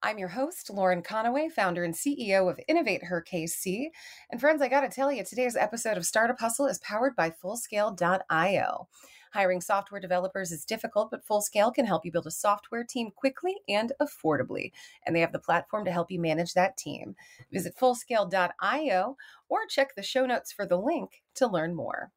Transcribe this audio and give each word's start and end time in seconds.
I'm 0.00 0.18
your 0.18 0.28
host, 0.28 0.70
Lauren 0.70 1.02
Conaway, 1.02 1.50
founder 1.50 1.82
and 1.82 1.92
CEO 1.92 2.48
of 2.48 2.60
InnovateHER 2.70 3.22
KC. 3.26 3.86
And 4.30 4.40
friends, 4.40 4.62
I 4.62 4.68
got 4.68 4.82
to 4.82 4.88
tell 4.88 5.10
you, 5.10 5.24
today's 5.24 5.56
episode 5.56 5.96
of 5.96 6.06
Startup 6.06 6.38
Hustle 6.38 6.66
is 6.66 6.78
powered 6.78 7.16
by 7.16 7.30
Fullscale.io. 7.30 8.88
Hiring 9.32 9.60
software 9.60 10.00
developers 10.00 10.52
is 10.52 10.64
difficult, 10.64 11.10
but 11.10 11.26
Fullscale 11.26 11.74
can 11.74 11.84
help 11.84 12.04
you 12.04 12.12
build 12.12 12.28
a 12.28 12.30
software 12.30 12.84
team 12.84 13.10
quickly 13.16 13.56
and 13.68 13.92
affordably. 14.00 14.70
And 15.04 15.16
they 15.16 15.20
have 15.20 15.32
the 15.32 15.40
platform 15.40 15.84
to 15.84 15.92
help 15.92 16.12
you 16.12 16.20
manage 16.20 16.54
that 16.54 16.76
team. 16.76 17.16
Visit 17.52 17.74
Fullscale.io 17.76 19.16
or 19.48 19.66
check 19.68 19.96
the 19.96 20.02
show 20.04 20.26
notes 20.26 20.52
for 20.52 20.64
the 20.64 20.78
link 20.78 21.24
to 21.34 21.48
learn 21.48 21.74
more. 21.74 22.12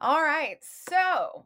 All 0.00 0.22
right, 0.22 0.56
so 0.62 1.44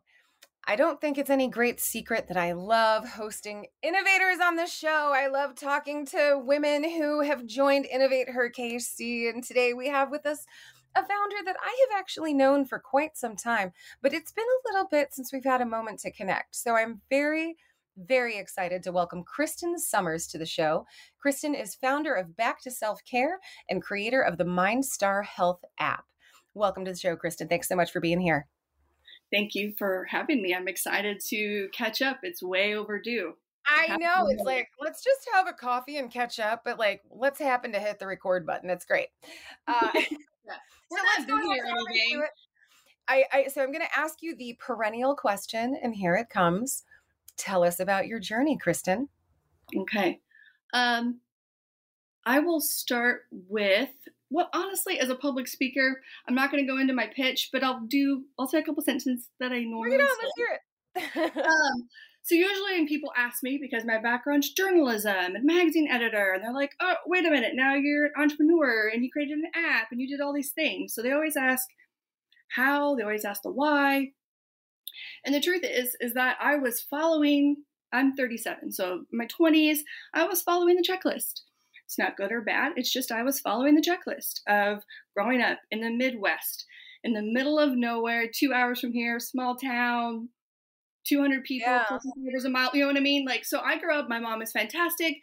I 0.64 0.76
don't 0.76 1.00
think 1.00 1.18
it's 1.18 1.28
any 1.28 1.48
great 1.48 1.80
secret 1.80 2.28
that 2.28 2.36
I 2.36 2.52
love 2.52 3.08
hosting 3.08 3.66
innovators 3.82 4.38
on 4.40 4.54
the 4.54 4.66
show. 4.66 5.10
I 5.12 5.26
love 5.26 5.56
talking 5.56 6.06
to 6.06 6.40
women 6.40 6.84
who 6.84 7.20
have 7.22 7.46
joined 7.46 7.88
InnovateHER 7.92 8.54
KC. 8.56 9.28
And 9.28 9.42
today 9.42 9.72
we 9.72 9.88
have 9.88 10.12
with 10.12 10.24
us 10.24 10.46
a 10.94 11.00
founder 11.00 11.36
that 11.46 11.56
I 11.60 11.86
have 11.88 11.98
actually 11.98 12.32
known 12.32 12.64
for 12.64 12.78
quite 12.78 13.16
some 13.16 13.34
time, 13.34 13.72
but 14.02 14.14
it's 14.14 14.30
been 14.30 14.44
a 14.44 14.72
little 14.72 14.88
bit 14.88 15.12
since 15.12 15.32
we've 15.32 15.42
had 15.42 15.60
a 15.60 15.66
moment 15.66 15.98
to 16.00 16.12
connect. 16.12 16.54
So 16.54 16.76
I'm 16.76 17.00
very, 17.10 17.56
very 17.96 18.38
excited 18.38 18.84
to 18.84 18.92
welcome 18.92 19.24
Kristin 19.24 19.76
Summers 19.78 20.28
to 20.28 20.38
the 20.38 20.46
show. 20.46 20.86
Kristin 21.24 21.60
is 21.60 21.74
founder 21.74 22.14
of 22.14 22.36
Back 22.36 22.62
to 22.62 22.70
Self 22.70 23.04
Care 23.04 23.40
and 23.68 23.82
creator 23.82 24.22
of 24.22 24.38
the 24.38 24.44
MindStar 24.44 25.24
Health 25.24 25.64
app. 25.80 26.04
Welcome 26.54 26.84
to 26.84 26.92
the 26.92 26.98
show, 26.98 27.16
Kristin. 27.16 27.48
Thanks 27.48 27.68
so 27.68 27.74
much 27.74 27.90
for 27.90 27.98
being 27.98 28.20
here. 28.20 28.46
Thank 29.32 29.54
you 29.54 29.72
for 29.78 30.06
having 30.10 30.42
me. 30.42 30.54
I'm 30.54 30.68
excited 30.68 31.20
to 31.28 31.68
catch 31.72 32.02
up. 32.02 32.18
It's 32.22 32.42
way 32.42 32.74
overdue. 32.74 33.34
I 33.66 33.96
know. 33.96 34.26
It's 34.28 34.42
like, 34.42 34.68
let's 34.80 35.02
just 35.02 35.28
have 35.32 35.46
a 35.48 35.52
coffee 35.52 35.96
and 35.96 36.10
catch 36.10 36.38
up, 36.38 36.62
but 36.64 36.78
like, 36.78 37.00
let's 37.10 37.38
happen 37.38 37.72
to 37.72 37.80
hit 37.80 37.98
the 37.98 38.06
record 38.06 38.46
button. 38.46 38.68
That's 38.68 38.84
great. 38.84 39.08
Uh, 39.66 39.88
yeah. 39.94 40.00
so 40.90 40.98
let's 41.16 41.26
go 41.26 41.36
anything. 41.36 42.24
I, 43.08 43.24
I, 43.32 43.46
so 43.48 43.62
I'm 43.62 43.72
going 43.72 43.84
to 43.84 43.98
ask 43.98 44.18
you 44.20 44.36
the 44.36 44.56
perennial 44.60 45.14
question, 45.14 45.76
and 45.82 45.94
here 45.94 46.14
it 46.14 46.28
comes. 46.28 46.84
Tell 47.36 47.64
us 47.64 47.80
about 47.80 48.06
your 48.06 48.20
journey, 48.20 48.58
Kristin. 48.64 49.08
Okay. 49.76 50.20
Um, 50.72 51.20
I 52.24 52.40
will 52.40 52.60
start 52.60 53.22
with 53.30 53.90
well, 54.32 54.48
honestly, 54.54 54.98
as 54.98 55.10
a 55.10 55.14
public 55.14 55.46
speaker, 55.46 56.00
I'm 56.26 56.34
not 56.34 56.50
going 56.50 56.64
to 56.64 56.70
go 56.70 56.78
into 56.78 56.94
my 56.94 57.08
pitch, 57.14 57.50
but 57.52 57.62
I'll 57.62 57.80
do. 57.86 58.24
I'll 58.38 58.48
say 58.48 58.58
a 58.58 58.62
couple 58.62 58.82
sentences 58.82 59.28
that 59.40 59.52
I 59.52 59.60
normally. 59.64 59.96
Bring 59.96 60.00
it 60.00 60.04
on, 60.04 60.16
let's 60.22 60.34
hear 60.36 61.36
it. 61.36 61.36
um, 61.46 61.88
so 62.22 62.34
usually, 62.34 62.72
when 62.72 62.86
people 62.86 63.12
ask 63.16 63.42
me 63.42 63.58
because 63.60 63.84
my 63.84 63.98
background's 63.98 64.52
journalism 64.52 65.36
and 65.36 65.44
magazine 65.44 65.88
editor, 65.90 66.32
and 66.32 66.42
they're 66.42 66.54
like, 66.54 66.72
"Oh, 66.80 66.94
wait 67.06 67.26
a 67.26 67.30
minute, 67.30 67.52
now 67.54 67.74
you're 67.74 68.06
an 68.06 68.12
entrepreneur 68.16 68.88
and 68.88 69.04
you 69.04 69.10
created 69.10 69.38
an 69.38 69.50
app 69.54 69.88
and 69.90 70.00
you 70.00 70.08
did 70.08 70.22
all 70.22 70.32
these 70.32 70.52
things." 70.52 70.94
So 70.94 71.02
they 71.02 71.12
always 71.12 71.36
ask 71.36 71.68
how. 72.48 72.94
They 72.94 73.02
always 73.02 73.24
ask 73.24 73.42
the 73.42 73.52
why. 73.52 74.12
And 75.24 75.34
the 75.34 75.40
truth 75.40 75.64
is, 75.64 75.96
is 76.00 76.14
that 76.14 76.38
I 76.40 76.56
was 76.56 76.80
following. 76.80 77.56
I'm 77.94 78.16
37, 78.16 78.72
so 78.72 79.02
my 79.12 79.26
20s, 79.26 79.80
I 80.14 80.24
was 80.24 80.40
following 80.40 80.76
the 80.76 80.82
checklist. 80.82 81.42
It's 81.92 81.98
not 81.98 82.16
good 82.16 82.32
or 82.32 82.40
bad. 82.40 82.72
It's 82.76 82.90
just 82.90 83.12
I 83.12 83.22
was 83.22 83.40
following 83.40 83.74
the 83.74 83.82
checklist 83.82 84.40
of 84.48 84.82
growing 85.14 85.42
up 85.42 85.58
in 85.70 85.82
the 85.82 85.90
Midwest, 85.90 86.64
in 87.04 87.12
the 87.12 87.20
middle 87.20 87.58
of 87.58 87.76
nowhere, 87.76 88.30
two 88.34 88.54
hours 88.54 88.80
from 88.80 88.94
here, 88.94 89.20
small 89.20 89.56
town, 89.56 90.30
200 91.06 91.44
people, 91.44 91.70
yeah. 91.70 91.98
a 92.46 92.48
mile. 92.48 92.70
You 92.72 92.80
know 92.80 92.86
what 92.86 92.96
I 92.96 93.00
mean? 93.00 93.26
Like, 93.26 93.44
so 93.44 93.60
I 93.60 93.78
grew 93.78 93.94
up, 93.94 94.08
my 94.08 94.20
mom 94.20 94.40
is 94.40 94.52
fantastic. 94.52 95.16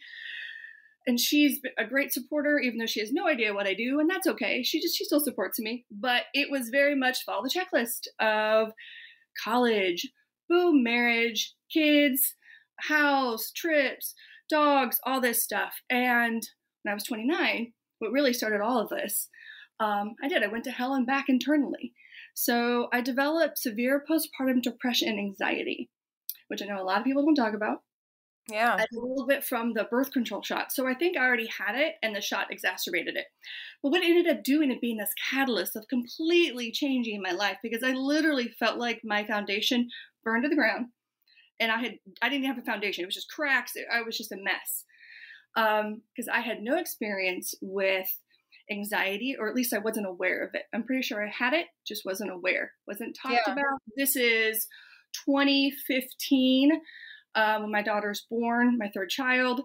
And 1.07 1.19
she's 1.19 1.59
a 1.79 1.85
great 1.85 2.13
supporter, 2.13 2.59
even 2.59 2.77
though 2.77 2.85
she 2.85 2.99
has 2.99 3.11
no 3.11 3.27
idea 3.27 3.55
what 3.55 3.65
I 3.65 3.73
do, 3.73 3.99
and 3.99 4.07
that's 4.07 4.27
okay. 4.27 4.61
She 4.61 4.79
just 4.79 4.95
she 4.95 5.05
still 5.05 5.21
supports 5.21 5.57
me. 5.57 5.85
But 5.89 6.25
it 6.35 6.51
was 6.51 6.69
very 6.69 6.93
much 6.93 7.23
follow 7.23 7.41
the 7.41 7.49
checklist 7.49 8.05
of 8.19 8.73
college, 9.43 10.07
boom, 10.47 10.83
marriage, 10.83 11.55
kids, 11.73 12.35
house, 12.77 13.51
trips, 13.55 14.13
dogs, 14.51 14.99
all 15.03 15.19
this 15.19 15.41
stuff. 15.41 15.81
And 15.89 16.43
when 16.83 16.91
I 16.91 16.95
was 16.95 17.03
29, 17.03 17.73
what 17.99 18.11
really 18.11 18.33
started 18.33 18.61
all 18.61 18.79
of 18.79 18.89
this, 18.89 19.29
um, 19.79 20.15
I 20.21 20.27
did. 20.27 20.43
I 20.43 20.47
went 20.47 20.63
to 20.65 20.71
hell 20.71 20.93
and 20.93 21.05
back 21.05 21.29
internally. 21.29 21.93
So 22.33 22.87
I 22.93 23.01
developed 23.01 23.57
severe 23.57 24.03
postpartum 24.09 24.61
depression 24.61 25.09
and 25.09 25.19
anxiety, 25.19 25.89
which 26.47 26.61
I 26.61 26.65
know 26.65 26.81
a 26.81 26.83
lot 26.83 26.99
of 26.99 27.05
people 27.05 27.23
don't 27.23 27.35
talk 27.35 27.53
about. 27.53 27.79
Yeah. 28.49 28.77
A 28.77 28.85
little 28.93 29.27
bit 29.27 29.43
from 29.43 29.73
the 29.73 29.83
birth 29.83 30.11
control 30.11 30.41
shot. 30.41 30.71
So 30.71 30.87
I 30.87 30.95
think 30.95 31.15
I 31.15 31.23
already 31.23 31.47
had 31.47 31.75
it 31.75 31.95
and 32.01 32.15
the 32.15 32.21
shot 32.21 32.47
exacerbated 32.51 33.15
it. 33.15 33.25
But 33.83 33.91
what 33.91 34.03
ended 34.03 34.27
up 34.27 34.43
doing 34.43 34.71
it 34.71 34.81
being 34.81 34.97
this 34.97 35.13
catalyst 35.29 35.75
of 35.75 35.87
completely 35.87 36.71
changing 36.71 37.21
my 37.21 37.31
life 37.31 37.57
because 37.61 37.83
I 37.83 37.91
literally 37.91 38.51
felt 38.59 38.79
like 38.79 39.01
my 39.03 39.23
foundation 39.23 39.89
burned 40.23 40.43
to 40.43 40.49
the 40.49 40.55
ground 40.55 40.87
and 41.59 41.71
I 41.71 41.77
had 41.77 41.99
I 42.21 42.29
didn't 42.29 42.47
have 42.47 42.57
a 42.57 42.63
foundation. 42.63 43.03
It 43.03 43.07
was 43.07 43.15
just 43.15 43.29
cracks. 43.29 43.73
I 43.93 44.01
was 44.01 44.17
just 44.17 44.31
a 44.31 44.37
mess 44.37 44.85
because 45.55 46.27
um, 46.27 46.33
I 46.33 46.41
had 46.41 46.61
no 46.61 46.77
experience 46.77 47.53
with 47.61 48.07
anxiety, 48.71 49.35
or 49.37 49.49
at 49.49 49.55
least 49.55 49.73
I 49.73 49.79
wasn't 49.79 50.07
aware 50.07 50.43
of 50.43 50.51
it. 50.53 50.63
I'm 50.73 50.83
pretty 50.83 51.01
sure 51.01 51.25
I 51.25 51.31
had 51.31 51.53
it, 51.53 51.67
just 51.87 52.05
wasn't 52.05 52.31
aware, 52.31 52.71
wasn't 52.87 53.17
talked 53.19 53.41
yeah. 53.47 53.53
about. 53.53 53.79
This 53.97 54.15
is 54.15 54.67
2015 55.25 56.71
um, 57.35 57.63
when 57.63 57.71
my 57.71 57.81
daughter's 57.81 58.25
born, 58.29 58.77
my 58.77 58.89
third 58.93 59.09
child. 59.09 59.61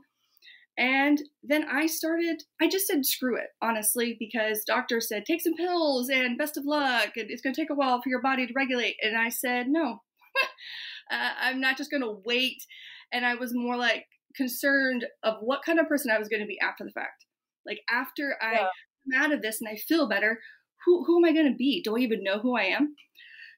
And 0.76 1.20
then 1.42 1.66
I 1.70 1.86
started, 1.86 2.42
I 2.60 2.68
just 2.68 2.88
said, 2.88 3.06
screw 3.06 3.36
it, 3.36 3.48
honestly, 3.62 4.16
because 4.18 4.64
doctors 4.66 5.08
said, 5.08 5.24
take 5.24 5.40
some 5.40 5.54
pills 5.54 6.08
and 6.08 6.36
best 6.36 6.56
of 6.56 6.64
luck. 6.64 7.10
And 7.16 7.30
it's 7.30 7.42
going 7.42 7.54
to 7.54 7.60
take 7.60 7.70
a 7.70 7.74
while 7.74 8.02
for 8.02 8.08
your 8.08 8.22
body 8.22 8.46
to 8.46 8.52
regulate. 8.56 8.96
And 9.00 9.16
I 9.16 9.28
said, 9.28 9.68
no, 9.68 10.00
uh, 11.12 11.30
I'm 11.40 11.60
not 11.60 11.76
just 11.76 11.92
going 11.92 12.02
to 12.02 12.20
wait. 12.24 12.64
And 13.12 13.24
I 13.24 13.36
was 13.36 13.54
more 13.54 13.76
like, 13.76 14.06
concerned 14.36 15.06
of 15.22 15.36
what 15.40 15.62
kind 15.64 15.78
of 15.78 15.88
person 15.88 16.10
I 16.10 16.18
was 16.18 16.28
going 16.28 16.42
to 16.42 16.46
be 16.46 16.60
after 16.60 16.84
the 16.84 16.90
fact. 16.90 17.24
Like 17.66 17.80
after 17.90 18.36
I 18.42 18.52
yeah. 18.52 18.66
come 19.12 19.22
out 19.22 19.32
of 19.32 19.42
this 19.42 19.60
and 19.60 19.68
I 19.68 19.76
feel 19.76 20.08
better, 20.08 20.40
who 20.84 21.04
who 21.04 21.18
am 21.18 21.24
I 21.24 21.32
going 21.32 21.50
to 21.50 21.56
be? 21.56 21.82
Do 21.82 21.96
I 21.96 22.00
even 22.00 22.22
know 22.22 22.38
who 22.38 22.56
I 22.56 22.64
am? 22.64 22.94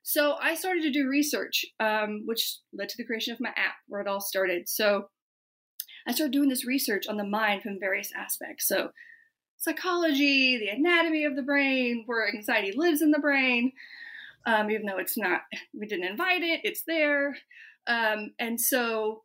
So 0.03 0.37
I 0.41 0.55
started 0.55 0.83
to 0.83 0.93
do 0.93 1.09
research, 1.09 1.65
um, 1.81 2.23
which 2.27 2.59
led 2.73 2.89
to 2.91 2.97
the 2.97 3.05
creation 3.05 3.33
of 3.33 3.41
my 3.41 3.49
app, 3.51 3.75
where 3.89 4.01
it 4.01 4.07
all 4.07 4.21
started. 4.21 4.69
So 4.69 5.09
I 6.07 6.13
started 6.13 6.33
doing 6.33 6.49
this 6.49 6.65
research 6.65 7.09
on 7.09 7.17
the 7.17 7.25
mind 7.25 7.63
from 7.63 7.81
various 7.81 8.13
aspects. 8.17 8.69
So 8.69 8.91
psychology, 9.57 10.59
the 10.59 10.69
anatomy 10.69 11.25
of 11.25 11.35
the 11.35 11.43
brain, 11.43 12.05
where 12.07 12.29
anxiety 12.29 12.73
lives 12.77 13.03
in 13.03 13.11
the 13.11 13.19
brain. 13.19 13.73
Um, 14.47 14.71
even 14.71 14.87
though 14.87 14.99
it's 14.99 15.19
not, 15.19 15.41
we 15.75 15.87
didn't 15.87 16.07
invite 16.07 16.43
it, 16.43 16.61
it's 16.63 16.85
there. 16.87 17.37
Um, 17.89 18.31
and 18.39 18.61
so 18.61 19.25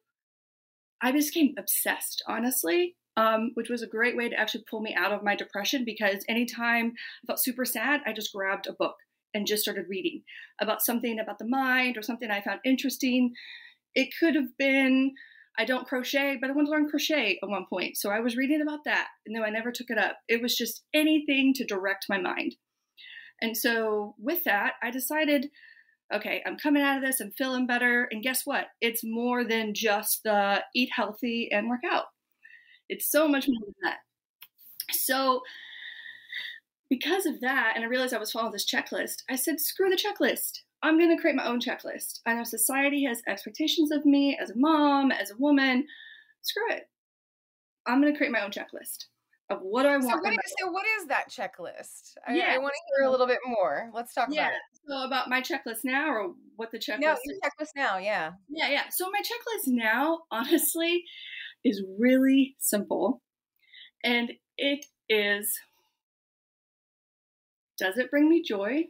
I 1.01 1.11
became 1.11 1.55
obsessed, 1.57 2.23
honestly, 2.27 2.95
um, 3.17 3.51
which 3.55 3.69
was 3.69 3.81
a 3.81 3.87
great 3.87 4.15
way 4.15 4.29
to 4.29 4.39
actually 4.39 4.63
pull 4.69 4.81
me 4.81 4.95
out 4.95 5.11
of 5.11 5.23
my 5.23 5.35
depression 5.35 5.83
because 5.85 6.23
anytime 6.29 6.93
I 7.23 7.27
felt 7.27 7.43
super 7.43 7.65
sad, 7.65 8.01
I 8.05 8.13
just 8.13 8.33
grabbed 8.33 8.67
a 8.67 8.73
book 8.73 8.95
and 9.33 9.47
just 9.47 9.63
started 9.63 9.85
reading 9.89 10.23
about 10.59 10.81
something 10.81 11.19
about 11.19 11.39
the 11.39 11.47
mind 11.47 11.97
or 11.97 12.01
something 12.01 12.29
I 12.29 12.41
found 12.41 12.59
interesting. 12.65 13.33
It 13.95 14.09
could 14.19 14.35
have 14.35 14.57
been 14.57 15.13
I 15.59 15.65
don't 15.65 15.87
crochet, 15.87 16.37
but 16.39 16.49
I 16.49 16.53
want 16.53 16.67
to 16.67 16.71
learn 16.71 16.89
crochet 16.89 17.37
at 17.43 17.49
one 17.49 17.65
point. 17.69 17.97
So 17.97 18.09
I 18.09 18.21
was 18.21 18.37
reading 18.37 18.61
about 18.61 18.85
that, 18.85 19.09
and 19.25 19.35
though 19.35 19.43
I 19.43 19.49
never 19.49 19.71
took 19.71 19.89
it 19.89 19.97
up, 19.97 20.17
it 20.29 20.41
was 20.41 20.55
just 20.55 20.83
anything 20.93 21.53
to 21.55 21.65
direct 21.65 22.05
my 22.07 22.17
mind. 22.17 22.55
And 23.41 23.57
so 23.57 24.15
with 24.17 24.43
that, 24.45 24.73
I 24.81 24.91
decided 24.91 25.49
okay, 26.13 26.41
I'm 26.45 26.57
coming 26.57 26.83
out 26.83 26.97
of 26.97 27.03
this, 27.03 27.19
I'm 27.19 27.31
feeling 27.31 27.65
better. 27.65 28.07
And 28.11 28.23
guess 28.23 28.45
what? 28.45 28.67
It's 28.81 29.03
more 29.03 29.43
than 29.43 29.73
just 29.73 30.21
the 30.23 30.63
eat 30.75 30.89
healthy 30.95 31.49
and 31.51 31.69
work 31.69 31.81
out. 31.89 32.05
It's 32.89 33.09
so 33.09 33.27
much 33.27 33.47
more 33.47 33.61
than 33.65 33.75
that. 33.83 33.97
So, 34.91 35.41
because 36.89 37.25
of 37.25 37.39
that, 37.39 37.73
and 37.75 37.85
I 37.85 37.87
realized 37.87 38.13
I 38.13 38.19
was 38.19 38.31
following 38.31 38.51
this 38.51 38.69
checklist, 38.69 39.23
I 39.29 39.35
said, 39.35 39.61
screw 39.61 39.89
the 39.89 39.95
checklist. 39.95 40.59
I'm 40.83 40.97
going 40.97 41.15
to 41.15 41.21
create 41.21 41.37
my 41.37 41.47
own 41.47 41.61
checklist. 41.61 42.19
I 42.25 42.33
know 42.33 42.43
society 42.43 43.05
has 43.05 43.21
expectations 43.27 43.91
of 43.91 44.05
me 44.05 44.37
as 44.41 44.49
a 44.49 44.57
mom, 44.57 45.11
as 45.11 45.31
a 45.31 45.37
woman. 45.37 45.85
Screw 46.41 46.69
it. 46.71 46.83
I'm 47.87 48.01
going 48.01 48.11
to 48.11 48.17
create 48.17 48.31
my 48.31 48.43
own 48.43 48.51
checklist 48.51 49.05
of 49.51 49.59
what 49.61 49.85
I 49.85 49.97
want. 49.97 50.03
So 50.03 50.17
what, 50.17 50.33
is, 50.33 50.53
so 50.59 50.71
what 50.71 50.85
is 50.99 51.07
that 51.07 51.29
checklist? 51.29 52.17
I, 52.27 52.35
yeah, 52.35 52.51
I 52.51 52.57
want 52.57 52.73
to 52.73 52.81
hear 52.95 53.07
a 53.07 53.11
little 53.11 53.27
bit 53.27 53.39
more. 53.45 53.89
Let's 53.93 54.13
talk 54.13 54.29
yeah, 54.31 54.47
about 54.47 54.53
it. 54.53 54.59
So 54.87 55.03
about 55.03 55.29
my 55.29 55.41
checklist 55.41 55.83
now, 55.83 56.09
or 56.09 56.33
what 56.55 56.71
the 56.71 56.79
checklist? 56.79 56.99
No, 56.99 57.15
your 57.25 57.37
checklist 57.43 57.75
now. 57.75 57.97
Yeah. 57.97 58.31
Yeah, 58.49 58.69
yeah. 58.69 58.83
So 58.89 59.09
my 59.09 59.19
checklist 59.19 59.67
now, 59.67 60.21
honestly, 60.31 61.03
is 61.63 61.83
really 61.99 62.55
simple, 62.59 63.21
and 64.03 64.31
it 64.57 64.85
is: 65.09 65.59
Does 67.77 67.97
it 67.97 68.09
bring 68.09 68.29
me 68.29 68.41
joy? 68.41 68.85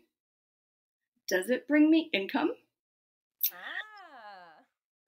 Does 1.28 1.50
it 1.50 1.68
bring 1.68 1.90
me 1.90 2.10
income? 2.14 2.52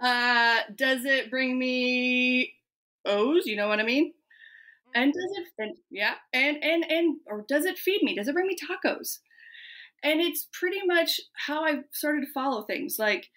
Ah. 0.02 0.60
Uh, 0.60 0.62
does 0.76 1.06
it 1.06 1.30
bring 1.30 1.58
me 1.58 2.54
O's? 3.06 3.46
You 3.46 3.56
know 3.56 3.68
what 3.68 3.80
I 3.80 3.84
mean? 3.84 4.14
And 4.96 5.14
does 5.14 5.32
it 5.38 5.48
and 5.58 5.76
yeah 5.90 6.16
and 6.34 6.58
and 6.64 6.84
and 6.90 7.18
or 7.28 7.46
does 7.48 7.66
it 7.66 7.78
feed 7.78 8.04
me? 8.04 8.16
Does 8.16 8.28
it 8.28 8.34
bring 8.34 8.48
me 8.48 8.56
tacos? 8.56 9.20
And 10.04 10.20
it's 10.20 10.48
pretty 10.52 10.86
much 10.86 11.22
how 11.48 11.64
i 11.64 11.80
started 11.92 12.22
to 12.22 12.34
follow 12.34 12.64
things. 12.64 12.98
Like 13.00 13.30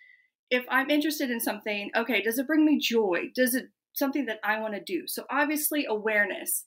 if 0.50 0.64
i'm 0.68 0.90
interested 0.90 1.30
in 1.30 1.40
something 1.40 1.90
okay 1.96 2.22
does 2.22 2.38
it 2.38 2.46
bring 2.46 2.64
me 2.64 2.78
joy? 2.78 3.30
Does 3.34 3.54
it 3.54 3.66
something 3.94 4.26
that 4.26 4.40
i 4.44 4.60
want 4.60 4.74
to 4.74 4.80
do? 4.80 5.06
So 5.06 5.24
obviously 5.30 5.86
awareness 5.88 6.64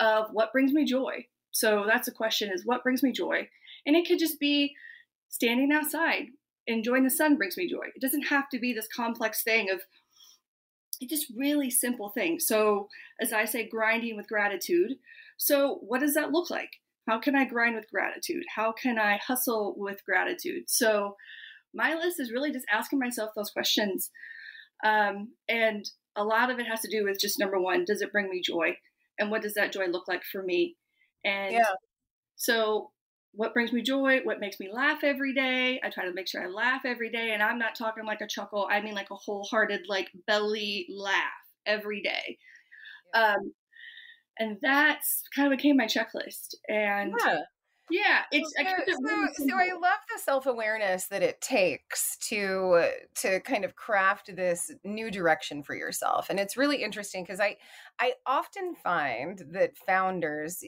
of 0.00 0.26
what 0.32 0.52
brings 0.52 0.72
me 0.72 0.84
joy. 0.84 1.26
So 1.50 1.84
that's 1.86 2.06
the 2.06 2.14
question 2.14 2.50
is 2.52 2.64
what 2.64 2.82
brings 2.82 3.02
me 3.02 3.12
joy? 3.12 3.48
And 3.84 3.96
it 3.96 4.06
could 4.06 4.18
just 4.18 4.38
be 4.38 4.74
standing 5.28 5.72
outside. 5.72 6.26
Enjoying 6.66 7.04
the 7.04 7.10
sun 7.10 7.36
brings 7.36 7.56
me 7.56 7.68
joy. 7.68 7.86
It 7.94 8.02
doesn't 8.02 8.28
have 8.28 8.48
to 8.50 8.58
be 8.58 8.74
this 8.74 8.88
complex 8.94 9.42
thing 9.42 9.70
of 9.70 9.80
just 11.06 11.32
really 11.36 11.70
simple 11.70 12.10
things. 12.10 12.46
So, 12.46 12.88
as 13.20 13.32
I 13.32 13.44
say, 13.44 13.68
grinding 13.68 14.16
with 14.16 14.28
gratitude. 14.28 14.92
So, 15.36 15.78
what 15.82 16.00
does 16.00 16.14
that 16.14 16.32
look 16.32 16.50
like? 16.50 16.70
How 17.08 17.18
can 17.18 17.36
I 17.36 17.44
grind 17.44 17.76
with 17.76 17.90
gratitude? 17.90 18.44
How 18.54 18.72
can 18.72 18.98
I 18.98 19.18
hustle 19.24 19.74
with 19.76 20.04
gratitude? 20.04 20.64
So, 20.68 21.16
my 21.74 21.94
list 21.94 22.18
is 22.20 22.32
really 22.32 22.52
just 22.52 22.66
asking 22.72 22.98
myself 22.98 23.30
those 23.36 23.50
questions. 23.50 24.10
Um, 24.84 25.32
and 25.48 25.88
a 26.16 26.24
lot 26.24 26.50
of 26.50 26.58
it 26.58 26.66
has 26.66 26.80
to 26.80 26.90
do 26.90 27.04
with 27.04 27.20
just 27.20 27.38
number 27.38 27.60
one, 27.60 27.84
does 27.84 28.02
it 28.02 28.12
bring 28.12 28.28
me 28.28 28.42
joy? 28.44 28.76
And 29.18 29.30
what 29.30 29.42
does 29.42 29.54
that 29.54 29.72
joy 29.72 29.86
look 29.86 30.08
like 30.08 30.22
for 30.24 30.42
me? 30.42 30.76
And 31.24 31.52
yeah. 31.52 31.74
so 32.36 32.90
what 33.32 33.54
brings 33.54 33.72
me 33.72 33.82
joy, 33.82 34.20
what 34.24 34.40
makes 34.40 34.58
me 34.58 34.68
laugh 34.72 35.04
every 35.04 35.34
day. 35.34 35.80
I 35.84 35.90
try 35.90 36.04
to 36.04 36.12
make 36.12 36.28
sure 36.28 36.42
I 36.42 36.48
laugh 36.48 36.82
every 36.84 37.10
day. 37.10 37.32
And 37.32 37.42
I'm 37.42 37.58
not 37.58 37.74
talking 37.74 38.04
like 38.04 38.20
a 38.20 38.26
chuckle, 38.26 38.68
I 38.70 38.80
mean 38.80 38.94
like 38.94 39.10
a 39.10 39.16
wholehearted, 39.16 39.82
like 39.88 40.08
belly 40.26 40.86
laugh 40.90 41.14
every 41.66 42.02
day. 42.02 42.38
Yeah. 43.14 43.34
Um, 43.34 43.52
and 44.38 44.56
that's 44.62 45.22
kind 45.34 45.52
of 45.52 45.56
became 45.56 45.76
my 45.76 45.86
checklist. 45.86 46.54
And 46.68 47.14
yeah. 47.24 47.40
Yeah, 47.90 48.20
it's 48.30 48.52
so, 48.54 48.62
it 48.62 48.94
really 49.00 49.28
so, 49.34 49.46
so, 49.48 49.56
I 49.56 49.72
love 49.72 49.98
the 50.14 50.20
self-awareness 50.22 51.06
that 51.06 51.22
it 51.22 51.40
takes 51.40 52.18
to 52.28 52.90
to 53.22 53.40
kind 53.40 53.64
of 53.64 53.76
craft 53.76 54.36
this 54.36 54.70
new 54.84 55.10
direction 55.10 55.62
for 55.62 55.74
yourself. 55.74 56.28
And 56.28 56.38
it's 56.38 56.56
really 56.56 56.82
interesting 56.82 57.24
because 57.24 57.40
I 57.40 57.56
I 57.98 58.12
often 58.26 58.74
find 58.74 59.42
that 59.52 59.78
founders 59.86 60.62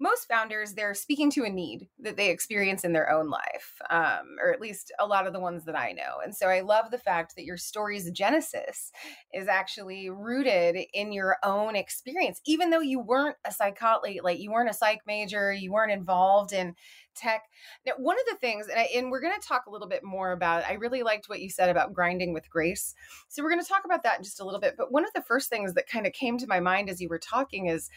most 0.00 0.26
founders 0.26 0.74
they're 0.74 0.94
speaking 0.94 1.30
to 1.30 1.44
a 1.44 1.50
need 1.50 1.88
that 2.00 2.16
they 2.16 2.30
experience 2.30 2.84
in 2.84 2.92
their 2.92 3.10
own 3.10 3.28
life 3.28 3.80
um, 3.90 4.36
or 4.42 4.52
at 4.52 4.60
least 4.60 4.92
a 4.98 5.06
lot 5.06 5.26
of 5.26 5.32
the 5.32 5.40
ones 5.40 5.64
that 5.64 5.78
i 5.78 5.92
know. 5.92 6.18
And 6.22 6.34
so 6.34 6.48
i 6.48 6.60
love 6.60 6.90
the 6.90 6.98
fact 6.98 7.36
that 7.36 7.44
your 7.44 7.56
story's 7.56 8.10
genesis 8.10 8.90
is 9.32 9.46
actually 9.48 10.10
rooted 10.10 10.76
in 10.92 11.12
your 11.12 11.36
own 11.44 11.76
experience. 11.76 12.40
Even 12.44 12.70
though 12.70 12.80
you 12.80 12.98
weren't 13.00 13.36
a 13.44 13.52
psychology 13.52 14.20
like 14.22 14.40
you 14.40 14.50
weren't 14.50 14.70
a 14.70 14.74
psych 14.74 15.02
major 15.06 15.52
you 15.52 15.72
weren't 15.72 15.92
involved 15.92 16.52
in 16.52 16.74
tech. 17.14 17.42
Now 17.86 17.92
one 17.96 18.16
of 18.18 18.26
the 18.28 18.38
things 18.38 18.66
and, 18.66 18.78
I, 18.78 18.88
and 18.96 19.10
we're 19.10 19.20
going 19.20 19.40
to 19.40 19.46
talk 19.46 19.66
a 19.66 19.70
little 19.70 19.88
bit 19.88 20.02
more 20.02 20.32
about 20.32 20.64
i 20.64 20.72
really 20.72 21.04
liked 21.04 21.28
what 21.28 21.40
you 21.40 21.48
said 21.48 21.68
about 21.68 21.92
grinding 21.92 22.32
with 22.34 22.50
grace. 22.50 22.94
So 23.28 23.42
we're 23.42 23.50
going 23.50 23.62
to 23.62 23.68
talk 23.68 23.84
about 23.84 24.02
that 24.02 24.18
in 24.18 24.24
just 24.24 24.40
a 24.40 24.44
little 24.44 24.60
bit 24.60 24.74
but 24.76 24.90
one 24.90 25.04
of 25.04 25.12
the 25.14 25.22
first 25.22 25.48
things 25.48 25.74
that 25.74 25.88
kind 25.88 26.06
of 26.06 26.12
came 26.12 26.36
to 26.38 26.48
my 26.48 26.58
mind 26.58 26.90
as 26.90 27.00
you 27.00 27.08
were 27.08 27.18
talking 27.18 27.66
is 27.66 27.88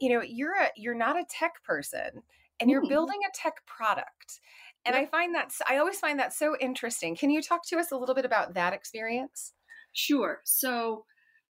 you 0.00 0.10
know 0.10 0.22
you're 0.22 0.54
a 0.54 0.68
you're 0.76 0.94
not 0.94 1.16
a 1.16 1.24
tech 1.28 1.62
person 1.64 2.22
and 2.60 2.70
you're 2.70 2.84
mm. 2.84 2.88
building 2.88 3.18
a 3.26 3.32
tech 3.34 3.54
product 3.66 4.40
and 4.84 4.94
yep. 4.94 5.04
i 5.04 5.06
find 5.06 5.34
that 5.34 5.52
i 5.68 5.76
always 5.76 5.98
find 5.98 6.18
that 6.18 6.32
so 6.32 6.56
interesting 6.60 7.16
can 7.16 7.30
you 7.30 7.42
talk 7.42 7.66
to 7.66 7.78
us 7.78 7.92
a 7.92 7.96
little 7.96 8.14
bit 8.14 8.24
about 8.24 8.54
that 8.54 8.72
experience 8.72 9.52
sure 9.92 10.40
so 10.44 11.04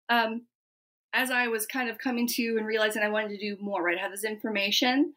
um 0.08 0.42
as 1.12 1.30
i 1.30 1.46
was 1.46 1.66
kind 1.66 1.88
of 1.88 1.98
coming 1.98 2.26
to 2.26 2.56
and 2.56 2.66
realizing 2.66 3.02
i 3.02 3.08
wanted 3.08 3.28
to 3.28 3.38
do 3.38 3.56
more 3.60 3.82
right 3.82 3.98
i 3.98 4.02
had 4.02 4.12
this 4.12 4.24
information 4.24 5.12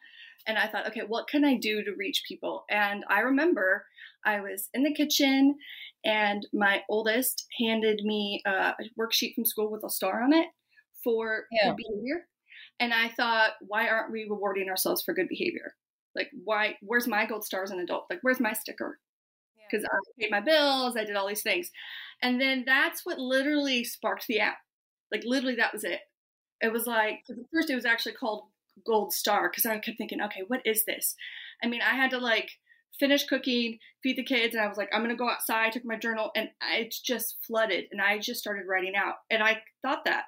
and 0.47 0.57
i 0.57 0.67
thought 0.67 0.87
okay 0.87 1.01
what 1.07 1.27
can 1.27 1.43
i 1.43 1.55
do 1.55 1.83
to 1.83 1.95
reach 1.97 2.23
people 2.27 2.65
and 2.69 3.03
i 3.09 3.19
remember 3.19 3.85
i 4.25 4.39
was 4.39 4.69
in 4.73 4.83
the 4.83 4.93
kitchen 4.93 5.55
and 6.05 6.47
my 6.53 6.81
oldest 6.89 7.45
handed 7.59 8.01
me 8.03 8.41
a 8.45 8.73
worksheet 8.99 9.35
from 9.35 9.45
school 9.45 9.71
with 9.71 9.83
a 9.83 9.89
star 9.89 10.23
on 10.23 10.33
it 10.33 10.47
for 11.03 11.45
yeah. 11.51 11.73
behavior 11.73 12.25
and 12.79 12.93
I 12.93 13.09
thought, 13.09 13.51
why 13.61 13.87
aren't 13.87 14.11
we 14.11 14.27
rewarding 14.29 14.69
ourselves 14.69 15.01
for 15.03 15.13
good 15.13 15.29
behavior? 15.29 15.75
Like, 16.15 16.29
why? 16.43 16.77
Where's 16.81 17.07
my 17.07 17.25
gold 17.25 17.43
star 17.43 17.63
as 17.63 17.71
an 17.71 17.79
adult? 17.79 18.05
Like, 18.09 18.19
where's 18.21 18.39
my 18.39 18.53
sticker? 18.53 18.99
Because 19.69 19.83
yeah. 19.83 19.97
I 19.97 20.21
paid 20.21 20.31
my 20.31 20.39
bills, 20.39 20.95
I 20.95 21.03
did 21.03 21.15
all 21.15 21.27
these 21.27 21.43
things. 21.43 21.69
And 22.21 22.39
then 22.41 22.63
that's 22.65 23.05
what 23.05 23.19
literally 23.19 23.83
sparked 23.83 24.25
the 24.27 24.39
app. 24.39 24.57
Like, 25.11 25.23
literally, 25.25 25.55
that 25.55 25.73
was 25.73 25.83
it. 25.83 25.99
It 26.61 26.71
was 26.71 26.87
like, 26.87 27.19
at 27.29 27.35
first, 27.53 27.69
it 27.69 27.75
was 27.75 27.85
actually 27.85 28.13
called 28.13 28.45
Gold 28.85 29.13
Star 29.13 29.49
because 29.49 29.65
I 29.65 29.77
kept 29.77 29.97
thinking, 29.97 30.21
okay, 30.21 30.41
what 30.47 30.61
is 30.65 30.85
this? 30.85 31.15
I 31.63 31.67
mean, 31.67 31.81
I 31.81 31.95
had 31.95 32.11
to 32.11 32.17
like 32.17 32.49
finish 32.99 33.25
cooking, 33.25 33.77
feed 34.01 34.17
the 34.17 34.23
kids, 34.23 34.55
and 34.55 34.63
I 34.63 34.67
was 34.67 34.77
like, 34.77 34.89
I'm 34.93 35.01
gonna 35.01 35.15
go 35.15 35.29
outside. 35.29 35.67
I 35.67 35.69
took 35.69 35.85
my 35.85 35.97
journal, 35.97 36.31
and 36.35 36.49
it 36.73 36.95
just 37.03 37.37
flooded, 37.45 37.85
and 37.91 38.01
I 38.01 38.17
just 38.19 38.39
started 38.39 38.65
writing 38.67 38.93
out. 38.95 39.15
And 39.29 39.43
I 39.43 39.61
thought 39.83 40.05
that, 40.05 40.23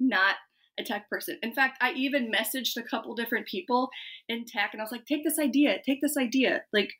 not 0.00 0.36
a 0.78 0.84
tech 0.84 1.08
person. 1.08 1.38
In 1.42 1.54
fact, 1.54 1.78
I 1.80 1.92
even 1.92 2.32
messaged 2.32 2.76
a 2.76 2.82
couple 2.82 3.14
different 3.14 3.46
people 3.46 3.88
in 4.28 4.44
tech 4.44 4.70
and 4.72 4.80
I 4.80 4.84
was 4.84 4.92
like, 4.92 5.06
take 5.06 5.24
this 5.24 5.38
idea, 5.38 5.78
take 5.84 6.00
this 6.00 6.16
idea. 6.16 6.62
Like, 6.72 6.92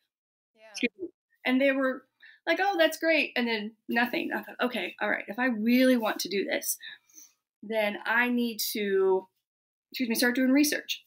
yeah. 0.56 0.88
and 1.44 1.60
they 1.60 1.72
were 1.72 2.04
like, 2.46 2.58
oh, 2.60 2.76
that's 2.78 2.98
great. 2.98 3.32
And 3.36 3.46
then 3.46 3.72
nothing. 3.88 4.30
I 4.32 4.42
thought, 4.42 4.56
okay, 4.62 4.94
all 5.00 5.10
right, 5.10 5.24
if 5.28 5.38
I 5.38 5.46
really 5.46 5.96
want 5.96 6.20
to 6.20 6.28
do 6.28 6.44
this, 6.44 6.78
then 7.62 7.98
I 8.06 8.28
need 8.28 8.58
to, 8.72 9.26
excuse 9.90 10.08
me, 10.08 10.14
start 10.14 10.36
doing 10.36 10.50
research 10.50 11.04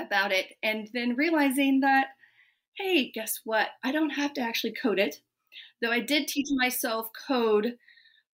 about 0.00 0.32
it. 0.32 0.46
And 0.62 0.88
then 0.94 1.16
realizing 1.16 1.80
that, 1.80 2.08
hey, 2.76 3.10
guess 3.12 3.40
what? 3.44 3.68
I 3.82 3.92
don't 3.92 4.10
have 4.10 4.32
to 4.34 4.40
actually 4.40 4.74
code 4.80 4.98
it. 4.98 5.16
Though 5.82 5.90
I 5.90 6.00
did 6.00 6.28
teach 6.28 6.48
myself 6.56 7.08
code 7.26 7.74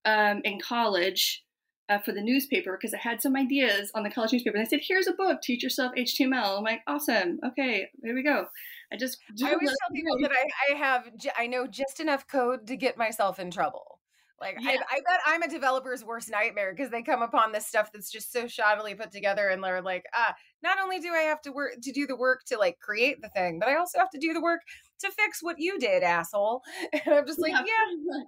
um, 0.05 0.41
in 0.45 0.61
college 0.61 1.45
uh, 1.93 1.99
for 1.99 2.13
the 2.13 2.23
newspaper 2.23 2.79
because 2.81 2.95
I 2.95 2.99
had 2.99 3.21
some 3.21 3.37
ideas 3.37 3.91
on 3.95 4.03
the 4.03 4.11
college 4.11 4.33
newspaper. 4.33 4.57
And 4.57 4.67
I 4.67 4.69
said, 4.69 4.81
"Here's 4.83 5.07
a 5.07 5.13
book. 5.13 5.43
Teach 5.43 5.63
yourself 5.63 5.93
HTML." 5.97 6.59
I'm 6.59 6.65
like, 6.65 6.81
"Awesome. 6.87 7.39
Okay, 7.47 7.89
here 8.03 8.15
we 8.15 8.23
go." 8.23 8.47
I 8.93 8.97
just 8.97 9.19
I 9.43 9.53
always 9.53 9.69
tell 9.69 9.91
people 9.95 10.19
that 10.21 10.31
I, 10.33 10.73
I 10.73 10.77
have 10.77 11.11
I 11.39 11.47
know 11.47 11.67
just 11.67 12.01
enough 12.01 12.27
code 12.27 12.67
to 12.67 12.77
get 12.77 12.97
myself 12.97 13.39
in 13.39 13.51
trouble. 13.51 14.01
Like 14.41 14.57
yeah. 14.61 14.71
I, 14.71 14.97
I, 14.97 15.01
bet 15.07 15.21
I'm 15.25 15.43
a 15.43 15.49
developer's 15.49 16.05
worst 16.05 16.29
nightmare 16.29 16.75
because 16.75 16.91
they 16.91 17.03
come 17.03 17.23
upon 17.23 17.53
this 17.53 17.65
stuff 17.65 17.91
that's 17.93 18.11
just 18.11 18.33
so 18.33 18.47
shoddily 18.47 18.99
put 18.99 19.13
together, 19.13 19.49
and 19.49 19.63
they're 19.63 19.81
like, 19.81 20.05
ah, 20.15 20.35
not 20.65 20.79
only 20.83 20.99
do 20.99 21.13
I 21.13 21.21
have 21.21 21.41
to 21.43 21.53
work 21.53 21.75
to 21.81 21.93
do 21.93 22.09
the 22.09 22.17
work 22.17 22.43
to 22.47 22.59
like 22.59 22.81
create 22.81 23.23
the 23.23 23.29
thing, 23.29 23.61
but 23.61 23.69
I 23.69 23.77
also 23.77 23.99
have 23.99 24.11
to 24.11 24.19
do 24.19 24.33
the 24.33 24.41
work 24.41 24.61
to 25.03 25.11
fix 25.11 25.43
what 25.43 25.59
you 25.59 25.79
did, 25.79 26.03
asshole. 26.03 26.63
And 26.93 27.15
I'm 27.15 27.27
just 27.27 27.41
like, 27.41 27.53
yeah. 27.53 27.59
yeah. 27.63 28.23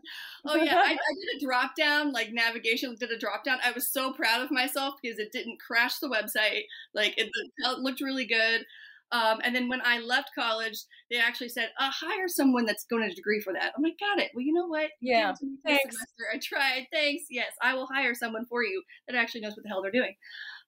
Oh 0.46 0.56
yeah, 0.56 0.76
I, 0.76 0.92
I, 0.92 0.96
did 1.32 1.42
a 1.42 1.44
drop 1.44 1.74
down, 1.76 2.12
like 2.12 2.32
navigation 2.32 2.94
did 2.98 3.10
a 3.10 3.18
drop 3.18 3.44
down. 3.44 3.58
I 3.64 3.72
was 3.72 3.90
so 3.90 4.12
proud 4.12 4.42
of 4.42 4.50
myself 4.50 4.94
because 5.02 5.18
it 5.18 5.32
didn't 5.32 5.60
crash 5.60 5.98
the 5.98 6.08
website. 6.08 6.64
Like 6.94 7.14
it, 7.18 7.30
it 7.58 7.78
looked 7.78 8.00
really 8.00 8.26
good. 8.26 8.64
Um, 9.12 9.38
and 9.44 9.54
then 9.54 9.68
when 9.68 9.80
I 9.84 10.00
left 10.00 10.30
college, 10.34 10.76
they 11.10 11.18
actually 11.18 11.50
said, 11.50 11.70
uh, 11.78 11.90
hire 11.90 12.26
someone 12.26 12.64
that's 12.64 12.84
going 12.84 13.08
to 13.08 13.14
degree 13.14 13.40
for 13.40 13.52
that. 13.52 13.72
I'm 13.76 13.82
like, 13.82 13.98
got 14.00 14.18
it. 14.18 14.30
Well, 14.34 14.44
you 14.44 14.52
know 14.52 14.66
what? 14.66 14.90
Yeah. 15.00 15.32
Thanks. 15.64 15.94
Semester. 15.94 16.24
I 16.32 16.38
tried. 16.42 16.88
Thanks. 16.92 17.24
Yes, 17.30 17.52
I 17.62 17.74
will 17.74 17.86
hire 17.86 18.14
someone 18.14 18.44
for 18.46 18.64
you 18.64 18.82
that 19.06 19.16
actually 19.16 19.42
knows 19.42 19.56
what 19.56 19.62
the 19.62 19.68
hell 19.68 19.82
they're 19.82 19.92
doing. 19.92 20.16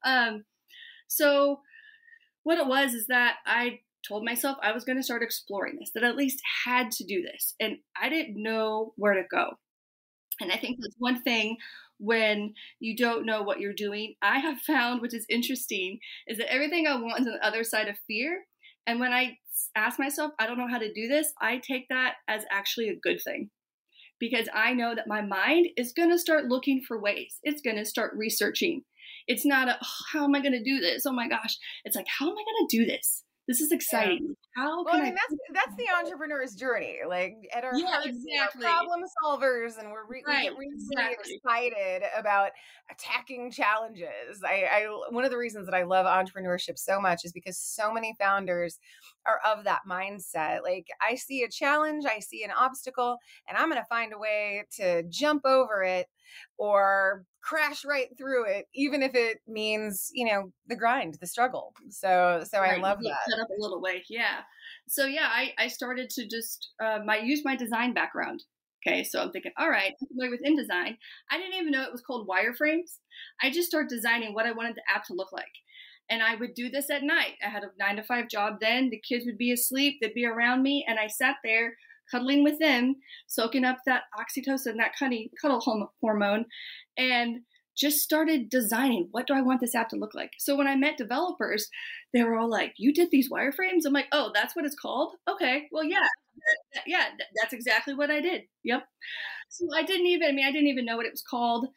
Um, 0.05 0.45
so 1.09 1.61
what 2.45 2.59
it 2.59 2.67
was 2.69 2.95
is 2.95 3.09
that 3.09 3.39
I 3.45 3.81
told 4.07 4.25
myself 4.25 4.57
I 4.63 4.73
was 4.73 4.85
going 4.85 4.99
to 4.99 5.03
start 5.03 5.23
exploring 5.23 5.77
this, 5.79 5.91
that 5.95 6.05
at 6.05 6.17
least 6.17 6.41
had 6.65 6.91
to 6.93 7.05
do 7.05 7.23
this. 7.23 7.55
And 7.61 7.77
I 8.01 8.09
didn't 8.09 8.43
know 8.43 8.93
where 8.97 9.15
to 9.15 9.23
go. 9.31 9.51
And 10.41 10.53
I 10.53 10.57
think 10.57 10.79
that's 10.81 10.95
one 10.99 11.23
thing 11.23 11.57
when 11.99 12.55
you 12.79 12.97
don't 12.97 13.25
know 13.25 13.43
what 13.43 13.61
you're 13.61 13.73
doing. 13.73 14.15
I 14.21 14.39
have 14.39 14.61
found, 14.61 15.01
which 15.01 15.15
is 15.15 15.27
interesting, 15.29 15.99
is 16.27 16.39
that 16.39 16.53
everything 16.53 16.87
I 16.87 17.01
want 17.01 17.21
is 17.21 17.27
on 17.27 17.35
the 17.35 17.47
other 17.47 17.65
side 17.65 17.89
of 17.89 17.97
fear. 18.07 18.45
And 18.87 19.01
when 19.01 19.13
I 19.13 19.39
ask 19.75 19.99
myself, 19.99 20.33
I 20.39 20.47
don't 20.47 20.59
know 20.59 20.69
how 20.69 20.79
to 20.79 20.93
do 20.93 21.09
this, 21.09 21.33
I 21.41 21.59
take 21.59 21.89
that 21.89 22.15
as 22.29 22.45
actually 22.51 22.89
a 22.89 22.97
good 22.97 23.21
thing 23.23 23.51
because 24.19 24.49
I 24.55 24.73
know 24.73 24.95
that 24.95 25.09
my 25.09 25.23
mind 25.23 25.69
is 25.77 25.93
going 25.93 26.11
to 26.11 26.19
start 26.19 26.47
looking 26.47 26.83
for 26.87 27.01
ways. 27.01 27.39
It's 27.43 27.63
going 27.63 27.77
to 27.77 27.85
start 27.85 28.15
researching. 28.17 28.83
It's 29.27 29.45
not 29.45 29.69
a, 29.69 29.77
oh, 29.83 29.89
how 30.13 30.25
am 30.25 30.35
I 30.35 30.41
going 30.41 30.53
to 30.53 30.63
do 30.63 30.81
this? 30.81 31.05
Oh 31.07 31.13
my 31.13 31.29
gosh. 31.29 31.57
It's 31.85 31.97
like, 31.97 32.07
how 32.07 32.27
am 32.27 32.33
I 32.33 32.45
going 32.45 32.69
to 32.69 32.77
do 32.79 32.87
this? 32.87 33.25
This 33.49 33.61
is 33.61 33.71
exciting. 33.71 34.35
Yeah. 34.57 34.63
How 34.63 34.83
well, 34.83 34.97
I 34.97 35.03
mean, 35.03 35.15
that's 35.15 35.35
that's 35.53 35.77
the 35.77 35.87
entrepreneur's 35.97 36.55
journey. 36.55 36.99
Like 37.07 37.37
at 37.55 37.63
our 37.63 37.77
yeah, 37.77 37.87
hearts, 37.89 38.09
exactly. 38.09 38.65
we're 38.65 38.71
problem 38.71 39.01
solvers, 39.23 39.79
and 39.79 39.93
we're 39.93 40.07
re- 40.09 40.25
right, 40.27 40.51
we 40.57 40.67
get 40.67 40.99
really 40.99 41.13
exactly. 41.15 41.35
excited 41.35 42.03
about 42.19 42.51
attacking 42.91 43.53
challenges. 43.53 44.43
I, 44.45 44.65
I 44.71 44.87
one 45.11 45.25
of 45.25 45.31
the 45.31 45.37
reasons 45.37 45.67
that 45.67 45.75
I 45.75 45.85
love 45.85 46.07
entrepreneurship 46.07 46.77
so 46.79 47.01
much 47.01 47.25
is 47.25 47.33
because 47.33 47.57
so 47.59 47.93
many 47.93 48.17
founders 48.19 48.81
are 49.27 49.41
of 49.47 49.65
that 49.65 49.83
mindset. 49.89 50.63
Like 50.63 50.89
I 51.01 51.15
see 51.15 51.45
a 51.45 51.49
challenge, 51.49 52.05
I 52.05 52.19
see 52.19 52.43
an 52.43 52.51
obstacle, 52.51 53.19
and 53.49 53.57
I'm 53.57 53.69
going 53.69 53.81
to 53.81 53.87
find 53.89 54.13
a 54.13 54.19
way 54.19 54.65
to 54.79 55.05
jump 55.05 55.45
over 55.45 55.85
it 55.85 56.07
or 56.59 57.25
crash 57.47 57.85
right 57.85 58.09
through 58.19 58.45
it, 58.45 58.67
even 58.75 59.03
if 59.03 59.15
it 59.15 59.39
means, 59.47 60.11
you 60.13 60.27
know, 60.27 60.53
the 60.67 60.75
grind, 60.75 61.17
the 61.21 61.27
struggle. 61.27 61.73
So, 61.91 62.43
so 62.51 62.61
right. 62.61 62.79
I 62.79 62.83
love 62.83 62.99
that. 63.03 63.17
Set 63.29 63.39
up 63.39 63.49
a 63.49 63.63
little 63.63 63.81
way. 63.81 64.03
Yeah. 64.11 64.41
So 64.89 65.07
yeah, 65.07 65.29
I, 65.31 65.53
I 65.57 65.69
started 65.69 66.11
to 66.11 66.27
just, 66.27 66.71
um, 66.85 67.09
I 67.09 67.19
used 67.19 67.45
my 67.45 67.55
design 67.55 67.95
background. 67.95 68.43
Okay. 68.85 69.05
So 69.05 69.21
I'm 69.21 69.31
thinking, 69.31 69.53
all 69.59 69.71
right, 69.71 69.93
I'm 70.01 70.09
familiar 70.09 70.31
with 70.31 70.43
InDesign. 70.45 70.97
I 71.31 71.39
didn't 71.39 71.55
even 71.55 71.71
know 71.71 71.83
it 71.83 71.93
was 71.93 72.03
called 72.03 72.29
wireframes. 72.29 72.99
I 73.41 73.51
just 73.51 73.69
started 73.69 73.89
designing 73.89 74.35
what 74.35 74.47
I 74.47 74.53
wanted 74.53 74.75
the 74.75 74.83
app 74.93 75.05
to 75.07 75.15
look 75.15 75.33
like. 75.33 75.45
And 76.11 76.23
I 76.23 76.37
would 76.37 76.55
do 76.55 76.69
this 76.69 76.91
at 76.91 77.03
night. 77.03 77.35
I 77.45 77.49
had 77.49 77.65
a 77.65 77.71
nine 77.79 77.97
to 77.97 78.03
five 78.03 78.29
job 78.29 78.59
then. 78.61 78.91
The 78.91 79.03
kids 79.09 79.25
would 79.27 79.39
be 79.39 79.53
asleep, 79.53 79.99
they'd 80.01 80.15
be 80.15 80.25
around 80.25 80.63
me, 80.63 80.85
and 80.87 81.01
I 81.01 81.09
sat 81.09 81.37
there 81.43 81.77
cuddling 82.11 82.45
with 82.45 82.59
them, 82.59 82.97
soaking 83.27 83.65
up 83.65 83.79
that 83.87 84.03
oxytocin, 84.19 84.77
that 84.77 84.93
cuddle 85.41 85.91
hormone, 86.01 86.47
and 86.97 87.41
just 87.77 87.99
started 87.99 88.49
designing 88.49 89.09
what 89.11 89.27
do 89.27 89.35
I 89.35 89.43
want 89.43 89.61
this 89.61 89.75
app 89.75 89.91
to 89.91 89.97
look 89.97 90.15
like. 90.15 90.33
So 90.39 90.57
when 90.57 90.67
I 90.67 90.77
met 90.77 90.97
developers, 90.97 91.69
they 92.15 92.23
were 92.23 92.37
all 92.37 92.49
like, 92.49 92.73
"You 92.79 92.93
did 92.93 93.11
these 93.11 93.31
wireframes?" 93.31 93.85
I'm 93.85 93.93
like, 93.93 94.09
"Oh, 94.13 94.31
that's 94.35 94.57
what 94.57 94.65
it's 94.65 94.75
called." 94.75 95.15
Okay, 95.29 95.69
well, 95.71 95.85
yeah, 95.85 96.07
yeah, 96.87 97.11
that's 97.41 97.53
exactly 97.53 97.95
what 97.95 98.11
I 98.11 98.21
did. 98.21 98.43
Yep. 98.65 98.87
So 99.51 99.67
I 99.77 99.83
didn't 99.83 100.07
even. 100.07 100.29
I 100.29 100.33
mean, 100.33 100.47
I 100.47 100.53
didn't 100.53 100.69
even 100.69 100.87
know 100.87 100.97
what 100.97 101.07
it 101.07 101.13
was 101.13 101.25
called. 101.29 101.69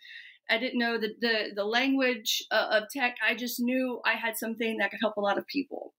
I 0.49 0.57
didn't 0.57 0.79
know 0.79 0.97
the 0.97 1.13
the, 1.19 1.51
the 1.55 1.65
language 1.65 2.43
uh, 2.51 2.67
of 2.71 2.83
tech. 2.95 3.17
I 3.27 3.35
just 3.35 3.59
knew 3.59 4.01
I 4.05 4.13
had 4.13 4.37
something 4.37 4.77
that 4.77 4.91
could 4.91 4.99
help 5.01 5.17
a 5.17 5.21
lot 5.21 5.37
of 5.37 5.45
people. 5.47 5.93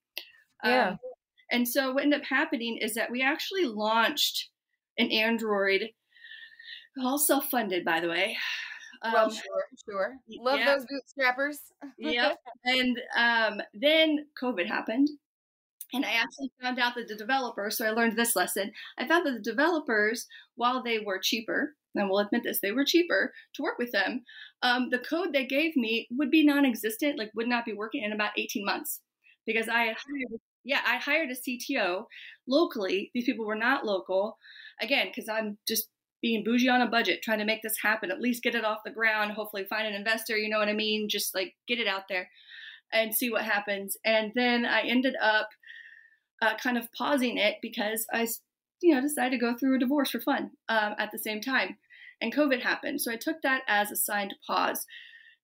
Yeah. 0.65 0.91
Um, 0.91 0.99
and 1.51 1.69
so 1.69 1.93
what 1.93 2.05
ended 2.05 2.21
up 2.21 2.27
happening 2.27 2.79
is 2.81 2.95
that 2.95 3.11
we 3.11 3.23
actually 3.23 3.65
launched 3.65 4.49
an 4.99 5.11
Android, 5.11 5.91
all 7.03 7.19
self-funded, 7.19 7.85
by 7.85 8.01
the 8.01 8.09
way. 8.09 8.37
Um, 9.03 9.13
well, 9.13 9.31
sure, 9.31 9.65
sure. 9.89 10.17
Love 10.41 10.59
yeah. 10.59 10.75
those 10.75 10.85
bootstrappers. 10.87 11.57
yep. 11.99 12.37
And 12.65 13.01
um, 13.17 13.63
then 13.73 14.27
COVID 14.41 14.67
happened. 14.67 15.09
And 15.93 16.05
I 16.05 16.13
actually 16.13 16.53
found 16.63 16.79
out 16.79 16.95
that 16.95 17.09
the 17.09 17.17
developers, 17.17 17.77
so 17.77 17.85
I 17.87 17.91
learned 17.91 18.17
this 18.17 18.37
lesson. 18.37 18.71
I 18.97 19.09
found 19.09 19.27
that 19.27 19.33
the 19.33 19.51
developers, 19.51 20.27
while 20.55 20.83
they 20.83 21.01
were 21.01 21.19
cheaper, 21.21 21.75
and 21.95 22.09
we'll 22.09 22.21
admit 22.21 22.43
this, 22.45 22.61
they 22.61 22.71
were 22.71 22.85
cheaper 22.85 23.33
to 23.55 23.63
work 23.63 23.77
with 23.79 23.91
them, 23.91 24.23
um, 24.63 24.91
the 24.91 25.01
code 25.01 25.33
they 25.33 25.47
gave 25.47 25.75
me 25.75 26.07
would 26.13 26.31
be 26.31 26.47
non 26.47 26.65
existent, 26.65 27.19
like 27.19 27.33
would 27.35 27.49
not 27.49 27.65
be 27.65 27.73
working 27.73 28.05
in 28.05 28.13
about 28.13 28.39
18 28.39 28.65
months 28.65 29.01
because 29.47 29.69
I 29.69 29.85
had 29.85 29.97
hired 29.97 30.41
yeah, 30.65 30.81
I 30.87 30.97
hired 30.97 31.31
a 31.31 31.35
CTO 31.35 32.05
locally. 32.47 33.11
These 33.15 33.25
people 33.25 33.47
were 33.47 33.55
not 33.55 33.85
local. 33.85 34.37
Again, 34.81 35.09
because 35.09 35.29
I'm 35.29 35.59
just 35.67 35.89
being 36.23 36.45
bougie 36.45 36.69
on 36.69 36.83
a 36.83 36.89
budget, 36.89 37.23
trying 37.23 37.39
to 37.39 37.45
make 37.45 37.63
this 37.63 37.79
happen, 37.83 38.11
at 38.11 38.21
least 38.21 38.43
get 38.43 38.55
it 38.55 38.65
off 38.65 38.85
the 38.85 38.91
ground, 38.91 39.33
hopefully 39.33 39.65
find 39.65 39.87
an 39.87 39.95
investor, 39.95 40.37
you 40.37 40.51
know 40.51 40.59
what 40.59 40.69
I 40.69 40.75
mean? 40.75 41.09
Just 41.09 41.35
like 41.35 41.55
get 41.67 41.79
it 41.79 41.87
out 41.87 42.05
there 42.09 42.29
and 42.93 43.15
see 43.15 43.31
what 43.31 43.43
happens. 43.43 43.97
And 44.05 44.33
then 44.35 44.67
I 44.67 44.83
ended 44.83 45.15
up 45.23 45.49
uh, 46.43 46.57
kind 46.57 46.77
of 46.77 46.93
pausing 46.93 47.39
it 47.39 47.57
because 47.63 48.07
I, 48.13 48.27
you 48.83 48.95
know, 48.95 49.01
decided 49.01 49.39
to 49.39 49.45
go 49.45 49.57
through 49.57 49.77
a 49.77 49.81
divorce 49.81 50.11
for 50.11 50.21
fun 50.21 50.51
um, 50.69 50.95
at 50.99 51.11
the 51.13 51.19
same 51.19 51.41
time. 51.41 51.77
And 52.21 52.35
COVID 52.35 52.61
happened. 52.61 53.01
So 53.01 53.11
I 53.11 53.17
took 53.17 53.41
that 53.43 53.63
as 53.67 53.91
a 53.91 53.97
sign 53.97 54.29
to 54.29 54.35
pause 54.47 54.85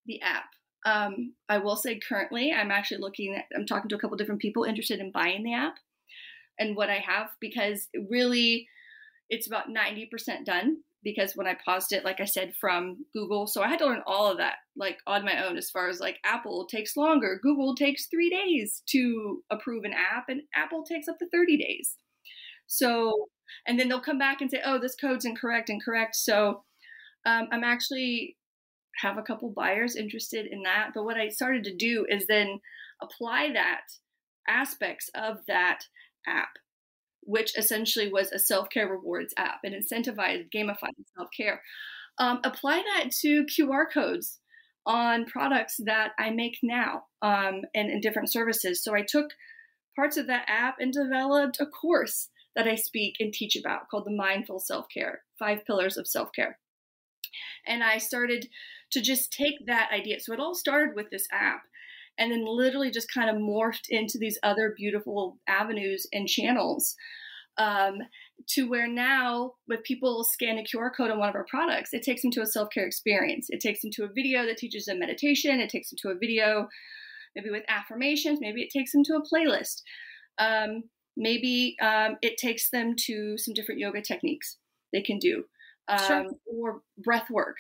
the 0.04 0.20
app. 0.20 0.44
Um, 0.86 1.34
I 1.48 1.58
will 1.58 1.76
say 1.76 1.98
currently, 1.98 2.52
I'm 2.52 2.70
actually 2.70 3.00
looking 3.00 3.34
at, 3.34 3.44
I'm 3.54 3.66
talking 3.66 3.88
to 3.88 3.96
a 3.96 3.98
couple 3.98 4.16
different 4.16 4.40
people 4.40 4.64
interested 4.64 5.00
in 5.00 5.10
buying 5.10 5.42
the 5.42 5.52
app 5.52 5.74
and 6.58 6.76
what 6.76 6.88
I 6.88 6.98
have 7.06 7.28
because 7.40 7.88
really 8.08 8.68
it's 9.28 9.48
about 9.48 9.68
90% 9.68 10.44
done 10.44 10.78
because 11.02 11.32
when 11.34 11.46
I 11.46 11.56
paused 11.64 11.92
it, 11.92 12.04
like 12.04 12.20
I 12.20 12.24
said, 12.24 12.54
from 12.60 13.04
Google, 13.12 13.46
so 13.46 13.62
I 13.62 13.68
had 13.68 13.78
to 13.80 13.86
learn 13.86 14.02
all 14.06 14.30
of 14.30 14.38
that 14.38 14.56
like 14.76 14.98
on 15.06 15.24
my 15.24 15.44
own 15.46 15.56
as 15.56 15.70
far 15.70 15.88
as 15.88 16.00
like 16.00 16.18
Apple 16.24 16.66
takes 16.66 16.96
longer, 16.96 17.38
Google 17.42 17.74
takes 17.74 18.06
three 18.06 18.30
days 18.30 18.82
to 18.90 19.42
approve 19.50 19.84
an 19.84 19.92
app, 19.92 20.28
and 20.28 20.42
Apple 20.54 20.84
takes 20.84 21.08
up 21.08 21.18
to 21.18 21.28
30 21.30 21.58
days. 21.58 21.96
So, 22.66 23.28
and 23.66 23.78
then 23.78 23.88
they'll 23.88 24.00
come 24.00 24.18
back 24.18 24.40
and 24.40 24.50
say, 24.50 24.60
oh, 24.64 24.78
this 24.80 24.96
code's 24.96 25.24
incorrect, 25.24 25.70
incorrect. 25.70 26.16
So, 26.16 26.64
um, 27.24 27.48
I'm 27.52 27.64
actually 27.64 28.35
have 29.02 29.18
a 29.18 29.22
couple 29.22 29.50
buyers 29.50 29.96
interested 29.96 30.46
in 30.46 30.62
that. 30.62 30.90
But 30.94 31.04
what 31.04 31.16
I 31.16 31.28
started 31.28 31.64
to 31.64 31.76
do 31.76 32.06
is 32.08 32.26
then 32.26 32.60
apply 33.02 33.52
that 33.52 33.82
aspects 34.48 35.10
of 35.14 35.38
that 35.48 35.80
app, 36.26 36.50
which 37.22 37.56
essentially 37.58 38.10
was 38.10 38.32
a 38.32 38.38
self 38.38 38.70
care 38.70 38.88
rewards 38.88 39.34
app 39.36 39.60
and 39.64 39.74
incentivized, 39.74 40.50
gamified 40.54 40.94
self 41.16 41.28
care. 41.36 41.62
Um, 42.18 42.40
apply 42.44 42.82
that 42.94 43.10
to 43.20 43.44
QR 43.44 43.84
codes 43.92 44.38
on 44.86 45.26
products 45.26 45.76
that 45.84 46.12
I 46.18 46.30
make 46.30 46.58
now 46.62 47.04
um, 47.20 47.62
and 47.74 47.90
in 47.90 48.00
different 48.00 48.32
services. 48.32 48.82
So 48.82 48.94
I 48.94 49.02
took 49.02 49.26
parts 49.96 50.16
of 50.16 50.26
that 50.28 50.46
app 50.48 50.76
and 50.78 50.92
developed 50.92 51.58
a 51.60 51.66
course 51.66 52.28
that 52.54 52.68
I 52.68 52.76
speak 52.76 53.16
and 53.20 53.32
teach 53.32 53.56
about 53.56 53.88
called 53.90 54.06
the 54.06 54.16
Mindful 54.16 54.60
Self 54.60 54.86
Care 54.92 55.22
Five 55.38 55.66
Pillars 55.66 55.96
of 55.96 56.06
Self 56.06 56.30
Care. 56.34 56.58
And 57.66 57.82
I 57.82 57.98
started 57.98 58.48
to 58.92 59.00
just 59.00 59.32
take 59.32 59.66
that 59.66 59.90
idea. 59.92 60.20
So 60.20 60.32
it 60.32 60.40
all 60.40 60.54
started 60.54 60.94
with 60.94 61.10
this 61.10 61.26
app 61.32 61.62
and 62.18 62.32
then 62.32 62.44
literally 62.46 62.90
just 62.90 63.12
kind 63.12 63.28
of 63.28 63.36
morphed 63.36 63.88
into 63.88 64.18
these 64.18 64.38
other 64.42 64.74
beautiful 64.76 65.38
avenues 65.48 66.06
and 66.12 66.28
channels 66.28 66.96
um, 67.58 67.98
to 68.48 68.68
where 68.68 68.88
now 68.88 69.52
with 69.66 69.82
people 69.82 70.22
scan 70.24 70.58
a 70.58 70.62
qr 70.62 70.90
code 70.94 71.10
on 71.10 71.18
one 71.18 71.28
of 71.28 71.34
our 71.34 71.46
products 71.48 71.92
it 71.92 72.02
takes 72.02 72.22
them 72.22 72.30
to 72.30 72.42
a 72.42 72.46
self-care 72.46 72.86
experience. 72.86 73.46
It 73.50 73.60
takes 73.60 73.82
them 73.82 73.90
to 73.92 74.04
a 74.04 74.12
video 74.12 74.46
that 74.46 74.58
teaches 74.58 74.86
them 74.86 74.98
meditation. 74.98 75.60
It 75.60 75.70
takes 75.70 75.90
them 75.90 75.98
to 76.02 76.10
a 76.10 76.18
video 76.18 76.68
maybe 77.34 77.50
with 77.50 77.64
affirmations. 77.68 78.38
Maybe 78.40 78.62
it 78.62 78.70
takes 78.70 78.92
them 78.92 79.04
to 79.04 79.16
a 79.16 79.22
playlist. 79.22 79.82
Um, 80.38 80.84
maybe 81.16 81.76
um, 81.80 82.16
it 82.22 82.36
takes 82.36 82.70
them 82.70 82.94
to 83.06 83.38
some 83.38 83.54
different 83.54 83.80
yoga 83.80 84.02
techniques 84.02 84.58
they 84.92 85.02
can 85.02 85.18
do 85.18 85.44
sure. 86.06 86.20
Um, 86.20 86.26
or 86.46 86.82
breath 86.98 87.30
work 87.30 87.56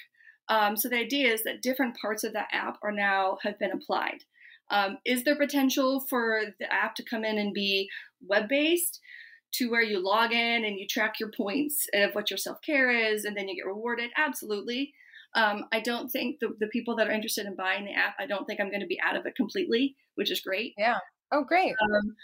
um, 0.48 0.76
so 0.76 0.88
the 0.88 0.98
idea 0.98 1.32
is 1.32 1.44
that 1.44 1.62
different 1.62 1.96
parts 2.00 2.24
of 2.24 2.32
that 2.32 2.48
app 2.52 2.78
are 2.82 2.92
now 2.92 3.38
have 3.42 3.58
been 3.58 3.72
applied. 3.72 4.24
Um, 4.70 4.98
is 5.04 5.24
there 5.24 5.36
potential 5.36 6.00
for 6.00 6.42
the 6.58 6.72
app 6.72 6.94
to 6.96 7.04
come 7.04 7.24
in 7.24 7.38
and 7.38 7.52
be 7.52 7.88
web 8.26 8.48
based 8.48 9.00
to 9.54 9.70
where 9.70 9.82
you 9.82 10.04
log 10.04 10.32
in 10.32 10.64
and 10.64 10.78
you 10.78 10.86
track 10.88 11.14
your 11.20 11.30
points 11.30 11.86
of 11.94 12.14
what 12.14 12.30
your 12.30 12.38
self 12.38 12.58
care 12.62 12.90
is 12.90 13.24
and 13.24 13.36
then 13.36 13.48
you 13.48 13.56
get 13.56 13.66
rewarded? 13.66 14.10
Absolutely. 14.16 14.92
Um, 15.34 15.64
I 15.72 15.80
don't 15.80 16.08
think 16.08 16.38
the, 16.40 16.48
the 16.58 16.68
people 16.68 16.96
that 16.96 17.08
are 17.08 17.12
interested 17.12 17.46
in 17.46 17.54
buying 17.54 17.84
the 17.84 17.92
app, 17.92 18.14
I 18.18 18.26
don't 18.26 18.46
think 18.46 18.60
I'm 18.60 18.70
going 18.70 18.80
to 18.80 18.86
be 18.86 19.00
out 19.00 19.16
of 19.16 19.26
it 19.26 19.36
completely, 19.36 19.94
which 20.14 20.30
is 20.30 20.40
great. 20.40 20.74
Yeah. 20.78 20.98
Oh, 21.30 21.44
great. 21.44 21.74
Um, 21.82 22.16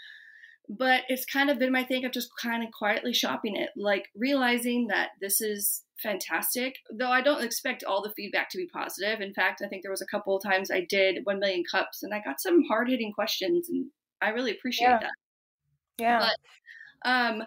but 0.69 1.01
it's 1.09 1.25
kind 1.25 1.49
of 1.49 1.59
been 1.59 1.71
my 1.71 1.83
thing 1.83 2.05
of 2.05 2.11
just 2.11 2.29
kind 2.41 2.63
of 2.63 2.71
quietly 2.71 3.13
shopping 3.13 3.55
it, 3.55 3.69
like 3.75 4.07
realizing 4.15 4.87
that 4.87 5.09
this 5.19 5.41
is 5.41 5.83
fantastic. 6.01 6.75
Though 6.91 7.11
I 7.11 7.21
don't 7.21 7.43
expect 7.43 7.83
all 7.83 8.01
the 8.01 8.13
feedback 8.15 8.49
to 8.51 8.57
be 8.57 8.67
positive. 8.67 9.21
In 9.21 9.33
fact, 9.33 9.61
I 9.63 9.67
think 9.67 9.83
there 9.83 9.91
was 9.91 10.01
a 10.01 10.07
couple 10.07 10.35
of 10.35 10.43
times 10.43 10.71
I 10.71 10.85
did 10.89 11.19
1 11.23 11.39
million 11.39 11.63
cups 11.69 12.03
and 12.03 12.13
I 12.13 12.21
got 12.23 12.41
some 12.41 12.63
hard 12.63 12.89
hitting 12.89 13.11
questions, 13.13 13.69
and 13.69 13.87
I 14.21 14.29
really 14.29 14.51
appreciate 14.51 14.87
yeah. 14.87 14.99
that. 14.99 15.11
Yeah. 15.97 16.29
But 17.03 17.09
um, 17.09 17.43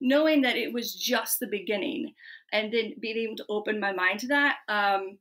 knowing 0.00 0.42
that 0.42 0.56
it 0.56 0.72
was 0.72 0.94
just 0.94 1.40
the 1.40 1.48
beginning 1.48 2.12
and 2.52 2.72
then 2.72 2.94
being 3.00 3.18
able 3.18 3.36
to 3.36 3.44
open 3.48 3.80
my 3.80 3.92
mind 3.92 4.20
to 4.20 4.28
that, 4.28 4.56
um, 4.68 5.18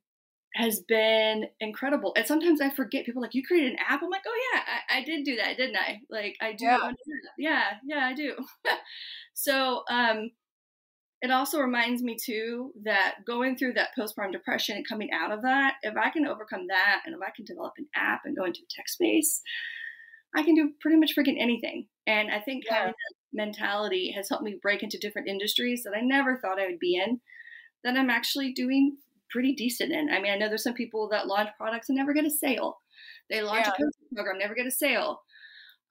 has 0.55 0.79
been 0.87 1.45
incredible. 1.59 2.13
And 2.15 2.25
sometimes 2.25 2.59
I 2.61 2.69
forget 2.69 3.05
people 3.05 3.21
like 3.21 3.35
you 3.35 3.43
created 3.45 3.73
an 3.73 3.79
app. 3.87 4.01
I'm 4.01 4.09
like, 4.09 4.23
oh 4.27 4.39
yeah, 4.53 4.61
I, 4.89 4.99
I 4.99 5.03
did 5.03 5.23
do 5.23 5.35
that, 5.37 5.57
didn't 5.57 5.77
I? 5.77 6.01
Like 6.09 6.35
I 6.41 6.53
do. 6.53 6.65
Yeah, 6.65 6.91
yeah, 7.37 7.63
yeah, 7.85 8.05
I 8.05 8.13
do. 8.13 8.33
so 9.33 9.83
um, 9.89 10.31
it 11.21 11.31
also 11.31 11.59
reminds 11.59 12.01
me 12.01 12.15
too 12.15 12.71
that 12.83 13.15
going 13.27 13.57
through 13.57 13.73
that 13.73 13.89
postpartum 13.97 14.31
depression 14.31 14.77
and 14.77 14.87
coming 14.87 15.09
out 15.11 15.31
of 15.31 15.41
that, 15.43 15.75
if 15.83 15.95
I 15.97 16.09
can 16.09 16.25
overcome 16.25 16.67
that 16.69 17.01
and 17.05 17.13
if 17.13 17.21
I 17.21 17.31
can 17.35 17.45
develop 17.45 17.73
an 17.77 17.87
app 17.95 18.21
and 18.25 18.35
go 18.35 18.45
into 18.45 18.61
the 18.61 18.67
tech 18.75 18.87
space, 18.87 19.41
I 20.35 20.43
can 20.43 20.55
do 20.55 20.71
pretty 20.81 20.97
much 20.97 21.13
freaking 21.15 21.39
anything. 21.39 21.87
And 22.07 22.31
I 22.31 22.39
think 22.39 22.63
yeah. 22.65 22.75
having 22.75 22.91
that 22.91 23.15
mentality 23.33 24.13
has 24.15 24.29
helped 24.29 24.43
me 24.43 24.59
break 24.61 24.81
into 24.81 24.97
different 24.97 25.27
industries 25.27 25.83
that 25.83 25.93
I 25.95 26.01
never 26.01 26.37
thought 26.37 26.59
I 26.59 26.67
would 26.67 26.79
be 26.79 26.95
in, 26.95 27.19
that 27.83 27.97
I'm 27.97 28.09
actually 28.09 28.53
doing 28.53 28.97
pretty 29.29 29.53
decent 29.53 29.91
in. 29.91 30.09
I 30.09 30.21
mean, 30.21 30.31
I 30.31 30.37
know 30.37 30.47
there's 30.47 30.63
some 30.63 30.73
people 30.73 31.09
that 31.09 31.27
launch 31.27 31.49
products 31.57 31.89
and 31.89 31.97
never 31.97 32.13
get 32.13 32.25
a 32.25 32.29
sale. 32.29 32.77
They 33.29 33.41
launch 33.41 33.65
yeah. 33.65 33.71
a 33.71 33.77
coaching 33.77 34.15
program, 34.15 34.39
never 34.39 34.55
get 34.55 34.65
a 34.65 34.71
sale. 34.71 35.21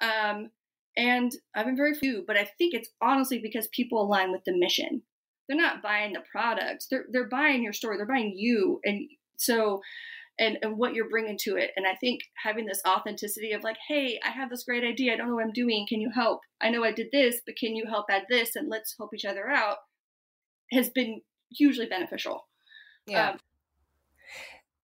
Um, 0.00 0.50
and 0.96 1.32
I've 1.54 1.66
been 1.66 1.76
very 1.76 1.94
few, 1.94 2.24
but 2.26 2.36
I 2.36 2.44
think 2.58 2.74
it's 2.74 2.90
honestly 3.00 3.38
because 3.38 3.68
people 3.68 4.02
align 4.02 4.32
with 4.32 4.42
the 4.44 4.56
mission. 4.56 5.02
They're 5.48 5.56
not 5.56 5.82
buying 5.82 6.12
the 6.12 6.22
product; 6.30 6.86
they're 6.90 7.06
they're 7.10 7.28
buying 7.28 7.62
your 7.62 7.72
story. 7.72 7.96
They're 7.96 8.06
buying 8.06 8.34
you, 8.36 8.80
and 8.84 9.08
so 9.38 9.80
and 10.38 10.58
and 10.62 10.76
what 10.76 10.94
you're 10.94 11.08
bringing 11.08 11.38
to 11.44 11.56
it. 11.56 11.70
And 11.76 11.86
I 11.86 11.94
think 11.94 12.20
having 12.42 12.66
this 12.66 12.82
authenticity 12.86 13.52
of 13.52 13.62
like, 13.62 13.76
hey, 13.88 14.20
I 14.24 14.30
have 14.30 14.50
this 14.50 14.64
great 14.64 14.84
idea. 14.84 15.12
I 15.12 15.16
don't 15.16 15.28
know 15.28 15.36
what 15.36 15.44
I'm 15.44 15.52
doing. 15.52 15.86
Can 15.88 16.00
you 16.00 16.10
help? 16.14 16.40
I 16.60 16.70
know 16.70 16.84
I 16.84 16.92
did 16.92 17.08
this, 17.12 17.40
but 17.46 17.56
can 17.56 17.74
you 17.74 17.86
help 17.88 18.06
add 18.10 18.24
this? 18.28 18.56
And 18.56 18.68
let's 18.68 18.94
help 18.98 19.14
each 19.14 19.24
other 19.24 19.48
out. 19.48 19.78
Has 20.72 20.90
been 20.90 21.22
hugely 21.50 21.86
beneficial. 21.86 22.42
Yeah. 23.08 23.30
Um, 23.30 23.38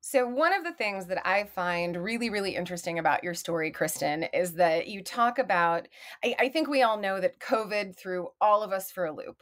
so, 0.00 0.28
one 0.28 0.52
of 0.52 0.64
the 0.64 0.72
things 0.72 1.06
that 1.06 1.26
I 1.26 1.44
find 1.44 1.96
really, 1.96 2.30
really 2.30 2.54
interesting 2.54 2.98
about 2.98 3.24
your 3.24 3.34
story, 3.34 3.72
Kristin, 3.72 4.28
is 4.32 4.52
that 4.52 4.86
you 4.86 5.02
talk 5.02 5.38
about. 5.38 5.88
I, 6.22 6.36
I, 6.38 6.48
think 6.50 6.68
we 6.68 6.82
all 6.82 6.98
know 7.00 7.20
that 7.20 7.40
COVID 7.40 7.96
threw 7.96 8.28
all 8.40 8.62
of 8.62 8.70
us 8.70 8.92
for 8.92 9.06
a 9.06 9.12
loop. 9.12 9.38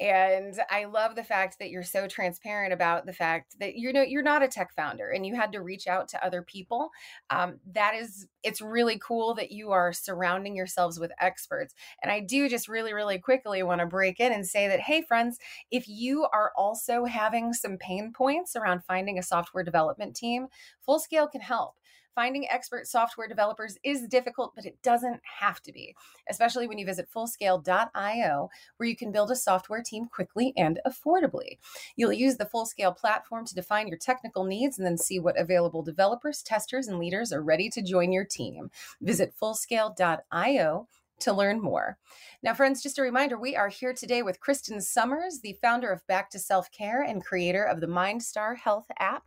And 0.00 0.54
I 0.70 0.84
love 0.84 1.16
the 1.16 1.24
fact 1.24 1.58
that 1.58 1.70
you're 1.70 1.82
so 1.82 2.06
transparent 2.06 2.72
about 2.72 3.04
the 3.04 3.12
fact 3.12 3.56
that 3.58 3.74
you 3.74 3.92
know 3.92 4.02
you're 4.02 4.22
not 4.22 4.42
a 4.42 4.48
tech 4.48 4.72
founder 4.74 5.10
and 5.10 5.26
you 5.26 5.34
had 5.34 5.52
to 5.52 5.60
reach 5.60 5.86
out 5.86 6.08
to 6.08 6.24
other 6.24 6.42
people. 6.42 6.90
Um, 7.30 7.58
that 7.72 7.94
is, 7.94 8.28
it's 8.44 8.60
really 8.60 9.00
cool 9.02 9.34
that 9.34 9.50
you 9.50 9.72
are 9.72 9.92
surrounding 9.92 10.54
yourselves 10.54 11.00
with 11.00 11.10
experts. 11.20 11.74
And 12.02 12.12
I 12.12 12.20
do 12.20 12.48
just 12.48 12.68
really, 12.68 12.94
really 12.94 13.18
quickly 13.18 13.62
want 13.62 13.80
to 13.80 13.86
break 13.86 14.20
in 14.20 14.32
and 14.32 14.46
say 14.46 14.68
that, 14.68 14.80
hey, 14.80 15.02
friends, 15.02 15.38
if 15.70 15.88
you 15.88 16.26
are 16.32 16.52
also 16.56 17.04
having 17.04 17.52
some 17.52 17.76
pain 17.76 18.12
points 18.12 18.54
around 18.54 18.84
finding 18.84 19.18
a 19.18 19.22
software 19.22 19.64
development 19.64 20.14
team, 20.14 20.46
Fullscale 20.86 21.30
can 21.30 21.40
help 21.40 21.74
finding 22.18 22.48
expert 22.50 22.84
software 22.84 23.28
developers 23.28 23.78
is 23.84 24.08
difficult, 24.08 24.52
but 24.56 24.66
it 24.66 24.76
doesn't 24.82 25.20
have 25.22 25.62
to 25.62 25.72
be, 25.72 25.94
especially 26.28 26.66
when 26.66 26.76
you 26.76 26.84
visit 26.84 27.08
fullscale.io, 27.14 28.50
where 28.76 28.88
you 28.88 28.96
can 28.96 29.12
build 29.12 29.30
a 29.30 29.36
software 29.36 29.84
team 29.84 30.06
quickly 30.06 30.52
and 30.56 30.80
affordably. 30.84 31.58
You'll 31.94 32.12
use 32.12 32.36
the 32.36 32.46
Fullscale 32.46 32.96
platform 32.96 33.46
to 33.46 33.54
define 33.54 33.86
your 33.86 33.98
technical 33.98 34.42
needs 34.42 34.78
and 34.78 34.84
then 34.84 34.98
see 34.98 35.20
what 35.20 35.38
available 35.38 35.80
developers, 35.80 36.42
testers, 36.42 36.88
and 36.88 36.98
leaders 36.98 37.32
are 37.32 37.40
ready 37.40 37.70
to 37.70 37.82
join 37.82 38.10
your 38.10 38.24
team. 38.24 38.68
Visit 39.00 39.32
fullscale.io 39.40 40.88
to 41.20 41.32
learn 41.32 41.60
more. 41.60 41.98
Now, 42.42 42.54
friends, 42.54 42.82
just 42.82 42.98
a 42.98 43.02
reminder 43.02 43.36
we 43.36 43.56
are 43.56 43.68
here 43.68 43.92
today 43.92 44.22
with 44.22 44.38
Kristin 44.40 44.80
Summers, 44.80 45.40
the 45.40 45.58
founder 45.60 45.90
of 45.90 46.06
Back 46.06 46.30
to 46.30 46.38
Self 46.38 46.70
Care 46.70 47.02
and 47.02 47.24
creator 47.24 47.64
of 47.64 47.80
the 47.80 47.88
MindStar 47.88 48.56
Health 48.56 48.86
app. 49.00 49.24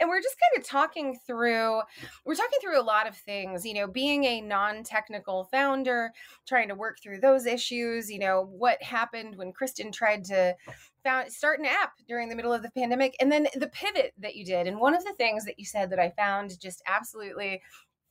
And 0.00 0.08
we're 0.08 0.22
just 0.22 0.36
kind 0.40 0.62
of 0.62 0.66
talking 0.66 1.18
through, 1.26 1.82
we're 2.24 2.34
talking 2.34 2.58
through 2.62 2.80
a 2.80 2.82
lot 2.82 3.06
of 3.06 3.16
things, 3.16 3.66
you 3.66 3.74
know, 3.74 3.86
being 3.86 4.24
a 4.24 4.40
non 4.40 4.82
technical 4.82 5.44
founder, 5.44 6.10
trying 6.46 6.68
to 6.68 6.74
work 6.74 6.98
through 7.02 7.20
those 7.20 7.44
issues, 7.44 8.10
you 8.10 8.18
know, 8.18 8.48
what 8.50 8.82
happened 8.82 9.36
when 9.36 9.52
Kristin 9.52 9.92
tried 9.92 10.24
to 10.24 10.56
found, 11.04 11.30
start 11.30 11.60
an 11.60 11.66
app 11.66 11.92
during 12.08 12.30
the 12.30 12.36
middle 12.36 12.52
of 12.52 12.62
the 12.62 12.70
pandemic, 12.70 13.14
and 13.20 13.30
then 13.30 13.46
the 13.54 13.68
pivot 13.68 14.14
that 14.18 14.36
you 14.36 14.44
did. 14.44 14.66
And 14.66 14.80
one 14.80 14.94
of 14.94 15.04
the 15.04 15.14
things 15.18 15.44
that 15.44 15.58
you 15.58 15.66
said 15.66 15.90
that 15.90 15.98
I 15.98 16.10
found 16.16 16.58
just 16.60 16.82
absolutely 16.86 17.60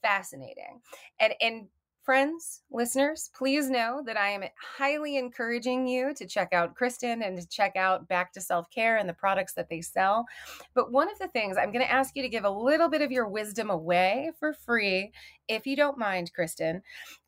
fascinating 0.04 0.82
and 1.20 1.34
and 1.42 1.68
Friends, 2.04 2.64
listeners, 2.70 3.30
please 3.34 3.70
know 3.70 4.04
that 4.06 4.18
I 4.18 4.32
am 4.32 4.44
highly 4.60 5.16
encouraging 5.16 5.88
you 5.88 6.14
to 6.16 6.28
check 6.28 6.52
out 6.52 6.76
Kristin 6.76 7.26
and 7.26 7.40
to 7.40 7.48
check 7.48 7.78
out 7.78 8.10
Back 8.10 8.34
to 8.34 8.42
Self 8.42 8.70
Care 8.70 8.98
and 8.98 9.08
the 9.08 9.14
products 9.14 9.54
that 9.54 9.70
they 9.70 9.80
sell. 9.80 10.26
But 10.74 10.92
one 10.92 11.10
of 11.10 11.18
the 11.18 11.30
things 11.30 11.56
I'm 11.56 11.72
going 11.72 11.86
to 11.86 11.92
ask 11.92 12.14
you 12.18 12.22
to 12.22 12.28
give 12.28 12.44
a 12.44 12.50
little 12.50 12.90
bit 12.90 13.02
of 13.02 13.14
your 13.14 13.30
wisdom 13.30 13.70
away 13.70 14.32
for 14.38 14.52
free, 14.52 15.14
if 15.48 15.66
you 15.66 15.78
don't 15.78 15.98
mind, 15.98 16.32
Kristin. 16.38 16.82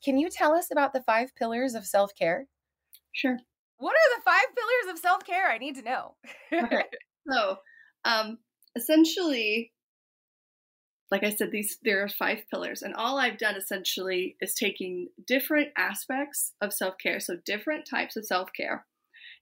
Can 0.03 0.17
you 0.17 0.29
tell 0.29 0.53
us 0.53 0.69
about 0.71 0.91
the 0.91 1.03
five 1.03 1.33
pillars 1.35 1.73
of 1.73 1.85
self 1.85 2.13
care? 2.13 2.45
Sure. 3.13 3.37
What 3.77 3.93
are 3.93 4.17
the 4.17 4.23
five 4.23 4.43
pillars 4.53 4.93
of 4.93 4.99
self 4.99 5.25
care? 5.25 5.49
I 5.49 5.57
need 5.57 5.75
to 5.75 5.83
know. 5.83 6.15
okay. 6.51 6.83
So, 7.27 7.57
um, 8.03 8.37
essentially, 8.75 9.71
like 11.11 11.23
I 11.23 11.29
said, 11.29 11.51
these 11.51 11.77
there 11.83 12.03
are 12.03 12.09
five 12.09 12.43
pillars, 12.49 12.81
and 12.81 12.93
all 12.95 13.17
I've 13.17 13.37
done 13.37 13.55
essentially 13.55 14.35
is 14.41 14.53
taking 14.55 15.09
different 15.27 15.69
aspects 15.77 16.53
of 16.61 16.73
self 16.73 16.95
care, 16.97 17.19
so 17.19 17.37
different 17.45 17.85
types 17.87 18.15
of 18.15 18.25
self 18.25 18.49
care, 18.53 18.85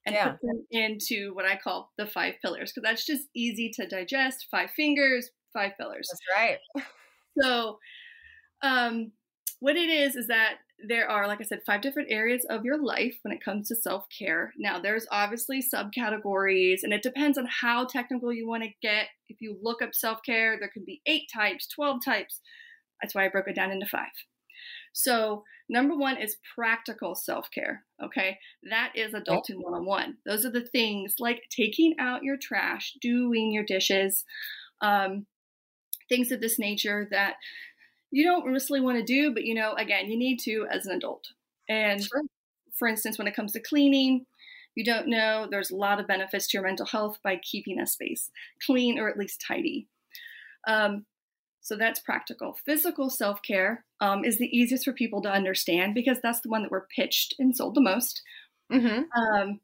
and 0.06 0.14
yeah. 0.14 0.32
put 0.32 0.42
them 0.42 0.66
into 0.72 1.34
what 1.34 1.46
I 1.46 1.56
call 1.56 1.92
the 1.98 2.06
five 2.06 2.36
pillars 2.42 2.72
because 2.72 2.88
that's 2.88 3.06
just 3.06 3.28
easy 3.34 3.70
to 3.76 3.88
digest. 3.88 4.48
Five 4.52 4.72
fingers, 4.72 5.30
five 5.54 5.72
pillars. 5.78 6.10
That's 6.12 6.58
right. 6.76 6.86
so, 7.42 7.80
um, 8.62 9.12
what 9.60 9.78
it 9.78 9.90
is 9.90 10.16
is 10.16 10.28
that 10.28 10.58
there 10.88 11.10
are, 11.10 11.28
like 11.28 11.40
I 11.42 11.46
said, 11.46 11.62
five 11.66 11.82
different 11.82 12.12
areas 12.12 12.46
of 12.50 12.66
your 12.66 12.82
life 12.82 13.18
when 13.22 13.34
it 13.34 13.44
comes 13.44 13.68
to 13.68 13.76
self 13.76 14.06
care. 14.10 14.54
Now, 14.58 14.80
there's 14.80 15.08
obviously 15.12 15.64
subcategories, 15.64 16.84
and 16.84 16.94
it 16.94 17.04
depends 17.04 17.38
on 17.38 17.48
how 17.48 17.86
technical 17.86 18.34
you 18.34 18.48
want 18.48 18.64
to 18.64 18.70
get. 18.82 19.08
If 19.30 19.42
you 19.42 19.58
look 19.62 19.82
up 19.82 19.96
self 19.96 20.20
care, 20.26 20.58
there 20.60 20.70
could 20.70 20.86
be 20.86 21.02
eight 21.06 21.30
types, 21.34 21.68
12 21.68 22.04
types. 22.04 22.42
That's 23.02 23.16
why 23.16 23.26
I 23.26 23.30
broke 23.30 23.48
it 23.48 23.56
down 23.56 23.72
into 23.72 23.86
five. 23.86 24.12
So, 24.94 25.44
number 25.70 25.96
one 25.96 26.18
is 26.18 26.38
practical 26.56 27.16
self 27.16 27.50
care. 27.54 27.84
Okay, 28.04 28.38
that 28.70 28.94
is 28.96 29.14
adulting 29.14 29.58
one 29.58 29.74
on 29.74 29.86
one. 29.86 30.18
Those 30.26 30.46
are 30.46 30.52
the 30.52 30.68
things 30.68 31.16
like 31.20 31.44
taking 31.50 31.96
out 32.00 32.24
your 32.24 32.38
trash, 32.38 32.94
doing 33.02 33.52
your 33.52 33.64
dishes, 33.64 34.24
um, 34.82 35.26
things 36.10 36.32
of 36.32 36.42
this 36.42 36.60
nature 36.60 37.08
that 37.12 37.36
you 38.14 38.24
don't 38.24 38.46
necessarily 38.54 38.86
want 38.86 39.00
to 39.00 39.04
do, 39.04 39.34
but 39.34 39.44
you 39.44 39.56
know, 39.56 39.74
again, 39.74 40.10
you 40.10 40.18
need 40.18 40.40
to 40.42 40.68
as 40.72 40.86
an 40.86 40.96
adult. 40.96 41.30
And 41.68 42.04
sure. 42.04 42.22
for 42.78 42.88
instance, 42.88 43.18
when 43.18 43.28
it 43.28 43.36
comes 43.36 43.54
to 43.54 43.60
cleaning, 43.60 44.28
you 44.76 44.84
don't 44.84 45.08
know 45.08 45.48
there's 45.50 45.72
a 45.72 45.76
lot 45.76 46.00
of 46.00 46.08
benefits 46.08 46.48
to 46.48 46.58
your 46.58 46.68
mental 46.68 46.86
health 46.86 47.18
by 47.24 47.38
keeping 47.38 47.80
a 47.80 47.88
space 47.88 48.30
clean 48.66 49.00
or 49.00 49.10
at 49.10 49.18
least 49.18 49.44
tidy. 49.46 49.88
Um, 50.68 51.06
so 51.62 51.76
that's 51.76 52.00
practical. 52.00 52.56
Physical 52.66 53.10
self 53.10 53.42
care 53.42 53.84
um, 54.00 54.24
is 54.24 54.38
the 54.38 54.56
easiest 54.56 54.86
for 54.86 54.94
people 54.94 55.24
to 55.24 55.32
understand 55.32 55.96
because 55.96 56.20
that's 56.22 56.42
the 56.42 56.50
one 56.50 56.62
that 56.62 56.72
we're 56.72 56.88
pitched 56.96 57.34
and 57.40 57.58
sold 57.58 57.74
the 57.74 57.82
most. 57.82 58.22
Mm-hmm. 58.72 59.04
Um, 59.20 59.60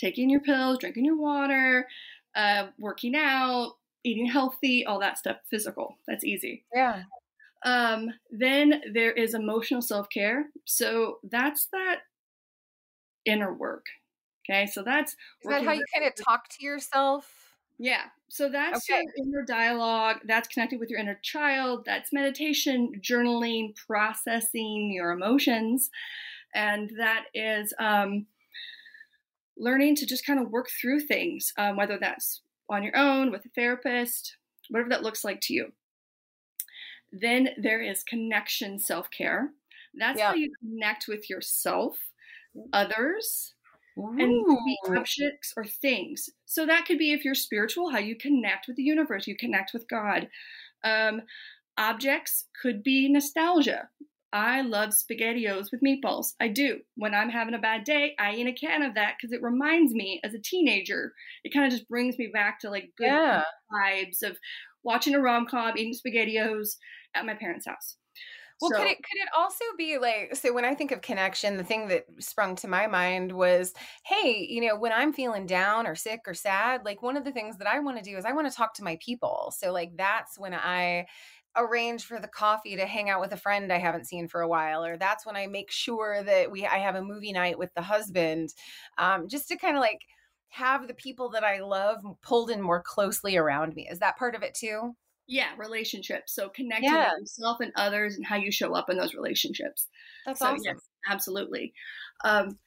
taking 0.00 0.30
your 0.30 0.40
pills, 0.40 0.78
drinking 0.78 1.04
your 1.04 1.16
water, 1.16 1.86
uh, 2.34 2.68
working 2.76 3.14
out, 3.14 3.74
eating 4.04 4.26
healthy, 4.26 4.84
all 4.84 4.98
that 4.98 5.18
stuff. 5.18 5.36
Physical. 5.48 5.96
That's 6.08 6.24
easy. 6.24 6.64
Yeah. 6.74 7.02
Um, 7.64 8.10
then 8.30 8.82
there 8.92 9.12
is 9.12 9.34
emotional 9.34 9.82
self 9.82 10.08
care. 10.10 10.46
So 10.64 11.18
that's 11.24 11.68
that 11.72 12.00
inner 13.24 13.52
work. 13.52 13.86
Okay, 14.48 14.66
so 14.66 14.82
that's 14.82 15.12
is 15.12 15.50
that 15.50 15.64
how 15.64 15.72
you 15.72 15.84
kind 15.94 16.06
of 16.06 16.24
talk 16.24 16.48
to 16.48 16.64
yourself? 16.64 17.28
Yeah. 17.78 18.04
So 18.28 18.48
that's 18.48 18.88
okay. 18.90 19.02
your 19.16 19.26
inner 19.26 19.44
dialogue. 19.44 20.18
That's 20.26 20.48
connected 20.48 20.80
with 20.80 20.90
your 20.90 20.98
inner 20.98 21.18
child. 21.22 21.84
That's 21.86 22.12
meditation, 22.12 22.92
journaling, 23.00 23.74
processing 23.86 24.90
your 24.92 25.12
emotions, 25.12 25.90
and 26.54 26.90
that 26.98 27.24
is 27.34 27.72
um, 27.78 28.26
learning 29.56 29.96
to 29.96 30.06
just 30.06 30.26
kind 30.26 30.40
of 30.40 30.50
work 30.50 30.68
through 30.80 31.00
things, 31.00 31.52
um, 31.58 31.76
whether 31.76 31.98
that's 32.00 32.42
on 32.70 32.82
your 32.82 32.96
own 32.96 33.30
with 33.30 33.44
a 33.44 33.50
therapist, 33.54 34.36
whatever 34.70 34.90
that 34.90 35.02
looks 35.02 35.24
like 35.24 35.40
to 35.42 35.54
you. 35.54 35.72
Then 37.12 37.50
there 37.56 37.80
is 37.80 38.02
connection 38.02 38.78
self 38.78 39.10
care. 39.10 39.50
That's 39.94 40.18
yeah. 40.18 40.28
how 40.28 40.34
you 40.34 40.52
connect 40.60 41.06
with 41.08 41.28
yourself, 41.30 41.96
others, 42.72 43.54
Ooh. 43.98 44.16
and 44.18 44.44
objects 44.96 45.52
or 45.56 45.64
things. 45.64 46.28
So 46.44 46.66
that 46.66 46.86
could 46.86 46.98
be 46.98 47.12
if 47.12 47.24
you're 47.24 47.34
spiritual, 47.34 47.90
how 47.90 47.98
you 47.98 48.16
connect 48.16 48.68
with 48.68 48.76
the 48.76 48.82
universe, 48.82 49.26
you 49.26 49.36
connect 49.36 49.72
with 49.72 49.88
God. 49.88 50.28
Um, 50.84 51.22
objects 51.76 52.46
could 52.60 52.82
be 52.82 53.08
nostalgia. 53.08 53.88
I 54.32 54.60
love 54.60 54.90
spaghettios 54.90 55.70
with 55.72 55.80
meatballs. 55.80 56.34
I 56.38 56.48
do. 56.48 56.80
When 56.96 57.14
I'm 57.14 57.30
having 57.30 57.54
a 57.54 57.58
bad 57.58 57.84
day, 57.84 58.14
I 58.18 58.34
eat 58.34 58.46
a 58.46 58.52
can 58.52 58.82
of 58.82 58.94
that 58.94 59.14
because 59.16 59.32
it 59.32 59.42
reminds 59.42 59.94
me 59.94 60.20
as 60.22 60.34
a 60.34 60.38
teenager. 60.38 61.14
It 61.44 61.54
kind 61.54 61.64
of 61.64 61.72
just 61.72 61.88
brings 61.88 62.18
me 62.18 62.28
back 62.32 62.60
to 62.60 62.70
like 62.70 62.92
good 62.98 63.06
yeah. 63.06 63.42
vibes 63.72 64.22
of 64.22 64.36
watching 64.84 65.14
a 65.14 65.20
rom 65.20 65.46
com, 65.46 65.78
eating 65.78 65.94
spaghettios, 65.94 66.76
at 67.14 67.26
my 67.26 67.34
parents' 67.34 67.66
house. 67.66 67.96
Well, 68.60 68.72
so, 68.72 68.76
could 68.76 68.88
it 68.88 68.96
could 68.96 69.20
it 69.22 69.28
also 69.36 69.64
be 69.76 69.98
like 69.98 70.34
so 70.34 70.52
when 70.52 70.64
I 70.64 70.74
think 70.74 70.90
of 70.90 71.00
connection, 71.00 71.56
the 71.56 71.64
thing 71.64 71.86
that 71.88 72.06
sprung 72.18 72.56
to 72.56 72.66
my 72.68 72.88
mind 72.88 73.30
was, 73.32 73.72
hey, 74.04 74.44
you 74.48 74.60
know, 74.66 74.76
when 74.76 74.92
I'm 74.92 75.12
feeling 75.12 75.46
down 75.46 75.86
or 75.86 75.94
sick 75.94 76.22
or 76.26 76.34
sad, 76.34 76.84
like 76.84 77.00
one 77.00 77.16
of 77.16 77.24
the 77.24 77.30
things 77.30 77.58
that 77.58 77.68
I 77.68 77.78
want 77.78 77.98
to 77.98 78.02
do 78.02 78.16
is 78.16 78.24
I 78.24 78.32
want 78.32 78.50
to 78.50 78.56
talk 78.56 78.74
to 78.74 78.82
my 78.84 78.98
people. 79.00 79.52
So 79.56 79.70
like 79.72 79.96
that's 79.96 80.38
when 80.40 80.54
I 80.54 81.06
arrange 81.56 82.04
for 82.04 82.18
the 82.20 82.26
coffee 82.28 82.74
to 82.76 82.86
hang 82.86 83.08
out 83.08 83.20
with 83.20 83.32
a 83.32 83.36
friend 83.36 83.72
I 83.72 83.78
haven't 83.78 84.06
seen 84.08 84.26
for 84.28 84.40
a 84.40 84.48
while, 84.48 84.84
or 84.84 84.96
that's 84.96 85.24
when 85.24 85.36
I 85.36 85.46
make 85.46 85.70
sure 85.70 86.24
that 86.24 86.50
we 86.50 86.66
I 86.66 86.78
have 86.78 86.96
a 86.96 87.02
movie 87.02 87.32
night 87.32 87.58
with 87.58 87.72
the 87.74 87.82
husband, 87.82 88.54
um, 88.98 89.28
just 89.28 89.46
to 89.48 89.56
kind 89.56 89.76
of 89.76 89.80
like 89.82 90.00
have 90.48 90.88
the 90.88 90.94
people 90.94 91.28
that 91.30 91.44
I 91.44 91.60
love 91.60 92.02
pulled 92.22 92.50
in 92.50 92.60
more 92.60 92.82
closely 92.82 93.36
around 93.36 93.74
me. 93.76 93.88
Is 93.88 94.00
that 94.00 94.16
part 94.16 94.34
of 94.34 94.42
it 94.42 94.54
too? 94.54 94.96
Yeah, 95.28 95.50
relationships. 95.58 96.34
So 96.34 96.48
connecting 96.48 96.90
yeah. 96.90 97.10
with 97.12 97.20
yourself 97.20 97.58
and 97.60 97.72
others 97.76 98.16
and 98.16 98.26
how 98.26 98.36
you 98.36 98.50
show 98.50 98.74
up 98.74 98.88
in 98.88 98.96
those 98.96 99.14
relationships. 99.14 99.86
That's 100.24 100.40
so, 100.40 100.46
awesome. 100.46 100.62
Yes, 100.64 100.76
absolutely. 101.08 101.74
Um, 102.24 102.58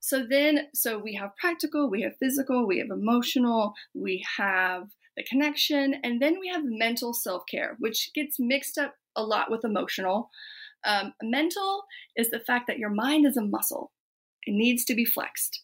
so 0.00 0.22
then, 0.28 0.66
so 0.74 0.98
we 0.98 1.14
have 1.14 1.34
practical, 1.40 1.88
we 1.88 2.02
have 2.02 2.12
physical, 2.20 2.66
we 2.66 2.78
have 2.78 2.90
emotional, 2.90 3.72
we 3.94 4.22
have 4.36 4.88
the 5.16 5.24
connection, 5.24 5.94
and 6.04 6.20
then 6.20 6.38
we 6.38 6.48
have 6.48 6.62
mental 6.62 7.14
self 7.14 7.44
care, 7.50 7.76
which 7.78 8.10
gets 8.14 8.36
mixed 8.38 8.76
up 8.76 8.94
a 9.16 9.22
lot 9.22 9.50
with 9.50 9.64
emotional. 9.64 10.28
Um, 10.84 11.14
mental 11.22 11.84
is 12.16 12.30
the 12.30 12.40
fact 12.40 12.66
that 12.66 12.78
your 12.78 12.90
mind 12.90 13.24
is 13.26 13.38
a 13.38 13.42
muscle; 13.42 13.92
it 14.42 14.52
needs 14.52 14.84
to 14.84 14.94
be 14.94 15.06
flexed. 15.06 15.62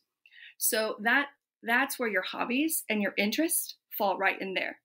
So 0.56 0.96
that 1.02 1.26
that's 1.62 1.98
where 1.98 2.08
your 2.08 2.22
hobbies 2.22 2.84
and 2.88 3.02
your 3.02 3.12
interests 3.18 3.76
fall 3.98 4.16
right 4.16 4.40
in 4.40 4.54
there. 4.54 4.78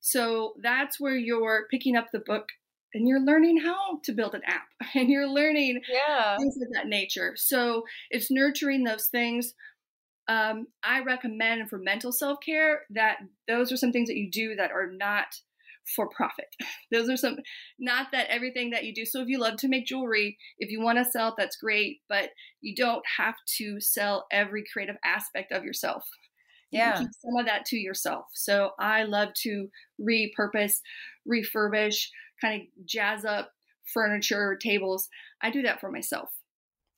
So 0.00 0.54
that's 0.62 1.00
where 1.00 1.16
you're 1.16 1.66
picking 1.70 1.96
up 1.96 2.06
the 2.12 2.20
book 2.20 2.46
and 2.94 3.06
you're 3.06 3.20
learning 3.20 3.60
how 3.60 4.00
to 4.04 4.12
build 4.12 4.34
an 4.34 4.42
app 4.46 4.68
and 4.94 5.10
you're 5.10 5.28
learning 5.28 5.80
yeah. 5.90 6.36
things 6.36 6.56
of 6.56 6.68
that 6.72 6.86
nature. 6.86 7.34
So 7.36 7.84
it's 8.10 8.30
nurturing 8.30 8.84
those 8.84 9.08
things. 9.08 9.54
Um, 10.28 10.66
I 10.84 11.00
recommend 11.00 11.70
for 11.70 11.78
mental 11.78 12.12
self 12.12 12.38
care 12.44 12.82
that 12.90 13.18
those 13.46 13.72
are 13.72 13.78
some 13.78 13.92
things 13.92 14.08
that 14.08 14.16
you 14.16 14.30
do 14.30 14.56
that 14.56 14.70
are 14.70 14.90
not 14.90 15.26
for 15.96 16.06
profit. 16.06 16.44
Those 16.92 17.08
are 17.08 17.16
some, 17.16 17.38
not 17.78 18.08
that 18.12 18.28
everything 18.28 18.68
that 18.70 18.84
you 18.84 18.94
do. 18.94 19.06
So 19.06 19.22
if 19.22 19.28
you 19.28 19.38
love 19.38 19.56
to 19.56 19.68
make 19.68 19.86
jewelry, 19.86 20.36
if 20.58 20.70
you 20.70 20.82
want 20.82 20.98
to 20.98 21.10
sell 21.10 21.28
it, 21.28 21.34
that's 21.38 21.56
great, 21.56 22.00
but 22.10 22.28
you 22.60 22.74
don't 22.74 23.02
have 23.16 23.36
to 23.56 23.80
sell 23.80 24.26
every 24.30 24.64
creative 24.70 24.96
aspect 25.02 25.50
of 25.50 25.64
yourself 25.64 26.04
yeah. 26.70 26.98
keep 26.98 27.08
some 27.20 27.36
of 27.38 27.46
that 27.46 27.64
to 27.66 27.76
yourself. 27.76 28.26
So 28.34 28.70
i 28.78 29.04
love 29.04 29.30
to 29.42 29.68
repurpose 30.00 30.74
refurbish 31.28 32.06
kind 32.40 32.62
of 32.62 32.86
jazz 32.86 33.24
up 33.24 33.50
furniture 33.92 34.56
tables. 34.56 35.08
I 35.42 35.50
do 35.50 35.62
that 35.62 35.80
for 35.80 35.90
myself. 35.90 36.28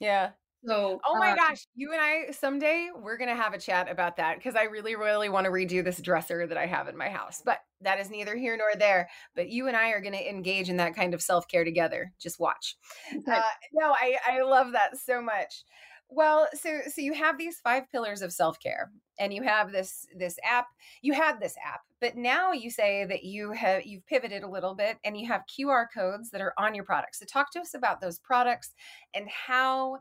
Yeah. 0.00 0.30
So 0.66 1.00
oh 1.06 1.18
my 1.18 1.32
uh, 1.32 1.36
gosh 1.36 1.66
you 1.74 1.92
and 1.92 2.00
i 2.02 2.30
someday 2.32 2.90
we're 2.94 3.16
gonna 3.16 3.34
have 3.34 3.54
a 3.54 3.58
chat 3.58 3.90
about 3.90 4.18
that 4.18 4.36
because 4.36 4.54
i 4.54 4.64
really 4.64 4.94
really 4.94 5.30
want 5.30 5.46
to 5.46 5.50
redo 5.50 5.82
this 5.82 6.02
dresser 6.02 6.46
that 6.46 6.58
i 6.58 6.66
have 6.66 6.86
in 6.88 6.98
my 6.98 7.08
house. 7.08 7.40
But 7.42 7.60
that 7.80 7.98
is 7.98 8.10
neither 8.10 8.36
here 8.36 8.58
nor 8.58 8.78
there. 8.78 9.08
But 9.34 9.48
you 9.48 9.68
and 9.68 9.76
i 9.76 9.90
are 9.90 10.02
going 10.02 10.12
to 10.12 10.28
engage 10.28 10.68
in 10.68 10.76
that 10.76 10.94
kind 10.94 11.14
of 11.14 11.22
self-care 11.22 11.64
together. 11.64 12.12
Just 12.20 12.38
watch. 12.38 12.76
Okay. 13.10 13.32
uh, 13.32 13.40
no 13.72 13.92
I, 13.92 14.16
I 14.26 14.42
love 14.42 14.72
that 14.72 14.98
so 14.98 15.22
much 15.22 15.64
well, 16.10 16.48
so 16.54 16.80
so 16.92 17.00
you 17.00 17.12
have 17.14 17.38
these 17.38 17.60
five 17.60 17.90
pillars 17.90 18.20
of 18.22 18.32
self-care 18.32 18.90
and 19.18 19.32
you 19.32 19.42
have 19.42 19.70
this 19.70 20.06
this 20.16 20.38
app. 20.44 20.66
You 21.02 21.12
had 21.12 21.40
this 21.40 21.54
app, 21.64 21.82
but 22.00 22.16
now 22.16 22.52
you 22.52 22.70
say 22.70 23.04
that 23.04 23.22
you 23.22 23.52
have 23.52 23.86
you've 23.86 24.06
pivoted 24.06 24.42
a 24.42 24.48
little 24.48 24.74
bit 24.74 24.98
and 25.04 25.16
you 25.16 25.28
have 25.28 25.42
QR 25.46 25.86
codes 25.94 26.30
that 26.30 26.40
are 26.40 26.54
on 26.58 26.74
your 26.74 26.84
products. 26.84 27.20
So 27.20 27.26
talk 27.26 27.52
to 27.52 27.60
us 27.60 27.74
about 27.74 28.00
those 28.00 28.18
products 28.18 28.74
and 29.14 29.28
how 29.28 29.98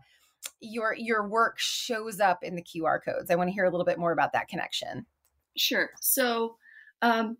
your 0.61 0.95
your 0.97 1.27
work 1.27 1.59
shows 1.59 2.19
up 2.19 2.43
in 2.43 2.55
the 2.55 2.63
QR 2.63 2.99
codes. 3.03 3.29
I 3.29 3.35
want 3.35 3.49
to 3.49 3.53
hear 3.53 3.65
a 3.65 3.69
little 3.69 3.85
bit 3.85 3.99
more 3.99 4.11
about 4.11 4.33
that 4.33 4.47
connection. 4.47 5.05
Sure. 5.57 5.91
So, 6.01 6.57
um 7.01 7.37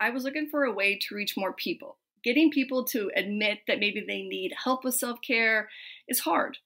I 0.00 0.10
was 0.10 0.24
looking 0.24 0.48
for 0.48 0.64
a 0.64 0.72
way 0.72 0.98
to 0.98 1.14
reach 1.14 1.36
more 1.36 1.52
people. 1.52 1.98
Getting 2.24 2.50
people 2.50 2.84
to 2.86 3.10
admit 3.14 3.60
that 3.68 3.78
maybe 3.78 4.04
they 4.06 4.22
need 4.22 4.52
help 4.64 4.84
with 4.84 4.94
self-care 4.94 5.68
is 6.08 6.20
hard 6.20 6.58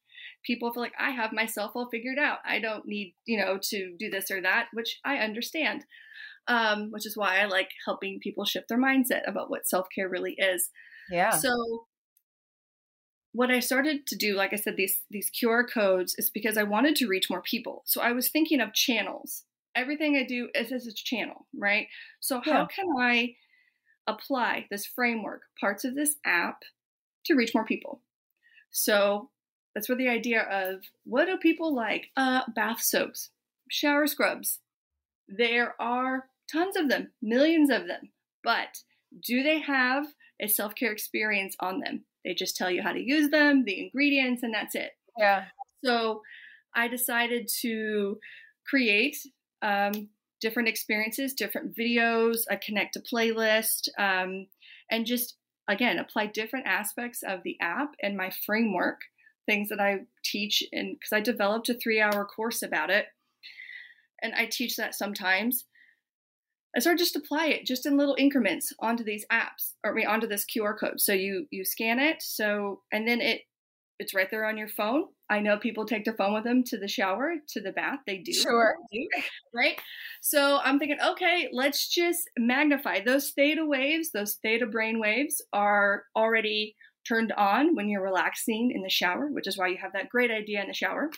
people 0.46 0.72
feel 0.72 0.82
like 0.82 0.94
I 0.98 1.10
have 1.10 1.32
myself 1.32 1.72
all 1.74 1.88
figured 1.90 2.18
out. 2.18 2.38
I 2.44 2.60
don't 2.60 2.86
need, 2.86 3.14
you 3.24 3.38
know, 3.38 3.58
to 3.70 3.96
do 3.98 4.10
this 4.10 4.30
or 4.30 4.40
that, 4.42 4.68
which 4.72 4.98
I 5.04 5.16
understand. 5.18 5.84
Um, 6.48 6.92
which 6.92 7.06
is 7.06 7.16
why 7.16 7.40
I 7.40 7.46
like 7.46 7.70
helping 7.84 8.20
people 8.20 8.44
shift 8.44 8.68
their 8.68 8.78
mindset 8.78 9.28
about 9.28 9.50
what 9.50 9.66
self 9.66 9.88
care 9.92 10.08
really 10.08 10.36
is. 10.38 10.70
Yeah. 11.10 11.30
So 11.30 11.50
what 13.32 13.50
I 13.50 13.58
started 13.58 14.06
to 14.06 14.16
do, 14.16 14.34
like 14.34 14.52
I 14.52 14.56
said, 14.56 14.76
these 14.76 15.00
these 15.10 15.30
QR 15.30 15.64
codes 15.68 16.14
is 16.16 16.30
because 16.30 16.56
I 16.56 16.62
wanted 16.62 16.94
to 16.96 17.08
reach 17.08 17.28
more 17.28 17.42
people. 17.42 17.82
So 17.84 18.00
I 18.00 18.12
was 18.12 18.28
thinking 18.28 18.60
of 18.60 18.72
channels. 18.72 19.42
Everything 19.74 20.16
I 20.16 20.24
do 20.24 20.48
is 20.54 20.72
as 20.72 20.86
a 20.86 20.94
channel, 20.94 21.46
right? 21.58 21.88
So 22.20 22.40
how 22.42 22.60
yeah. 22.60 22.66
can 22.74 22.86
I 22.98 23.34
apply 24.06 24.66
this 24.70 24.86
framework, 24.86 25.42
parts 25.60 25.84
of 25.84 25.94
this 25.94 26.14
app, 26.24 26.62
to 27.26 27.34
reach 27.34 27.54
more 27.54 27.66
people? 27.66 28.00
So 28.70 29.30
that's 29.76 29.90
where 29.90 29.98
the 29.98 30.08
idea 30.08 30.40
of 30.40 30.84
what 31.04 31.26
do 31.26 31.36
people 31.36 31.74
like? 31.74 32.08
Uh, 32.16 32.40
bath 32.54 32.80
soaps, 32.80 33.28
shower 33.70 34.06
scrubs. 34.06 34.60
There 35.28 35.74
are 35.78 36.30
tons 36.50 36.76
of 36.76 36.88
them, 36.88 37.10
millions 37.20 37.68
of 37.68 37.86
them. 37.86 38.08
But 38.42 38.78
do 39.22 39.42
they 39.42 39.60
have 39.60 40.06
a 40.40 40.48
self 40.48 40.74
care 40.74 40.92
experience 40.92 41.56
on 41.60 41.80
them? 41.80 42.06
They 42.24 42.32
just 42.32 42.56
tell 42.56 42.70
you 42.70 42.80
how 42.80 42.92
to 42.92 42.98
use 42.98 43.28
them, 43.28 43.64
the 43.66 43.78
ingredients, 43.78 44.42
and 44.42 44.54
that's 44.54 44.74
it. 44.74 44.92
Yeah. 45.18 45.44
So 45.84 46.22
I 46.74 46.88
decided 46.88 47.46
to 47.60 48.18
create 48.66 49.18
um, 49.60 50.08
different 50.40 50.70
experiences, 50.70 51.34
different 51.34 51.76
videos, 51.76 52.38
a 52.48 52.56
connect 52.56 52.94
to 52.94 53.00
playlist, 53.00 53.90
um, 53.98 54.46
and 54.90 55.04
just 55.04 55.36
again 55.68 55.98
apply 55.98 56.28
different 56.28 56.66
aspects 56.66 57.22
of 57.22 57.42
the 57.42 57.58
app 57.60 57.90
and 58.02 58.16
my 58.16 58.30
framework 58.46 59.00
things 59.46 59.68
that 59.68 59.80
I 59.80 60.00
teach 60.24 60.62
and 60.72 60.96
because 60.98 61.12
I 61.12 61.20
developed 61.20 61.68
a 61.68 61.74
three 61.74 62.00
hour 62.00 62.24
course 62.24 62.62
about 62.62 62.90
it 62.90 63.06
and 64.22 64.34
I 64.34 64.46
teach 64.46 64.76
that 64.76 64.94
sometimes. 64.94 65.64
I 66.76 66.80
started 66.80 66.98
just 66.98 67.16
apply 67.16 67.46
it 67.46 67.64
just 67.64 67.86
in 67.86 67.96
little 67.96 68.16
increments 68.18 68.70
onto 68.80 69.02
these 69.02 69.24
apps 69.32 69.72
or 69.82 69.92
I 69.92 69.94
mean, 69.94 70.06
onto 70.06 70.26
this 70.26 70.44
QR 70.44 70.78
code. 70.78 71.00
So 71.00 71.12
you 71.12 71.46
you 71.50 71.64
scan 71.64 71.98
it, 71.98 72.22
so 72.22 72.82
and 72.92 73.08
then 73.08 73.20
it 73.20 73.42
it's 73.98 74.14
right 74.14 74.30
there 74.30 74.44
on 74.44 74.58
your 74.58 74.68
phone. 74.68 75.04
I 75.30 75.40
know 75.40 75.56
people 75.56 75.86
take 75.86 76.04
their 76.04 76.14
phone 76.14 76.34
with 76.34 76.44
them 76.44 76.62
to 76.66 76.78
the 76.78 76.86
shower, 76.86 77.34
to 77.48 77.60
the 77.62 77.72
bath. 77.72 78.00
They 78.06 78.18
do. 78.18 78.32
Sure. 78.32 78.74
right? 79.54 79.80
So 80.20 80.60
I'm 80.62 80.78
thinking, 80.78 80.98
okay, 81.04 81.48
let's 81.50 81.88
just 81.88 82.28
magnify 82.38 83.00
those 83.00 83.30
theta 83.30 83.64
waves, 83.64 84.10
those 84.12 84.34
theta 84.42 84.66
brain 84.66 85.00
waves 85.00 85.42
are 85.52 86.04
already 86.14 86.76
turned 87.06 87.32
on 87.32 87.74
when 87.74 87.88
you're 87.88 88.02
relaxing 88.02 88.72
in 88.74 88.82
the 88.82 88.90
shower, 88.90 89.28
which 89.28 89.46
is 89.46 89.56
why 89.56 89.68
you 89.68 89.76
have 89.78 89.92
that 89.92 90.08
great 90.08 90.30
idea 90.30 90.60
in 90.60 90.68
the 90.68 90.74
shower. 90.74 91.10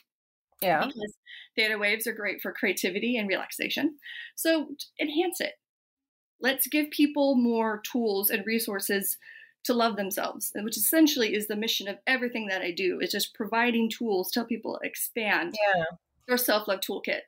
Yeah. 0.60 0.84
Because 0.86 1.14
theta 1.56 1.78
waves 1.78 2.06
are 2.06 2.12
great 2.12 2.40
for 2.40 2.52
creativity 2.52 3.16
and 3.16 3.28
relaxation. 3.28 3.96
So 4.36 4.68
enhance 5.00 5.40
it. 5.40 5.54
Let's 6.40 6.66
give 6.66 6.90
people 6.90 7.36
more 7.36 7.82
tools 7.90 8.30
and 8.30 8.44
resources 8.46 9.16
to 9.64 9.74
love 9.74 9.96
themselves, 9.96 10.52
which 10.54 10.76
essentially 10.76 11.34
is 11.34 11.48
the 11.48 11.56
mission 11.56 11.88
of 11.88 11.98
everything 12.06 12.46
that 12.46 12.62
I 12.62 12.70
do, 12.70 13.00
is 13.00 13.10
just 13.10 13.34
providing 13.34 13.90
tools 13.90 14.30
to 14.30 14.40
help 14.40 14.48
people 14.48 14.78
expand 14.82 15.54
yeah. 15.74 15.84
their 16.26 16.36
self-love 16.36 16.80
toolkit. 16.80 17.22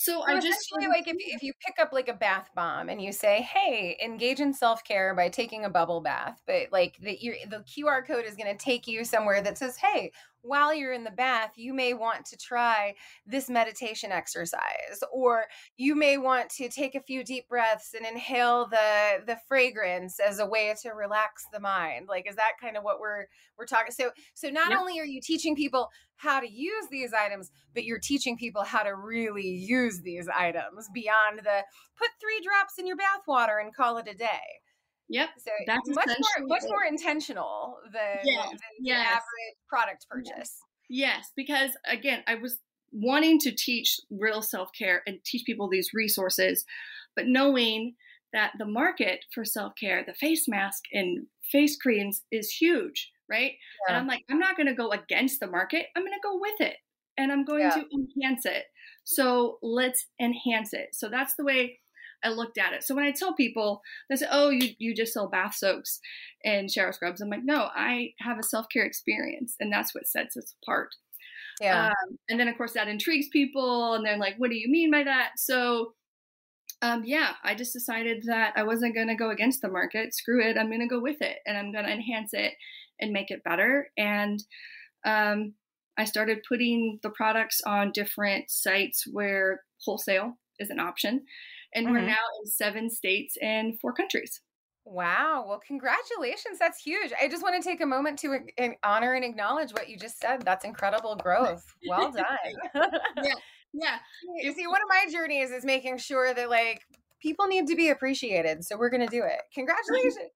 So, 0.00 0.22
I 0.22 0.38
just 0.38 0.70
like 0.72 1.08
if 1.08 1.16
if 1.18 1.42
you 1.42 1.52
pick 1.66 1.74
up 1.80 1.92
like 1.92 2.06
a 2.06 2.12
bath 2.14 2.50
bomb 2.54 2.88
and 2.88 3.02
you 3.02 3.10
say, 3.10 3.42
"Hey, 3.42 3.98
engage 4.00 4.38
in 4.38 4.54
self 4.54 4.84
care 4.84 5.12
by 5.12 5.28
taking 5.28 5.64
a 5.64 5.70
bubble 5.70 6.00
bath," 6.00 6.40
but 6.46 6.68
like 6.70 6.96
the 7.00 7.18
the 7.50 7.64
QR 7.64 8.06
code 8.06 8.24
is 8.24 8.36
going 8.36 8.56
to 8.56 8.64
take 8.64 8.86
you 8.86 9.04
somewhere 9.04 9.42
that 9.42 9.58
says, 9.58 9.76
"Hey, 9.76 10.12
while 10.42 10.72
you're 10.72 10.92
in 10.92 11.02
the 11.02 11.10
bath, 11.10 11.54
you 11.56 11.74
may 11.74 11.94
want 11.94 12.24
to 12.26 12.36
try 12.36 12.94
this 13.26 13.50
meditation 13.50 14.12
exercise, 14.12 15.02
or 15.12 15.46
you 15.76 15.96
may 15.96 16.16
want 16.16 16.48
to 16.50 16.68
take 16.68 16.94
a 16.94 17.00
few 17.00 17.24
deep 17.24 17.48
breaths 17.48 17.92
and 17.92 18.06
inhale 18.06 18.66
the 18.68 19.24
the 19.26 19.36
fragrance 19.48 20.20
as 20.20 20.38
a 20.38 20.46
way 20.46 20.72
to 20.82 20.90
relax 20.90 21.44
the 21.52 21.58
mind." 21.58 22.06
Like, 22.08 22.28
is 22.28 22.36
that 22.36 22.52
kind 22.60 22.76
of 22.76 22.84
what 22.84 23.00
we're 23.00 23.26
we're 23.58 23.66
talking? 23.66 23.90
So, 23.90 24.12
so 24.34 24.48
not 24.48 24.70
yep. 24.70 24.78
only 24.78 25.00
are 25.00 25.04
you 25.04 25.20
teaching 25.20 25.56
people 25.56 25.88
how 26.18 26.40
to 26.40 26.50
use 26.50 26.86
these 26.90 27.12
items, 27.12 27.50
but 27.74 27.84
you're 27.84 28.00
teaching 28.00 28.36
people 28.36 28.64
how 28.64 28.82
to 28.82 28.94
really 28.94 29.48
use 29.48 29.87
these 30.02 30.28
items 30.28 30.88
beyond 30.92 31.38
the 31.38 31.64
put 31.96 32.08
three 32.20 32.40
drops 32.44 32.78
in 32.78 32.86
your 32.86 32.96
bath 32.96 33.22
water 33.26 33.58
and 33.58 33.74
call 33.74 33.98
it 33.98 34.08
a 34.08 34.14
day. 34.14 34.40
Yep. 35.08 35.30
So 35.38 35.50
that's 35.66 35.88
much 35.88 36.06
more 36.06 36.46
much 36.46 36.64
more 36.68 36.84
intentional 36.84 37.76
than, 37.92 38.18
yes, 38.24 38.48
than 38.50 38.58
yes. 38.80 38.98
the 38.98 39.10
average 39.10 39.56
product 39.68 40.06
purchase. 40.10 40.58
Yes, 40.90 41.32
because 41.36 41.70
again, 41.86 42.22
I 42.26 42.34
was 42.34 42.58
wanting 42.92 43.38
to 43.40 43.54
teach 43.54 43.98
real 44.10 44.42
self 44.42 44.70
care 44.78 45.02
and 45.06 45.18
teach 45.24 45.44
people 45.46 45.68
these 45.68 45.90
resources, 45.94 46.64
but 47.16 47.26
knowing 47.26 47.94
that 48.32 48.52
the 48.58 48.66
market 48.66 49.24
for 49.32 49.44
self 49.44 49.72
care, 49.80 50.04
the 50.06 50.14
face 50.14 50.46
mask 50.48 50.84
and 50.92 51.26
face 51.50 51.76
creams 51.76 52.22
is 52.30 52.50
huge, 52.50 53.10
right? 53.30 53.52
Yeah. 53.86 53.94
And 53.94 53.96
I'm 53.96 54.06
like, 54.06 54.24
I'm 54.30 54.38
not 54.38 54.56
going 54.56 54.68
to 54.68 54.74
go 54.74 54.90
against 54.90 55.40
the 55.40 55.46
market. 55.46 55.86
I'm 55.96 56.02
going 56.02 56.12
to 56.12 56.20
go 56.22 56.38
with 56.38 56.60
it 56.60 56.76
and 57.16 57.32
I'm 57.32 57.44
going 57.44 57.62
yeah. 57.62 57.70
to 57.70 57.84
enhance 57.92 58.46
it. 58.46 58.64
So 59.08 59.58
let's 59.62 60.06
enhance 60.20 60.74
it. 60.74 60.90
So 60.92 61.08
that's 61.08 61.34
the 61.36 61.44
way 61.44 61.78
I 62.22 62.28
looked 62.28 62.58
at 62.58 62.74
it. 62.74 62.82
So 62.82 62.94
when 62.94 63.04
I 63.04 63.10
tell 63.10 63.34
people, 63.34 63.80
they 64.10 64.16
say, 64.16 64.26
"Oh, 64.30 64.50
you 64.50 64.74
you 64.78 64.94
just 64.94 65.14
sell 65.14 65.30
bath 65.30 65.54
soaks 65.54 65.98
and 66.44 66.70
shower 66.70 66.92
scrubs," 66.92 67.22
I'm 67.22 67.30
like, 67.30 67.42
"No, 67.42 67.70
I 67.74 68.12
have 68.20 68.38
a 68.38 68.42
self 68.42 68.66
care 68.70 68.84
experience, 68.84 69.56
and 69.60 69.72
that's 69.72 69.94
what 69.94 70.06
sets 70.06 70.36
us 70.36 70.54
apart." 70.62 70.90
Yeah. 71.58 71.86
Um, 71.88 72.18
and 72.28 72.38
then 72.38 72.48
of 72.48 72.56
course 72.58 72.74
that 72.74 72.88
intrigues 72.88 73.28
people, 73.32 73.94
and 73.94 74.04
they're 74.04 74.18
like, 74.18 74.36
"What 74.36 74.50
do 74.50 74.56
you 74.56 74.68
mean 74.68 74.90
by 74.90 75.04
that?" 75.04 75.30
So 75.38 75.94
um, 76.82 77.04
yeah, 77.06 77.32
I 77.42 77.54
just 77.54 77.72
decided 77.72 78.24
that 78.26 78.52
I 78.56 78.62
wasn't 78.62 78.94
going 78.94 79.08
to 79.08 79.14
go 79.14 79.30
against 79.30 79.62
the 79.62 79.68
market. 79.68 80.14
Screw 80.14 80.46
it. 80.46 80.58
I'm 80.58 80.68
going 80.68 80.80
to 80.80 80.86
go 80.86 81.00
with 81.00 81.22
it 81.22 81.38
and 81.46 81.56
I'm 81.56 81.72
going 81.72 81.86
to 81.86 81.92
enhance 81.92 82.30
it 82.34 82.52
and 83.00 83.12
make 83.12 83.30
it 83.30 83.42
better. 83.42 83.90
And 83.96 84.38
um, 85.04 85.54
I 85.98 86.04
started 86.04 86.44
putting 86.48 87.00
the 87.02 87.10
products 87.10 87.60
on 87.66 87.92
different 87.92 88.50
sites 88.50 89.04
where 89.10 89.62
wholesale 89.84 90.38
is 90.58 90.70
an 90.70 90.80
option. 90.80 91.24
And 91.74 91.86
mm-hmm. 91.86 91.94
we're 91.94 92.02
now 92.02 92.16
in 92.40 92.46
seven 92.46 92.88
states 92.88 93.36
and 93.42 93.78
four 93.80 93.92
countries. 93.92 94.40
Wow. 94.84 95.44
Well, 95.46 95.60
congratulations. 95.66 96.58
That's 96.58 96.80
huge. 96.80 97.12
I 97.20 97.28
just 97.28 97.42
want 97.42 97.62
to 97.62 97.68
take 97.68 97.82
a 97.82 97.86
moment 97.86 98.18
to 98.20 98.38
honor 98.82 99.12
and 99.12 99.24
acknowledge 99.24 99.72
what 99.72 99.90
you 99.90 99.98
just 99.98 100.18
said. 100.18 100.42
That's 100.42 100.64
incredible 100.64 101.16
growth. 101.16 101.64
Well 101.86 102.10
done. 102.16 102.24
yeah 103.22 103.34
yeah. 103.72 103.98
You 104.36 104.52
see, 104.52 104.66
one 104.66 104.80
of 104.82 104.88
my 104.88 105.10
journeys 105.10 105.50
is 105.50 105.64
making 105.64 105.98
sure 105.98 106.32
that 106.34 106.50
like 106.50 106.82
people 107.20 107.46
need 107.46 107.66
to 107.68 107.76
be 107.76 107.90
appreciated. 107.90 108.64
So 108.64 108.76
we're 108.76 108.90
going 108.90 109.06
to 109.06 109.10
do 109.10 109.22
it. 109.24 109.40
Congratulations. 109.54 110.30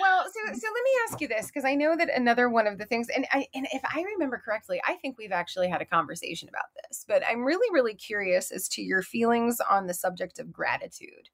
Well, 0.00 0.24
so 0.24 0.52
so 0.52 0.66
let 0.66 0.84
me 0.84 0.90
ask 1.08 1.20
you 1.20 1.28
this 1.28 1.46
because 1.46 1.64
I 1.64 1.74
know 1.74 1.96
that 1.96 2.10
another 2.14 2.48
one 2.48 2.66
of 2.66 2.78
the 2.78 2.86
things, 2.86 3.08
and 3.14 3.26
I 3.32 3.46
and 3.54 3.66
if 3.72 3.82
I 3.84 4.02
remember 4.02 4.40
correctly, 4.44 4.80
I 4.86 4.94
think 4.94 5.16
we've 5.18 5.32
actually 5.32 5.68
had 5.68 5.82
a 5.82 5.86
conversation 5.86 6.48
about 6.48 6.66
this. 6.74 7.04
But 7.06 7.22
I'm 7.28 7.44
really 7.44 7.72
really 7.72 7.94
curious 7.94 8.50
as 8.50 8.68
to 8.70 8.82
your 8.82 9.02
feelings 9.02 9.58
on 9.70 9.86
the 9.86 9.94
subject 9.94 10.38
of 10.38 10.52
gratitude. 10.52 11.30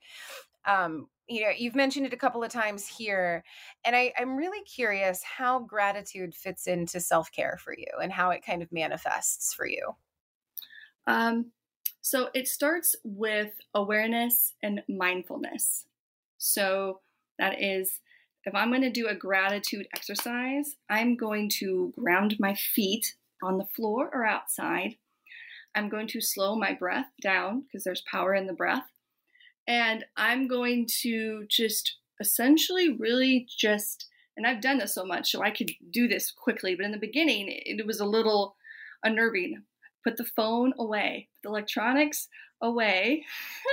Um, 0.65 1.09
you 1.29 1.43
know, 1.43 1.51
you've 1.57 1.75
mentioned 1.75 2.07
it 2.07 2.13
a 2.13 2.19
couple 2.19 2.43
of 2.43 2.51
times 2.51 2.87
here, 2.87 3.43
and 3.85 3.97
I, 3.97 4.13
I'm 4.19 4.37
really 4.37 4.63
curious 4.65 5.23
how 5.23 5.61
gratitude 5.61 6.35
fits 6.35 6.67
into 6.67 7.01
self 7.01 7.33
care 7.33 7.59
for 7.59 7.75
you 7.77 7.87
and 8.03 8.13
how 8.13 8.31
it 8.31 8.45
kind 8.45 8.63
of 8.63 8.71
manifests 8.73 9.55
for 9.55 9.67
you. 9.67 9.95
Um, 11.07 11.53
so 12.01 12.29
it 12.35 12.49
starts 12.49 12.97
with 13.05 13.53
awareness 13.75 14.55
and 14.63 14.83
mindfulness. 14.89 15.87
So 16.39 17.01
that 17.39 17.63
is, 17.63 18.01
if 18.45 18.55
I'm 18.55 18.71
going 18.71 18.83
to 18.83 18.91
do 18.91 19.09
a 19.09 19.15
gratitude 19.15 19.87
exercise, 19.95 20.77
I'm 20.91 21.17
going 21.17 21.49
to 21.61 21.93
ground 21.99 22.37
my 22.41 22.55
feet 22.55 23.15
on 23.43 23.59
the 23.59 23.67
floor 23.67 24.11
or 24.13 24.25
outside. 24.25 24.97
I'm 25.75 25.89
going 25.89 26.09
to 26.09 26.21
slow 26.21 26.57
my 26.57 26.75
breath 26.75 27.07
down 27.23 27.63
because 27.63 27.85
there's 27.85 28.03
power 28.11 28.35
in 28.35 28.47
the 28.47 28.53
breath. 28.53 28.87
And 29.67 30.05
I'm 30.17 30.49
going 30.49 30.89
to 31.03 31.47
just 31.49 31.97
essentially 32.21 32.97
really 32.99 33.47
just, 33.49 34.09
and 34.37 34.47
I've 34.47 34.61
done 34.61 34.79
this 34.79 34.95
so 34.95 35.05
much, 35.05 35.31
so 35.31 35.43
I 35.43 35.51
could 35.51 35.71
do 35.91 36.09
this 36.09 36.31
quickly, 36.31 36.75
but 36.75 36.85
in 36.85 36.93
the 36.93 36.99
beginning, 36.99 37.47
it 37.49 37.87
was 37.87 38.01
a 38.01 38.05
little 38.05 38.57
unnerving. 39.05 39.63
Put 40.05 40.17
the 40.17 40.25
phone 40.25 40.73
away, 40.79 41.29
put 41.37 41.49
the 41.49 41.49
electronics 41.51 42.29
away. 42.63 43.25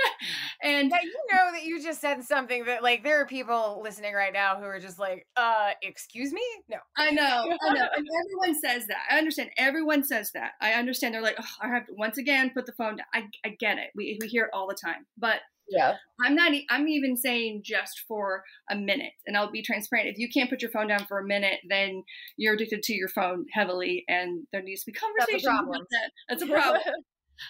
and 0.62 0.90
yeah, 0.90 0.98
you 1.02 1.24
know 1.32 1.52
that 1.52 1.64
you 1.64 1.82
just 1.82 2.00
said 2.00 2.22
something 2.24 2.64
that 2.64 2.82
like 2.82 3.02
there 3.02 3.20
are 3.20 3.26
people 3.26 3.80
listening 3.82 4.14
right 4.14 4.32
now 4.32 4.56
who 4.56 4.64
are 4.64 4.80
just 4.80 4.98
like, 4.98 5.26
uh, 5.36 5.70
excuse 5.82 6.32
me? 6.32 6.42
No. 6.68 6.78
I 6.96 7.10
know, 7.12 7.22
I 7.22 7.74
know. 7.74 7.88
And 7.96 8.06
everyone 8.44 8.60
says 8.60 8.86
that. 8.88 9.04
I 9.10 9.18
understand. 9.18 9.50
Everyone 9.56 10.02
says 10.02 10.32
that. 10.32 10.52
I 10.60 10.72
understand. 10.72 11.14
They're 11.14 11.22
like, 11.22 11.38
oh, 11.40 11.44
I 11.62 11.68
have 11.68 11.86
to 11.86 11.94
once 11.94 12.18
again 12.18 12.50
put 12.54 12.66
the 12.66 12.72
phone 12.72 12.96
down. 12.96 13.06
I, 13.14 13.24
I 13.44 13.56
get 13.58 13.78
it. 13.78 13.90
We, 13.94 14.18
we 14.20 14.26
hear 14.26 14.44
it 14.44 14.50
all 14.52 14.68
the 14.68 14.74
time. 14.74 15.06
But 15.16 15.40
yeah 15.68 15.94
i'm 16.20 16.34
not 16.34 16.50
i'm 16.68 16.88
even 16.88 17.16
saying 17.16 17.62
just 17.64 18.02
for 18.08 18.42
a 18.70 18.74
minute 18.74 19.12
and 19.26 19.36
i'll 19.36 19.52
be 19.52 19.62
transparent 19.62 20.08
if 20.08 20.18
you 20.18 20.28
can't 20.28 20.50
put 20.50 20.60
your 20.60 20.70
phone 20.70 20.88
down 20.88 21.06
for 21.06 21.20
a 21.20 21.24
minute 21.24 21.60
then 21.68 22.02
you're 22.36 22.54
addicted 22.54 22.82
to 22.82 22.92
your 22.92 23.08
phone 23.08 23.46
heavily 23.52 24.04
and 24.08 24.46
there 24.52 24.62
needs 24.62 24.82
to 24.82 24.90
be 24.90 24.98
conversation 24.98 25.32
that's 25.32 25.44
a 25.44 25.48
problem, 25.48 25.86
that. 25.90 26.10
that's 26.28 26.42
a 26.42 26.46
problem. 26.52 26.82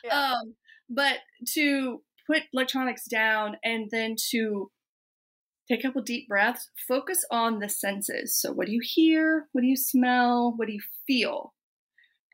yeah. 0.05 0.33
um, 0.33 0.55
but 0.90 1.18
to 1.55 2.03
put 2.26 2.42
electronics 2.53 3.07
down 3.07 3.57
and 3.64 3.88
then 3.90 4.16
to 4.31 4.70
take 5.68 5.81
a 5.81 5.83
couple 5.85 6.03
deep 6.03 6.29
breaths 6.29 6.68
focus 6.88 7.24
on 7.31 7.61
the 7.61 7.68
senses 7.68 8.37
so 8.37 8.53
what 8.53 8.66
do 8.66 8.72
you 8.72 8.81
hear 8.83 9.46
what 9.53 9.62
do 9.62 9.68
you 9.68 9.76
smell 9.76 10.53
what 10.57 10.66
do 10.66 10.74
you 10.74 10.81
feel 11.07 11.53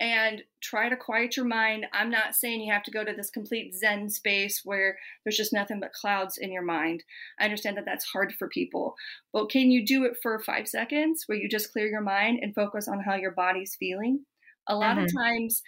and 0.00 0.42
try 0.62 0.88
to 0.88 0.96
quiet 0.96 1.36
your 1.36 1.46
mind. 1.46 1.86
I'm 1.92 2.10
not 2.10 2.34
saying 2.34 2.60
you 2.60 2.72
have 2.72 2.82
to 2.84 2.90
go 2.90 3.04
to 3.04 3.14
this 3.14 3.30
complete 3.30 3.74
Zen 3.74 4.10
space 4.10 4.60
where 4.64 4.98
there's 5.24 5.36
just 5.36 5.52
nothing 5.52 5.80
but 5.80 5.92
clouds 5.92 6.36
in 6.38 6.52
your 6.52 6.62
mind. 6.62 7.02
I 7.40 7.44
understand 7.44 7.76
that 7.78 7.86
that's 7.86 8.04
hard 8.04 8.34
for 8.38 8.48
people, 8.48 8.94
but 9.32 9.50
can 9.50 9.70
you 9.70 9.86
do 9.86 10.04
it 10.04 10.16
for 10.22 10.38
five 10.42 10.68
seconds 10.68 11.24
where 11.26 11.38
you 11.38 11.48
just 11.48 11.72
clear 11.72 11.86
your 11.86 12.02
mind 12.02 12.40
and 12.42 12.54
focus 12.54 12.88
on 12.88 13.00
how 13.00 13.14
your 13.14 13.30
body's 13.30 13.76
feeling? 13.78 14.24
A 14.68 14.76
lot 14.76 14.96
mm-hmm. 14.96 15.04
of 15.04 15.14
times, 15.14 15.62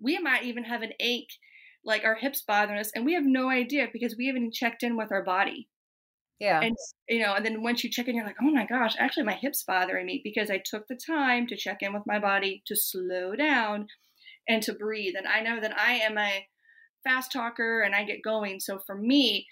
we 0.00 0.18
might 0.18 0.44
even 0.44 0.64
have 0.64 0.82
an 0.82 0.92
ache, 1.00 1.32
like 1.84 2.04
our 2.04 2.14
hips 2.14 2.42
bothering 2.46 2.78
us, 2.78 2.90
and 2.94 3.04
we 3.04 3.14
have 3.14 3.24
no 3.24 3.48
idea 3.48 3.88
because 3.92 4.16
we 4.16 4.26
haven't 4.26 4.54
checked 4.54 4.82
in 4.82 4.96
with 4.96 5.12
our 5.12 5.22
body. 5.22 5.68
Yeah. 6.40 6.60
And 6.60 6.76
you 7.08 7.20
know, 7.20 7.34
and 7.34 7.44
then 7.44 7.62
once 7.62 7.84
you 7.84 7.90
check 7.90 8.08
in, 8.08 8.16
you're 8.16 8.26
like, 8.26 8.36
oh 8.42 8.50
my 8.50 8.66
gosh, 8.66 8.94
actually 8.98 9.22
my 9.22 9.34
hip's 9.34 9.62
bothering 9.62 10.06
me 10.06 10.20
because 10.24 10.50
I 10.50 10.62
took 10.64 10.86
the 10.88 10.96
time 10.96 11.46
to 11.46 11.56
check 11.56 11.78
in 11.80 11.92
with 11.92 12.02
my 12.06 12.18
body 12.18 12.62
to 12.66 12.76
slow 12.76 13.36
down 13.36 13.86
and 14.48 14.62
to 14.64 14.72
breathe. 14.72 15.14
And 15.16 15.26
I 15.26 15.40
know 15.40 15.60
that 15.60 15.78
I 15.78 15.94
am 15.94 16.18
a 16.18 16.46
fast 17.04 17.32
talker 17.32 17.82
and 17.82 17.94
I 17.94 18.04
get 18.04 18.22
going. 18.22 18.60
So 18.60 18.78
for 18.78 18.96
me, 18.96 19.46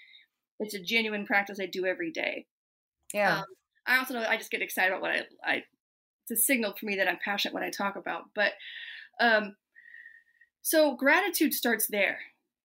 it's 0.59 0.73
a 0.73 0.81
genuine 0.81 1.25
practice 1.25 1.59
I 1.59 1.67
do 1.67 1.85
every 1.85 2.11
day. 2.11 2.47
Yeah. 3.13 3.39
Um, 3.39 3.45
I 3.85 3.97
also 3.97 4.13
know 4.13 4.25
I 4.27 4.37
just 4.37 4.51
get 4.51 4.61
excited 4.61 4.91
about 4.91 5.01
what 5.01 5.11
I, 5.11 5.21
I 5.45 5.63
it's 6.29 6.39
a 6.39 6.43
signal 6.43 6.73
for 6.79 6.85
me 6.85 6.95
that 6.97 7.07
I'm 7.07 7.19
passionate 7.23 7.53
what 7.53 7.63
I 7.63 7.69
talk 7.69 7.95
about. 7.95 8.23
But 8.35 8.53
um 9.19 9.55
so 10.63 10.95
gratitude 10.95 11.53
starts 11.53 11.87
there 11.87 12.17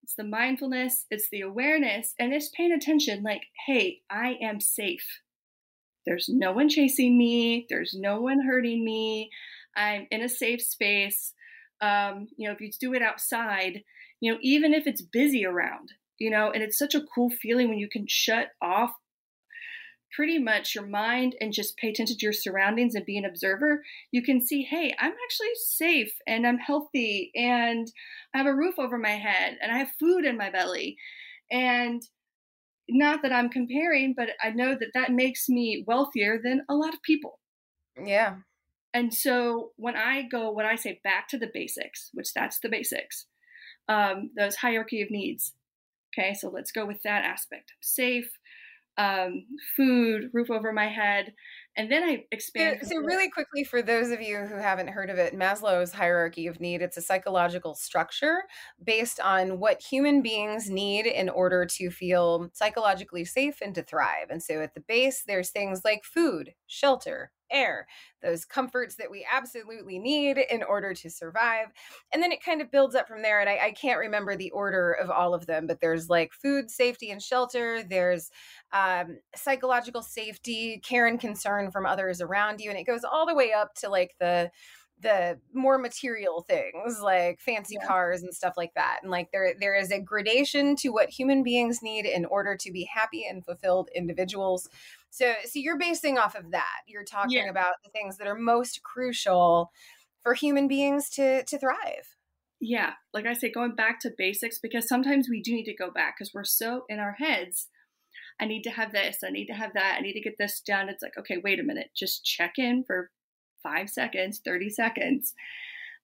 it's 0.08 0.14
the 0.14 0.24
mindfulness, 0.24 1.04
it's 1.10 1.28
the 1.28 1.42
awareness, 1.42 2.14
and 2.18 2.32
it's 2.32 2.48
paying 2.48 2.72
attention 2.72 3.22
like, 3.22 3.42
hey, 3.66 4.00
I 4.08 4.38
am 4.40 4.58
safe. 4.58 5.20
There's 6.06 6.30
no 6.30 6.50
one 6.50 6.70
chasing 6.70 7.18
me, 7.18 7.66
there's 7.68 7.92
no 7.92 8.18
one 8.18 8.40
hurting 8.40 8.82
me. 8.82 9.28
I'm 9.76 10.06
in 10.10 10.22
a 10.22 10.28
safe 10.30 10.62
space. 10.62 11.34
Um, 11.82 12.28
you 12.38 12.48
know, 12.48 12.54
if 12.54 12.60
you 12.62 12.70
do 12.80 12.94
it 12.94 13.02
outside, 13.02 13.82
you 14.20 14.32
know, 14.32 14.38
even 14.40 14.72
if 14.72 14.86
it's 14.86 15.02
busy 15.02 15.44
around, 15.44 15.92
you 16.18 16.30
know, 16.30 16.50
and 16.50 16.62
it's 16.62 16.78
such 16.78 16.94
a 16.94 17.04
cool 17.14 17.28
feeling 17.28 17.68
when 17.68 17.78
you 17.78 17.90
can 17.90 18.06
shut 18.08 18.48
off 18.62 18.92
pretty 20.14 20.38
much 20.38 20.74
your 20.74 20.86
mind 20.86 21.36
and 21.40 21.52
just 21.52 21.76
pay 21.76 21.90
attention 21.90 22.16
to 22.16 22.22
your 22.22 22.32
surroundings 22.32 22.94
and 22.94 23.04
be 23.04 23.18
an 23.18 23.24
observer, 23.24 23.82
you 24.10 24.22
can 24.22 24.44
see, 24.44 24.62
hey, 24.62 24.94
I'm 24.98 25.12
actually 25.12 25.54
safe 25.54 26.12
and 26.26 26.46
I'm 26.46 26.58
healthy 26.58 27.30
and 27.34 27.90
I 28.34 28.38
have 28.38 28.46
a 28.46 28.54
roof 28.54 28.74
over 28.78 28.98
my 28.98 29.10
head 29.10 29.58
and 29.60 29.70
I 29.70 29.78
have 29.78 29.90
food 29.98 30.24
in 30.24 30.36
my 30.36 30.50
belly. 30.50 30.96
And 31.50 32.02
not 32.88 33.22
that 33.22 33.32
I'm 33.32 33.50
comparing, 33.50 34.14
but 34.16 34.30
I 34.42 34.50
know 34.50 34.74
that 34.78 34.92
that 34.94 35.12
makes 35.12 35.48
me 35.48 35.84
wealthier 35.86 36.40
than 36.42 36.62
a 36.68 36.74
lot 36.74 36.94
of 36.94 37.02
people. 37.02 37.38
Yeah. 38.02 38.36
And 38.94 39.12
so 39.12 39.72
when 39.76 39.96
I 39.96 40.22
go, 40.22 40.50
when 40.50 40.66
I 40.66 40.76
say 40.76 41.00
back 41.04 41.28
to 41.28 41.38
the 41.38 41.50
basics, 41.52 42.10
which 42.14 42.32
that's 42.32 42.58
the 42.60 42.70
basics, 42.70 43.26
um, 43.88 44.30
those 44.36 44.56
hierarchy 44.56 45.02
of 45.02 45.10
needs. 45.10 45.54
Okay, 46.12 46.34
so 46.34 46.48
let's 46.48 46.72
go 46.72 46.86
with 46.86 47.02
that 47.02 47.24
aspect. 47.24 47.72
I'm 47.72 47.82
safe, 47.82 48.37
um, 48.98 49.44
food, 49.76 50.28
roof 50.32 50.50
over 50.50 50.72
my 50.72 50.88
head. 50.88 51.32
And 51.76 51.90
then 51.90 52.02
I 52.02 52.24
expand. 52.32 52.80
So, 52.82 52.88
so, 52.88 52.96
really 52.96 53.30
quickly, 53.30 53.62
for 53.62 53.80
those 53.80 54.10
of 54.10 54.20
you 54.20 54.38
who 54.38 54.56
haven't 54.56 54.88
heard 54.88 55.10
of 55.10 55.18
it, 55.18 55.38
Maslow's 55.38 55.92
hierarchy 55.92 56.48
of 56.48 56.60
need, 56.60 56.82
it's 56.82 56.96
a 56.96 57.02
psychological 57.02 57.76
structure 57.76 58.42
based 58.82 59.20
on 59.20 59.60
what 59.60 59.80
human 59.80 60.20
beings 60.20 60.68
need 60.68 61.06
in 61.06 61.28
order 61.28 61.64
to 61.64 61.90
feel 61.90 62.50
psychologically 62.52 63.24
safe 63.24 63.60
and 63.62 63.76
to 63.76 63.82
thrive. 63.84 64.26
And 64.30 64.42
so 64.42 64.60
at 64.60 64.74
the 64.74 64.80
base, 64.80 65.22
there's 65.24 65.50
things 65.50 65.82
like 65.84 66.02
food, 66.04 66.52
shelter, 66.66 67.30
air, 67.50 67.86
those 68.22 68.44
comforts 68.44 68.96
that 68.96 69.10
we 69.10 69.26
absolutely 69.30 69.98
need 69.98 70.38
in 70.38 70.62
order 70.62 70.94
to 70.94 71.10
survive. 71.10 71.68
And 72.12 72.22
then 72.22 72.32
it 72.32 72.42
kind 72.42 72.60
of 72.60 72.70
builds 72.70 72.94
up 72.94 73.08
from 73.08 73.22
there. 73.22 73.40
And 73.40 73.48
I, 73.48 73.66
I 73.66 73.72
can't 73.72 73.98
remember 73.98 74.36
the 74.36 74.50
order 74.50 74.92
of 74.92 75.10
all 75.10 75.34
of 75.34 75.46
them, 75.46 75.66
but 75.66 75.80
there's 75.80 76.08
like 76.08 76.32
food, 76.32 76.70
safety, 76.70 77.10
and 77.10 77.22
shelter. 77.22 77.82
There's 77.82 78.30
um, 78.72 79.18
psychological 79.34 80.02
safety, 80.02 80.78
care 80.84 81.06
and 81.06 81.20
concern 81.20 81.70
from 81.70 81.86
others 81.86 82.20
around 82.20 82.60
you. 82.60 82.70
And 82.70 82.78
it 82.78 82.84
goes 82.84 83.04
all 83.04 83.26
the 83.26 83.34
way 83.34 83.52
up 83.52 83.74
to 83.76 83.88
like 83.88 84.14
the 84.18 84.50
the 85.00 85.40
more 85.52 85.78
material 85.78 86.42
things 86.42 86.98
like 87.00 87.40
fancy 87.40 87.76
Yeah. 87.76 87.86
cars 87.86 88.20
and 88.20 88.34
stuff 88.34 88.54
like 88.56 88.74
that 88.74 88.98
and 89.00 89.12
like 89.12 89.30
there 89.30 89.54
there 89.60 89.76
is 89.76 89.92
a 89.92 90.00
gradation 90.00 90.74
to 90.74 90.88
what 90.88 91.08
human 91.08 91.44
beings 91.44 91.80
need 91.82 92.04
in 92.04 92.24
order 92.24 92.56
to 92.56 92.72
be 92.72 92.82
happy 92.82 93.24
and 93.24 93.44
fulfilled 93.44 93.88
individuals 93.94 94.68
so 95.10 95.34
so 95.44 95.52
you're 95.54 95.78
basing 95.78 96.18
off 96.18 96.34
of 96.34 96.50
that 96.50 96.80
you're 96.86 97.04
talking 97.04 97.44
Yeah. 97.44 97.50
about 97.50 97.74
the 97.84 97.90
things 97.90 98.18
that 98.18 98.26
are 98.26 98.34
most 98.34 98.82
crucial 98.82 99.70
for 100.22 100.34
human 100.34 100.68
beings 100.68 101.08
to 101.10 101.44
to 101.44 101.58
thrive 101.58 102.16
yeah, 102.60 102.94
like 103.14 103.24
I 103.24 103.34
say, 103.34 103.52
going 103.52 103.76
back 103.76 104.00
to 104.00 104.10
basics 104.18 104.58
because 104.58 104.88
sometimes 104.88 105.28
we 105.30 105.40
do 105.40 105.52
need 105.54 105.66
to 105.66 105.76
go 105.76 105.92
back 105.92 106.16
because 106.18 106.32
we're 106.34 106.42
so 106.42 106.82
in 106.88 106.98
our 106.98 107.12
heads. 107.12 107.68
I 108.40 108.46
need 108.46 108.62
to 108.62 108.70
have 108.70 108.90
this. 108.90 109.18
I 109.24 109.30
need 109.30 109.46
to 109.46 109.52
have 109.52 109.74
that. 109.74 109.96
I 109.96 110.00
need 110.00 110.14
to 110.14 110.20
get 110.20 110.38
this 110.38 110.60
done. 110.60 110.88
It's 110.88 111.00
like, 111.00 111.16
okay, 111.16 111.36
wait 111.42 111.60
a 111.60 111.62
minute. 111.62 111.90
Just 111.96 112.24
check 112.24 112.54
in 112.58 112.82
for 112.84 113.10
five 113.62 113.88
seconds, 113.88 114.40
30 114.44 114.70
seconds. 114.70 115.34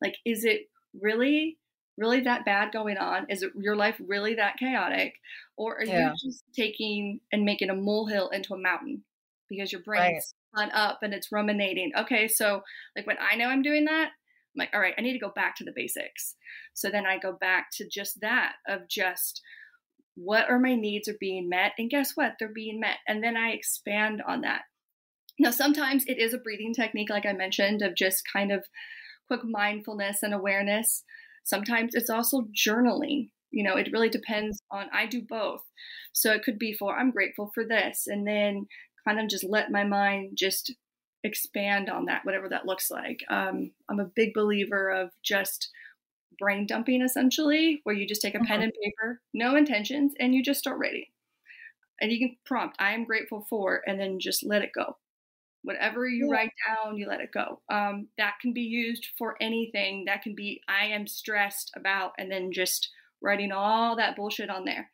Like, 0.00 0.14
is 0.24 0.44
it 0.44 0.68
really, 1.00 1.58
really 1.96 2.20
that 2.20 2.44
bad 2.44 2.72
going 2.72 2.98
on? 2.98 3.26
Is 3.28 3.42
it 3.42 3.52
your 3.56 3.76
life 3.76 4.00
really 4.06 4.34
that 4.34 4.56
chaotic? 4.58 5.14
Or 5.56 5.76
are 5.78 5.84
Yeah. 5.84 5.94
you 5.98 6.14
just 6.16 6.44
taking 6.54 7.20
and 7.32 7.44
making 7.44 7.70
a 7.70 7.74
molehill 7.74 8.30
into 8.30 8.54
a 8.54 8.58
mountain 8.58 9.04
because 9.48 9.72
your 9.72 9.82
Right. 9.96 10.24
brain's 10.24 10.34
spun 10.52 10.70
up 10.72 11.00
and 11.02 11.14
it's 11.14 11.32
ruminating? 11.32 11.92
Okay, 11.96 12.28
so 12.28 12.62
like 12.96 13.06
when 13.06 13.16
I 13.20 13.36
know 13.36 13.46
I'm 13.48 13.62
doing 13.62 13.84
that, 13.86 14.06
I'm 14.08 14.58
like, 14.58 14.70
all 14.74 14.80
right, 14.80 14.94
I 14.96 15.02
need 15.02 15.12
to 15.14 15.18
go 15.18 15.32
back 15.34 15.56
to 15.56 15.64
the 15.64 15.72
basics. 15.74 16.36
So 16.74 16.90
then 16.90 17.06
I 17.06 17.18
go 17.18 17.32
back 17.32 17.68
to 17.74 17.88
just 17.88 18.20
that 18.20 18.54
of 18.68 18.88
just 18.88 19.42
what 20.16 20.48
are 20.48 20.58
my 20.58 20.74
needs 20.74 21.08
are 21.08 21.16
being 21.18 21.48
met 21.48 21.72
and 21.78 21.90
guess 21.90 22.12
what 22.16 22.34
they're 22.38 22.48
being 22.52 22.78
met 22.80 22.98
and 23.08 23.22
then 23.22 23.36
i 23.36 23.50
expand 23.50 24.22
on 24.26 24.42
that 24.42 24.62
now 25.38 25.50
sometimes 25.50 26.04
it 26.06 26.18
is 26.18 26.32
a 26.32 26.38
breathing 26.38 26.72
technique 26.72 27.10
like 27.10 27.26
i 27.26 27.32
mentioned 27.32 27.82
of 27.82 27.94
just 27.94 28.22
kind 28.32 28.52
of 28.52 28.64
quick 29.26 29.40
mindfulness 29.44 30.22
and 30.22 30.34
awareness 30.34 31.04
sometimes 31.44 31.94
it's 31.94 32.10
also 32.10 32.42
journaling 32.56 33.30
you 33.50 33.62
know 33.64 33.76
it 33.76 33.90
really 33.92 34.08
depends 34.08 34.60
on 34.70 34.88
i 34.92 35.06
do 35.06 35.22
both 35.22 35.62
so 36.12 36.32
it 36.32 36.42
could 36.42 36.58
be 36.58 36.72
for 36.72 36.96
i'm 36.98 37.10
grateful 37.10 37.50
for 37.54 37.64
this 37.64 38.06
and 38.06 38.26
then 38.26 38.66
kind 39.06 39.20
of 39.20 39.28
just 39.28 39.44
let 39.44 39.70
my 39.70 39.84
mind 39.84 40.36
just 40.38 40.74
expand 41.24 41.88
on 41.88 42.06
that 42.06 42.24
whatever 42.24 42.48
that 42.48 42.66
looks 42.66 42.90
like 42.90 43.20
um, 43.30 43.72
i'm 43.90 44.00
a 44.00 44.04
big 44.16 44.32
believer 44.34 44.90
of 44.90 45.10
just 45.22 45.70
brain 46.38 46.66
dumping 46.66 47.02
essentially, 47.02 47.80
where 47.84 47.94
you 47.94 48.06
just 48.06 48.22
take 48.22 48.34
a 48.34 48.40
pen 48.40 48.60
Mhm. 48.60 48.62
and 48.62 48.72
paper, 48.82 49.20
no 49.32 49.56
intentions, 49.56 50.14
and 50.20 50.34
you 50.34 50.42
just 50.42 50.60
start 50.60 50.78
writing. 50.78 51.06
And 52.00 52.12
you 52.12 52.18
can 52.20 52.36
prompt, 52.46 52.76
I 52.80 52.92
am 52.94 53.04
grateful 53.04 53.46
for, 53.50 53.82
and 53.86 54.00
then 54.00 54.20
just 54.20 54.44
let 54.44 54.62
it 54.62 54.72
go. 54.74 54.98
Whatever 55.64 56.08
you 56.08 56.28
Yeah. 56.28 56.30
write 56.30 56.52
down, 56.68 56.98
you 56.98 57.08
let 57.08 57.20
it 57.22 57.32
go. 57.32 57.62
Um, 57.70 58.08
that 58.18 58.36
can 58.40 58.54
be 58.54 58.62
used 58.62 59.08
for 59.18 59.36
anything. 59.42 60.04
That 60.06 60.22
can 60.22 60.36
be, 60.36 60.62
I 60.68 60.86
am 60.86 61.08
stressed 61.08 61.72
about, 61.76 62.12
and 62.18 62.30
then 62.30 62.52
just 62.52 62.90
writing 63.22 63.52
all 63.52 63.96
that 63.96 64.16
bullshit 64.16 64.50
on 64.50 64.66
there. 64.66 64.92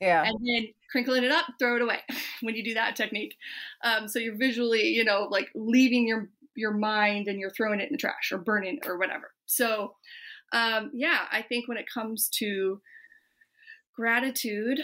yeah 0.00 0.28
And 0.28 0.38
then 0.46 0.74
crinkling 0.90 1.24
it 1.24 1.30
up, 1.30 1.46
throw 1.58 1.76
it 1.76 1.82
away 1.82 2.00
when 2.42 2.54
you 2.56 2.64
do 2.64 2.74
that 2.74 2.96
technique. 2.96 3.36
Um, 3.84 4.08
so 4.08 4.18
you're 4.18 4.36
visually, 4.36 4.88
you 4.88 5.04
know, 5.04 5.28
like 5.30 5.48
leaving 5.54 6.06
your 6.08 6.30
your 6.56 6.72
mind 6.72 7.28
and 7.28 7.38
you're 7.38 7.50
throwing 7.50 7.78
it 7.80 7.84
in 7.86 7.92
the 7.92 7.98
trash 7.98 8.32
or 8.32 8.38
burning 8.38 8.80
or 8.84 8.98
whatever. 8.98 9.32
So 9.46 9.94
um, 10.52 10.90
yeah, 10.94 11.26
I 11.32 11.42
think 11.42 11.68
when 11.68 11.78
it 11.78 11.88
comes 11.92 12.28
to 12.38 12.80
gratitude, 13.94 14.80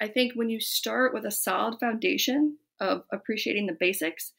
I 0.00 0.08
think 0.08 0.34
when 0.34 0.50
you 0.50 0.60
start 0.60 1.14
with 1.14 1.24
a 1.24 1.30
solid 1.30 1.78
foundation 1.78 2.58
of 2.80 3.04
appreciating 3.12 3.66
the 3.66 3.76
basics, 3.78 4.32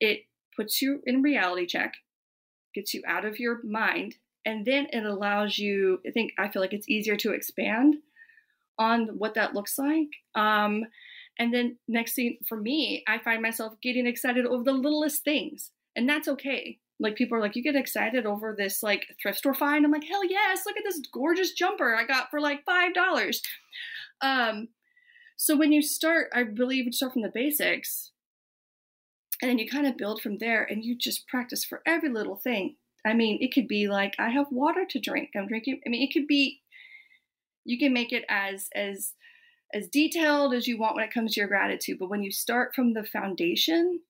it 0.00 0.20
puts 0.56 0.80
you 0.80 1.00
in 1.06 1.22
reality 1.22 1.66
check, 1.66 1.94
gets 2.74 2.94
you 2.94 3.02
out 3.06 3.24
of 3.24 3.38
your 3.38 3.60
mind, 3.64 4.16
and 4.44 4.64
then 4.64 4.86
it 4.92 5.04
allows 5.04 5.58
you. 5.58 6.00
I 6.06 6.10
think 6.10 6.32
I 6.38 6.48
feel 6.48 6.62
like 6.62 6.72
it's 6.72 6.88
easier 6.88 7.16
to 7.16 7.32
expand 7.32 7.96
on 8.78 9.06
what 9.18 9.34
that 9.34 9.54
looks 9.54 9.78
like. 9.78 10.08
Um, 10.34 10.84
and 11.38 11.52
then 11.52 11.78
next 11.88 12.14
thing 12.14 12.38
for 12.48 12.56
me, 12.56 13.02
I 13.08 13.18
find 13.18 13.42
myself 13.42 13.74
getting 13.82 14.06
excited 14.06 14.46
over 14.46 14.64
the 14.64 14.72
littlest 14.72 15.24
things, 15.24 15.70
and 15.96 16.08
that's 16.08 16.28
okay. 16.28 16.78
Like 17.00 17.16
people 17.16 17.36
are 17.36 17.40
like, 17.40 17.56
you 17.56 17.62
get 17.62 17.74
excited 17.74 18.24
over 18.24 18.54
this 18.56 18.82
like 18.82 19.06
thrift 19.20 19.38
store 19.38 19.54
find. 19.54 19.84
I'm 19.84 19.90
like, 19.90 20.04
hell 20.04 20.24
yes! 20.24 20.62
Look 20.64 20.76
at 20.76 20.84
this 20.84 21.00
gorgeous 21.12 21.52
jumper 21.52 21.96
I 21.96 22.04
got 22.06 22.30
for 22.30 22.40
like 22.40 22.64
five 22.64 22.94
dollars. 22.94 23.42
Um, 24.20 24.68
so 25.36 25.56
when 25.56 25.72
you 25.72 25.82
start, 25.82 26.28
I 26.32 26.44
believe 26.44 26.86
you 26.86 26.92
start 26.92 27.14
from 27.14 27.22
the 27.22 27.32
basics, 27.34 28.12
and 29.44 29.50
then 29.50 29.58
you 29.58 29.68
kind 29.68 29.86
of 29.86 29.98
build 29.98 30.22
from 30.22 30.38
there, 30.38 30.64
and 30.64 30.84
you 30.84 30.96
just 30.96 31.28
practice 31.28 31.64
for 31.66 31.82
every 31.86 32.08
little 32.08 32.36
thing. 32.36 32.76
I 33.04 33.12
mean, 33.12 33.38
it 33.42 33.52
could 33.52 33.68
be 33.68 33.88
like 33.88 34.14
I 34.18 34.30
have 34.30 34.50
water 34.50 34.86
to 34.86 34.98
drink. 35.00 35.32
I'm 35.36 35.46
drinking. 35.48 35.82
I 35.86 35.90
mean, 35.90 36.02
it 36.02 36.12
could 36.12 36.26
be. 36.26 36.62
You 37.64 37.78
can 37.78 37.92
make 37.92 38.12
it 38.12 38.24
as 38.28 38.68
as 38.74 39.14
as 39.74 39.88
detailed 39.88 40.54
as 40.54 40.68
you 40.68 40.78
want 40.78 40.96
when 40.96 41.04
it 41.04 41.12
comes 41.12 41.34
to 41.34 41.40
your 41.40 41.48
gratitude, 41.48 41.98
but 41.98 42.10
when 42.10 42.24
you 42.24 42.32
start 42.32 42.74
from 42.74 42.94
the 42.94 43.04
foundation, 43.04 44.02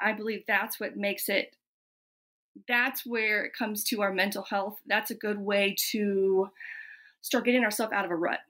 I 0.00 0.12
believe 0.14 0.44
that's 0.46 0.80
what 0.80 0.96
makes 0.96 1.28
it 1.28 1.56
that's 2.68 3.04
where 3.06 3.44
it 3.44 3.52
comes 3.54 3.84
to 3.84 4.02
our 4.02 4.12
mental 4.12 4.42
health. 4.42 4.80
That's 4.86 5.10
a 5.10 5.14
good 5.14 5.38
way 5.38 5.76
to 5.90 6.50
start 7.22 7.46
getting 7.46 7.64
ourselves 7.64 7.92
out 7.94 8.06
of 8.06 8.12
a 8.12 8.16
rut. 8.16 8.40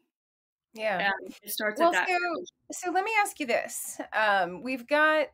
yeah 0.74 1.06
Um, 1.06 1.34
it 1.42 1.50
starts 1.50 1.80
Well, 1.80 1.90
at 1.92 1.92
that. 1.92 2.08
so 2.08 2.44
so 2.72 2.90
let 2.90 3.04
me 3.04 3.12
ask 3.20 3.38
you 3.40 3.46
this: 3.46 4.00
um, 4.12 4.62
We've 4.62 4.86
got 4.86 5.28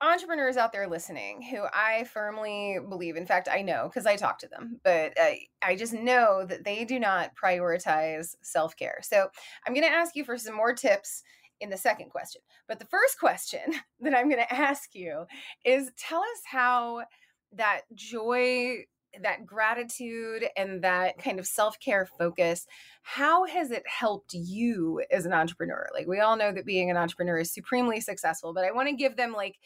entrepreneurs 0.00 0.56
out 0.56 0.72
there 0.72 0.86
listening 0.86 1.42
who 1.42 1.64
I 1.72 2.04
firmly 2.04 2.78
believe, 2.88 3.16
in 3.16 3.26
fact, 3.26 3.48
I 3.50 3.62
know 3.62 3.88
because 3.88 4.06
I 4.06 4.16
talk 4.16 4.38
to 4.40 4.48
them, 4.48 4.80
but 4.84 5.14
I, 5.18 5.40
I 5.62 5.76
just 5.76 5.92
know 5.92 6.44
that 6.46 6.64
they 6.64 6.84
do 6.84 7.00
not 7.00 7.32
prioritize 7.34 8.34
self 8.42 8.76
care. 8.76 8.98
So 9.02 9.28
I'm 9.66 9.74
going 9.74 9.86
to 9.86 9.92
ask 9.92 10.14
you 10.14 10.24
for 10.24 10.36
some 10.36 10.54
more 10.54 10.74
tips 10.74 11.22
in 11.60 11.70
the 11.70 11.76
second 11.76 12.10
question. 12.10 12.42
But 12.68 12.78
the 12.78 12.86
first 12.86 13.18
question 13.18 13.60
that 14.00 14.14
I'm 14.14 14.28
going 14.28 14.42
to 14.42 14.54
ask 14.54 14.94
you 14.94 15.24
is 15.64 15.90
tell 15.96 16.20
us 16.20 16.42
how 16.44 17.04
that 17.52 17.82
joy 17.94 18.84
that 19.22 19.46
gratitude 19.46 20.46
and 20.56 20.82
that 20.82 21.18
kind 21.18 21.38
of 21.38 21.46
self-care 21.46 22.06
focus 22.18 22.66
how 23.02 23.44
has 23.46 23.70
it 23.70 23.82
helped 23.86 24.34
you 24.34 25.02
as 25.10 25.26
an 25.26 25.32
entrepreneur 25.32 25.86
like 25.94 26.06
we 26.06 26.20
all 26.20 26.36
know 26.36 26.52
that 26.52 26.66
being 26.66 26.90
an 26.90 26.96
entrepreneur 26.96 27.38
is 27.38 27.52
supremely 27.52 28.00
successful 28.00 28.52
but 28.52 28.64
i 28.64 28.72
want 28.72 28.88
to 28.88 28.94
give 28.94 29.16
them 29.16 29.32
like 29.32 29.58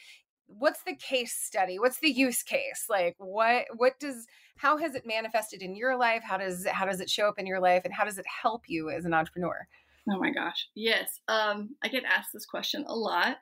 what's 0.47 0.83
the 0.85 0.97
case 0.97 1.33
study 1.33 1.79
what's 1.79 2.01
the 2.01 2.11
use 2.11 2.43
case 2.43 2.87
like 2.89 3.15
what 3.19 3.65
what 3.77 3.99
does 4.01 4.27
how 4.57 4.77
has 4.77 4.95
it 4.95 5.07
manifested 5.07 5.63
in 5.63 5.77
your 5.77 5.97
life 5.97 6.23
how 6.25 6.37
does 6.37 6.67
how 6.67 6.85
does 6.85 7.01
it 7.01 7.09
show 7.09 7.29
up 7.29 7.39
in 7.39 7.47
your 7.47 7.61
life 7.61 7.83
and 7.85 7.95
how 7.95 8.05
does 8.05 8.19
it 8.19 8.27
help 8.43 8.63
you 8.67 8.91
as 8.91 9.05
an 9.05 9.15
entrepreneur 9.15 9.67
Oh 10.09 10.19
my 10.19 10.31
gosh. 10.31 10.69
Yes. 10.75 11.21
Um, 11.29 11.77
I 11.83 11.89
get 11.89 12.05
asked 12.05 12.31
this 12.33 12.47
question 12.47 12.85
a 12.87 12.95
lot. 12.95 13.29
Um, 13.29 13.35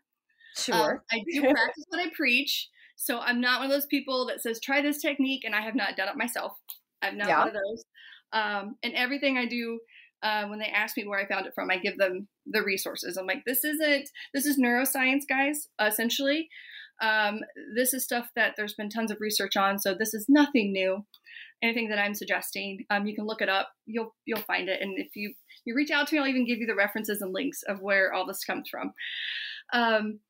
sure 0.57 1.05
I 1.11 1.23
do 1.31 1.41
practice 1.51 1.85
what 1.89 2.01
I 2.01 2.11
preach. 2.15 2.69
So 3.01 3.21
I'm 3.21 3.41
not 3.41 3.61
one 3.61 3.67
of 3.71 3.73
those 3.73 3.87
people 3.87 4.27
that 4.27 4.43
says, 4.43 4.61
try 4.61 4.83
this 4.83 5.01
technique, 5.01 5.45
and 5.45 5.55
I 5.55 5.61
have 5.61 5.77
not 5.77 5.97
done 5.97 6.09
it 6.09 6.17
myself. 6.17 6.53
I'm 7.01 7.17
not 7.17 7.29
Yeah. 7.29 7.39
one 7.39 7.49
of 7.49 7.55
those. 7.55 7.85
Um, 8.33 8.77
and 8.83 8.93
everything 8.95 9.39
I 9.39 9.47
do, 9.47 9.79
uh, 10.23 10.47
when 10.47 10.59
they 10.59 10.67
ask 10.67 10.97
me 10.97 11.07
where 11.07 11.21
I 11.21 11.29
found 11.29 11.47
it 11.47 11.55
from, 11.55 11.71
I 11.71 11.79
give 11.79 11.97
them 11.97 12.27
the 12.45 12.63
resources. 12.63 13.17
I'm 13.17 13.27
like, 13.27 13.45
this 13.47 13.65
isn't, 13.65 14.11
this 14.35 14.47
is 14.47 14.59
neuroscience, 14.59 15.23
guys, 15.29 15.69
essentially. 15.81 16.49
Um, 17.01 17.39
this 17.77 17.95
is 17.95 18.03
stuff 18.03 18.29
that 18.35 18.55
there's 18.57 18.75
been 18.75 18.91
tons 18.91 19.13
of 19.13 19.21
research 19.21 19.57
on. 19.57 19.79
So 19.79 19.95
this 19.95 20.13
is 20.13 20.27
nothing 20.29 20.73
new. 20.73 21.07
Anything 21.63 21.89
that 21.91 22.01
I'm 22.01 22.15
suggesting, 22.15 22.85
um, 22.91 23.07
you 23.07 23.15
can 23.15 23.27
look 23.27 23.41
it 23.41 23.49
up. 23.49 23.71
You'll 23.87 24.15
you'll 24.25 24.43
find 24.43 24.69
it. 24.69 24.81
And 24.81 24.99
if 24.99 25.15
you 25.15 25.35
you 25.65 25.75
reach 25.77 25.93
out 25.93 26.09
to 26.09 26.15
me, 26.15 26.21
I'll 26.21 26.27
even 26.27 26.47
give 26.47 26.59
you 26.59 26.67
the 26.67 26.75
references 26.75 27.21
and 27.21 27.33
links 27.33 27.63
of 27.63 27.81
where 27.81 28.13
all 28.13 28.27
this 28.27 28.45
comes 28.45 28.69
from. 28.69 28.93
Um, 29.73 30.21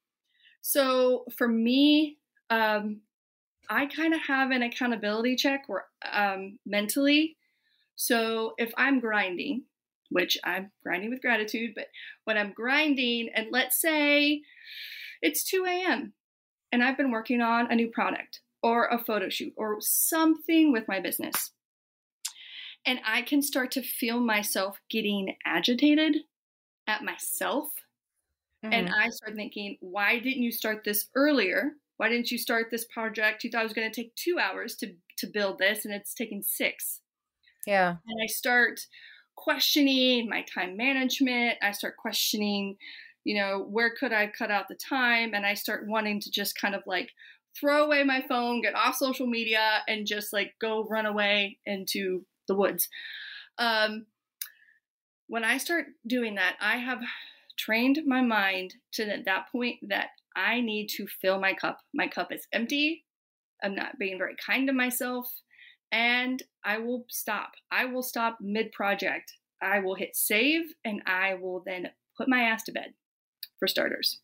so 0.60 1.24
for 1.36 1.48
me, 1.48 2.18
um, 2.50 3.02
I 3.70 3.86
kind 3.86 4.14
of 4.14 4.20
have 4.22 4.50
an 4.50 4.62
accountability 4.62 5.36
check 5.36 5.64
where 5.68 5.86
um, 6.10 6.58
mentally. 6.66 7.36
So 7.96 8.54
if 8.58 8.72
I'm 8.78 9.00
grinding, 9.00 9.64
which 10.10 10.38
I'm 10.44 10.72
grinding 10.84 11.10
with 11.10 11.22
gratitude, 11.22 11.72
but 11.76 11.88
when 12.24 12.38
I'm 12.38 12.52
grinding, 12.52 13.30
and 13.34 13.48
let's 13.52 13.80
say 13.80 14.42
it's 15.22 15.44
2 15.44 15.84
a.m. 15.84 16.14
and 16.72 16.84
I've 16.84 16.96
been 16.96 17.12
working 17.12 17.40
on 17.42 17.70
a 17.70 17.76
new 17.76 17.90
product 17.90 18.42
or 18.62 18.86
a 18.88 18.98
photo 18.98 19.28
shoot 19.28 19.54
or 19.56 19.80
something 19.80 20.72
with 20.72 20.88
my 20.88 21.00
business, 21.00 21.52
and 22.86 23.00
I 23.04 23.22
can 23.22 23.42
start 23.42 23.70
to 23.72 23.82
feel 23.82 24.20
myself 24.20 24.78
getting 24.88 25.36
agitated 25.44 26.24
at 26.86 27.04
myself 27.04 27.72
and 28.70 28.88
Mhm. 28.88 28.98
I 29.00 29.08
start 29.10 29.34
thinking, 29.36 29.78
why 29.80 30.18
didn't 30.18 30.42
you 30.42 30.52
start 30.52 30.84
this 30.84 31.08
earlier? 31.14 31.72
Why 31.98 32.08
didn't 32.08 32.30
you 32.30 32.38
start 32.38 32.68
this 32.70 32.86
project? 32.86 33.44
You 33.44 33.50
thought 33.50 33.60
it 33.60 33.64
was 33.64 33.74
going 33.74 33.90
to 33.90 33.94
take 33.94 34.14
two 34.14 34.38
hours 34.40 34.74
to, 34.76 34.94
to 35.18 35.26
build 35.26 35.58
this, 35.58 35.84
and 35.84 35.94
it's 35.94 36.14
taking 36.14 36.42
six. 36.42 37.00
yeah 37.66 37.96
And 38.06 38.22
I 38.22 38.26
start 38.26 38.80
questioning 39.36 40.28
my 40.28 40.42
time 40.42 40.76
management. 40.76 41.58
I 41.62 41.72
start 41.72 41.96
questioning, 41.96 42.76
you 43.24 43.36
know, 43.36 43.66
where 43.68 43.94
could 43.94 44.12
I 44.12 44.28
cut 44.28 44.50
out 44.50 44.68
the 44.68 44.74
time? 44.76 45.34
And 45.34 45.44
I 45.44 45.54
start 45.54 45.86
wanting 45.86 46.20
to 46.20 46.30
just 46.30 46.58
kind 46.58 46.74
of 46.74 46.82
like 46.86 47.10
throw 47.58 47.84
away 47.84 48.04
my 48.04 48.24
phone, 48.28 48.62
get 48.62 48.74
off 48.74 48.96
social 48.96 49.26
media, 49.26 49.82
and 49.86 50.06
just 50.06 50.32
like 50.32 50.54
go 50.60 50.86
run 50.88 51.06
away 51.06 51.58
into 51.66 52.24
the 52.46 52.54
woods. 52.54 52.88
Um, 53.58 54.06
when 55.28 55.44
I 55.44 55.58
start 55.58 55.86
doing 56.06 56.36
that, 56.36 56.56
I 56.60 56.78
have 56.78 57.02
trained 57.56 58.00
my 58.06 58.22
mind 58.22 58.74
to 58.92 59.22
that 59.24 59.52
point 59.52 59.76
that 59.88 60.08
I 60.38 60.60
need 60.60 60.88
to 60.96 61.06
fill 61.20 61.40
my 61.40 61.52
cup. 61.52 61.78
My 61.92 62.06
cup 62.06 62.32
is 62.32 62.46
empty. 62.52 63.04
I'm 63.62 63.74
not 63.74 63.98
being 63.98 64.18
very 64.18 64.36
kind 64.44 64.68
to 64.68 64.72
myself. 64.72 65.28
And 65.90 66.40
I 66.64 66.78
will 66.78 67.06
stop. 67.08 67.50
I 67.72 67.86
will 67.86 68.02
stop 68.02 68.38
mid 68.40 68.70
project. 68.70 69.32
I 69.60 69.80
will 69.80 69.96
hit 69.96 70.14
save 70.14 70.62
and 70.84 71.02
I 71.06 71.34
will 71.34 71.64
then 71.66 71.88
put 72.16 72.28
my 72.28 72.42
ass 72.42 72.62
to 72.64 72.72
bed 72.72 72.94
for 73.58 73.66
starters. 73.66 74.20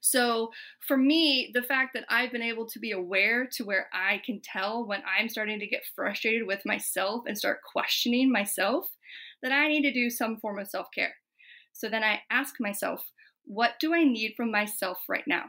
So 0.00 0.50
for 0.86 0.96
me, 0.96 1.50
the 1.52 1.62
fact 1.62 1.90
that 1.94 2.04
I've 2.08 2.32
been 2.32 2.40
able 2.40 2.66
to 2.68 2.78
be 2.78 2.92
aware 2.92 3.48
to 3.54 3.64
where 3.64 3.88
I 3.92 4.22
can 4.24 4.40
tell 4.42 4.86
when 4.86 5.02
I'm 5.04 5.28
starting 5.28 5.58
to 5.58 5.66
get 5.66 5.82
frustrated 5.94 6.46
with 6.46 6.60
myself 6.64 7.24
and 7.26 7.36
start 7.36 7.58
questioning 7.70 8.30
myself, 8.30 8.86
that 9.42 9.52
I 9.52 9.68
need 9.68 9.82
to 9.82 9.92
do 9.92 10.08
some 10.08 10.38
form 10.38 10.58
of 10.58 10.68
self 10.68 10.86
care. 10.94 11.14
So 11.72 11.88
then 11.88 12.04
I 12.04 12.20
ask 12.30 12.54
myself, 12.60 13.04
what 13.48 13.72
do 13.80 13.94
I 13.94 14.04
need 14.04 14.34
from 14.36 14.52
myself 14.52 14.98
right 15.08 15.24
now? 15.26 15.44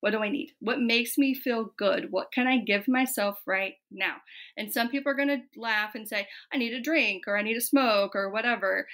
What 0.00 0.10
do 0.10 0.18
I 0.18 0.28
need? 0.28 0.52
What 0.60 0.80
makes 0.80 1.16
me 1.16 1.32
feel 1.32 1.72
good? 1.78 2.08
What 2.10 2.32
can 2.32 2.46
I 2.46 2.58
give 2.58 2.88
myself 2.88 3.38
right 3.46 3.74
now? 3.90 4.16
And 4.56 4.72
some 4.72 4.88
people 4.88 5.10
are 5.10 5.16
going 5.16 5.28
to 5.28 5.42
laugh 5.56 5.94
and 5.94 6.06
say, 6.06 6.28
I 6.52 6.58
need 6.58 6.74
a 6.74 6.80
drink 6.80 7.24
or 7.26 7.38
I 7.38 7.42
need 7.42 7.56
a 7.56 7.60
smoke 7.60 8.14
or 8.14 8.28
whatever. 8.30 8.86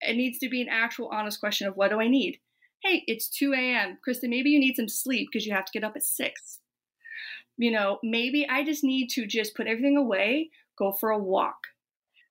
It 0.00 0.16
needs 0.16 0.38
to 0.38 0.48
be 0.48 0.62
an 0.62 0.68
actual 0.70 1.08
honest 1.08 1.40
question 1.40 1.66
of 1.66 1.76
what 1.76 1.90
do 1.90 2.00
I 2.00 2.08
need? 2.08 2.38
Hey, 2.82 3.02
it's 3.06 3.28
2 3.28 3.52
a.m. 3.52 3.98
Kristin, 4.06 4.30
maybe 4.30 4.50
you 4.50 4.60
need 4.60 4.76
some 4.76 4.88
sleep 4.88 5.28
because 5.30 5.46
you 5.46 5.52
have 5.52 5.64
to 5.64 5.72
get 5.72 5.84
up 5.84 5.96
at 5.96 6.02
6. 6.02 6.60
You 7.58 7.72
know, 7.72 7.98
maybe 8.02 8.46
I 8.48 8.64
just 8.64 8.84
need 8.84 9.08
to 9.10 9.26
just 9.26 9.56
put 9.56 9.66
everything 9.66 9.96
away, 9.96 10.50
go 10.78 10.92
for 10.92 11.10
a 11.10 11.18
walk. 11.18 11.58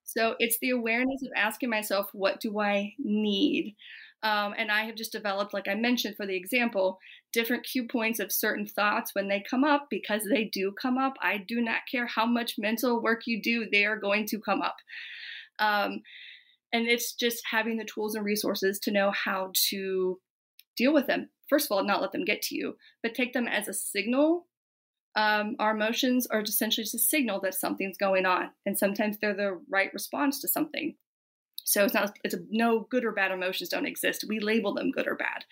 So 0.06 0.36
it's 0.40 0.58
the 0.60 0.70
awareness 0.70 1.22
of 1.24 1.32
asking 1.36 1.70
myself, 1.70 2.08
what 2.14 2.40
do 2.40 2.60
I 2.60 2.94
need? 2.98 3.76
Um, 4.26 4.56
and 4.58 4.72
I 4.72 4.86
have 4.86 4.96
just 4.96 5.12
developed, 5.12 5.54
like 5.54 5.68
I 5.68 5.76
mentioned 5.76 6.16
for 6.18 6.26
the 6.26 6.36
example, 6.36 6.98
different 7.32 7.64
cue 7.64 7.88
points 7.88 8.20
of 8.20 8.32
certain 8.32 8.66
thoughts 8.66 9.14
when 9.14 9.28
they 9.28 9.44
come 9.48 9.64
up 9.64 9.86
because 9.92 10.24
they 10.24 10.46
do 10.46 10.74
come 10.82 10.98
up. 10.98 11.14
I 11.22 11.38
do 11.38 11.62
not 11.62 11.82
care 11.90 12.08
how 12.08 12.26
much 12.26 12.56
mental 12.58 13.04
work 13.04 13.28
you 13.28 13.40
do, 13.40 13.68
they 13.72 13.86
are 13.86 14.00
going 14.00 14.26
to 14.28 14.40
come 14.40 14.64
up. 14.64 14.78
Um, 15.60 16.02
and 16.74 16.88
it's 16.88 17.14
just 17.14 17.44
having 17.52 17.78
the 17.78 17.86
tools 17.86 18.16
and 18.16 18.26
resources 18.26 18.80
to 18.80 18.92
know 18.92 19.12
how 19.12 19.52
to 19.70 20.20
deal 20.76 20.92
with 20.92 21.06
them. 21.06 21.30
First 21.48 21.68
of 21.68 21.76
all, 21.76 21.84
not 21.84 22.02
let 22.02 22.12
them 22.12 22.26
get 22.26 22.42
to 22.44 22.56
you, 22.56 22.78
but 23.04 23.14
take 23.14 23.34
them 23.34 23.48
as 23.48 23.68
a 23.68 23.74
signal. 23.74 24.48
Um, 25.16 25.56
our 25.60 25.76
emotions 25.76 26.26
are 26.26 26.42
essentially 26.42 26.84
just 26.84 26.96
a 26.96 27.00
signal 27.00 27.42
that 27.42 27.54
something's 27.54 27.98
going 27.98 28.26
on, 28.26 28.50
and 28.66 28.76
sometimes 28.76 29.20
they're 29.22 29.36
the 29.36 29.62
right 29.70 29.94
response 29.94 30.42
to 30.42 30.48
something. 30.48 30.96
So 31.66 31.84
it's 31.84 31.94
not 31.94 32.18
it's 32.24 32.36
a, 32.36 32.40
no 32.50 32.88
good 32.90 33.04
or 33.04 33.12
bad 33.12 33.32
emotions 33.32 33.70
don't 33.70 33.88
exist. 33.88 34.24
We 34.28 34.40
label 34.40 34.74
them 34.74 34.92
good 34.92 35.08
or 35.08 35.16
bad. 35.16 35.44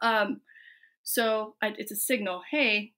Um, 0.00 0.40
so 1.02 1.56
I, 1.60 1.74
it's 1.76 1.92
a 1.92 1.96
signal. 1.96 2.42
Hey, 2.50 2.92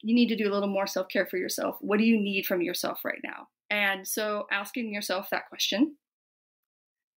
you 0.00 0.14
need 0.14 0.28
to 0.28 0.36
do 0.36 0.50
a 0.50 0.54
little 0.54 0.68
more 0.68 0.86
self 0.86 1.08
care 1.08 1.26
for 1.26 1.36
yourself. 1.36 1.76
What 1.80 1.98
do 1.98 2.04
you 2.04 2.18
need 2.18 2.46
from 2.46 2.62
yourself 2.62 3.04
right 3.04 3.20
now? 3.22 3.48
And 3.68 4.06
so 4.06 4.46
asking 4.50 4.94
yourself 4.94 5.30
that 5.30 5.48
question, 5.48 5.96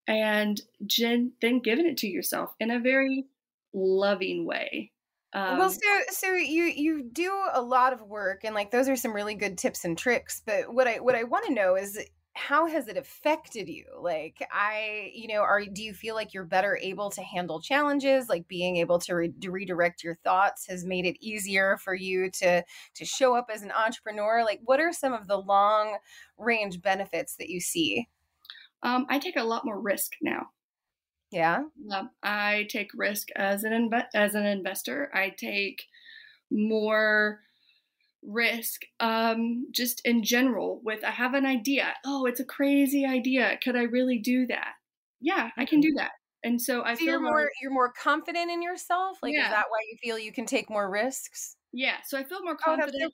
and 0.06 0.60
then 1.00 1.32
giving 1.62 1.86
it 1.86 1.96
to 1.98 2.08
yourself 2.08 2.50
in 2.60 2.70
a 2.70 2.80
very 2.80 3.26
loving 3.72 4.44
way. 4.44 4.90
Um, 5.32 5.58
well, 5.58 5.70
so 5.70 5.80
so 6.10 6.32
you 6.32 6.64
you 6.64 7.02
do 7.12 7.32
a 7.52 7.62
lot 7.62 7.92
of 7.92 8.02
work, 8.02 8.42
and 8.44 8.56
like 8.56 8.72
those 8.72 8.88
are 8.88 8.96
some 8.96 9.14
really 9.14 9.34
good 9.34 9.56
tips 9.56 9.84
and 9.84 9.96
tricks. 9.96 10.42
But 10.44 10.74
what 10.74 10.88
I 10.88 10.98
what 10.98 11.14
I 11.14 11.22
want 11.22 11.46
to 11.46 11.54
know 11.54 11.76
is 11.76 11.98
how 12.34 12.66
has 12.66 12.88
it 12.88 12.96
affected 12.96 13.68
you? 13.68 13.84
Like 14.00 14.46
i 14.52 15.10
you 15.14 15.28
know 15.28 15.40
are 15.40 15.64
do 15.64 15.82
you 15.82 15.94
feel 15.94 16.14
like 16.16 16.34
you're 16.34 16.44
better 16.44 16.76
able 16.82 17.10
to 17.10 17.22
handle 17.22 17.60
challenges? 17.60 18.28
Like 18.28 18.48
being 18.48 18.76
able 18.76 18.98
to, 19.00 19.14
re- 19.14 19.32
to 19.40 19.50
redirect 19.50 20.02
your 20.02 20.16
thoughts 20.16 20.66
has 20.66 20.84
made 20.84 21.06
it 21.06 21.16
easier 21.20 21.76
for 21.78 21.94
you 21.94 22.30
to 22.32 22.64
to 22.94 23.04
show 23.04 23.36
up 23.36 23.50
as 23.52 23.62
an 23.62 23.72
entrepreneur? 23.72 24.42
Like 24.44 24.60
what 24.64 24.80
are 24.80 24.92
some 24.92 25.12
of 25.12 25.28
the 25.28 25.38
long 25.38 25.98
range 26.36 26.82
benefits 26.82 27.36
that 27.36 27.48
you 27.48 27.60
see? 27.60 28.08
Um, 28.82 29.06
i 29.08 29.18
take 29.18 29.36
a 29.36 29.44
lot 29.44 29.64
more 29.64 29.80
risk 29.80 30.12
now. 30.20 30.48
Yeah? 31.30 31.64
Um, 31.92 32.10
i 32.22 32.66
take 32.68 32.90
risk 32.94 33.28
as 33.36 33.64
an 33.64 33.72
inve- 33.72 34.08
as 34.14 34.34
an 34.34 34.44
investor. 34.46 35.10
I 35.14 35.30
take 35.30 35.84
more 36.50 37.40
risk 38.26 38.82
um, 39.00 39.66
just 39.70 40.00
in 40.04 40.22
general 40.22 40.80
with 40.84 41.04
i 41.04 41.10
have 41.10 41.34
an 41.34 41.46
idea. 41.46 41.94
Oh 42.04 42.26
it's 42.26 42.40
a 42.40 42.44
crazy 42.44 43.04
idea. 43.04 43.58
Could 43.62 43.76
i 43.76 43.82
really 43.82 44.18
do 44.18 44.46
that? 44.46 44.74
Yeah 45.20 45.50
i 45.56 45.64
can 45.64 45.80
do 45.80 45.88
mm-hmm. 45.88 45.98
that. 45.98 46.12
And 46.42 46.60
so 46.60 46.82
i 46.82 46.94
so 46.94 46.98
feel 46.98 47.06
you're 47.08 47.20
more 47.20 47.50
you're 47.62 47.72
more 47.72 47.92
confident 47.92 48.50
in 48.50 48.62
yourself? 48.62 49.18
Like 49.22 49.34
yeah. 49.34 49.44
is 49.44 49.50
that 49.50 49.66
why 49.68 49.78
you 49.90 49.96
feel 50.02 50.18
you 50.18 50.32
can 50.32 50.46
take 50.46 50.70
more 50.70 50.90
risks? 50.90 51.56
Yeah 51.72 51.96
so 52.06 52.18
i 52.18 52.24
feel 52.24 52.42
more 52.42 52.56
confident 52.56 52.94
oh, 52.96 52.98
that's 52.98 53.12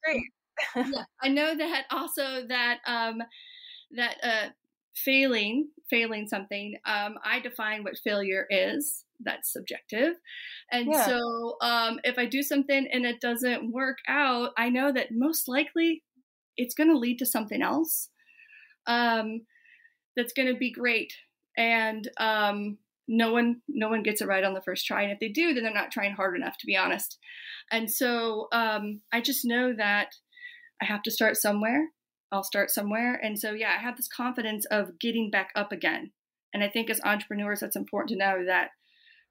so 0.76 0.82
great. 0.84 0.92
Yeah 0.94 1.04
i 1.22 1.28
know 1.28 1.56
that 1.56 1.84
also 1.90 2.46
that 2.48 2.78
um 2.86 3.22
that 3.92 4.16
uh 4.22 4.48
failing 4.94 5.68
failing 5.88 6.28
something 6.28 6.76
um 6.84 7.16
i 7.24 7.40
define 7.40 7.82
what 7.82 7.96
failure 8.04 8.46
is 8.50 9.04
that's 9.24 9.52
subjective. 9.52 10.14
And 10.70 10.88
yeah. 10.92 11.06
so 11.06 11.56
um, 11.62 11.98
if 12.04 12.18
I 12.18 12.26
do 12.26 12.42
something 12.42 12.88
and 12.92 13.04
it 13.04 13.20
doesn't 13.20 13.72
work 13.72 13.98
out, 14.08 14.50
I 14.56 14.68
know 14.68 14.92
that 14.92 15.08
most 15.10 15.48
likely 15.48 16.02
it's 16.56 16.74
going 16.74 16.90
to 16.90 16.98
lead 16.98 17.18
to 17.18 17.26
something 17.26 17.62
else 17.62 18.10
um, 18.86 19.42
that's 20.16 20.32
going 20.32 20.48
to 20.48 20.58
be 20.58 20.72
great. 20.72 21.12
And 21.56 22.08
um, 22.18 22.78
no 23.08 23.32
one 23.32 23.60
no 23.68 23.88
one 23.88 24.02
gets 24.02 24.20
it 24.20 24.28
right 24.28 24.44
on 24.44 24.54
the 24.54 24.62
first 24.62 24.86
try. 24.86 25.02
And 25.02 25.12
if 25.12 25.18
they 25.18 25.28
do, 25.28 25.52
then 25.52 25.64
they're 25.64 25.72
not 25.72 25.90
trying 25.90 26.12
hard 26.12 26.36
enough, 26.36 26.56
to 26.58 26.66
be 26.66 26.76
honest. 26.76 27.18
And 27.70 27.90
so 27.90 28.48
um, 28.52 29.00
I 29.12 29.20
just 29.20 29.44
know 29.44 29.74
that 29.76 30.14
I 30.80 30.86
have 30.86 31.02
to 31.02 31.10
start 31.10 31.36
somewhere. 31.36 31.88
I'll 32.32 32.44
start 32.44 32.70
somewhere. 32.70 33.14
And 33.14 33.38
so, 33.38 33.52
yeah, 33.52 33.74
I 33.76 33.82
have 33.82 33.96
this 33.96 34.08
confidence 34.08 34.64
of 34.66 34.98
getting 35.00 35.30
back 35.30 35.50
up 35.56 35.72
again. 35.72 36.12
And 36.54 36.62
I 36.62 36.68
think 36.68 36.88
as 36.90 37.00
entrepreneurs, 37.04 37.60
that's 37.60 37.76
important 37.76 38.10
to 38.10 38.16
know 38.16 38.44
that 38.46 38.70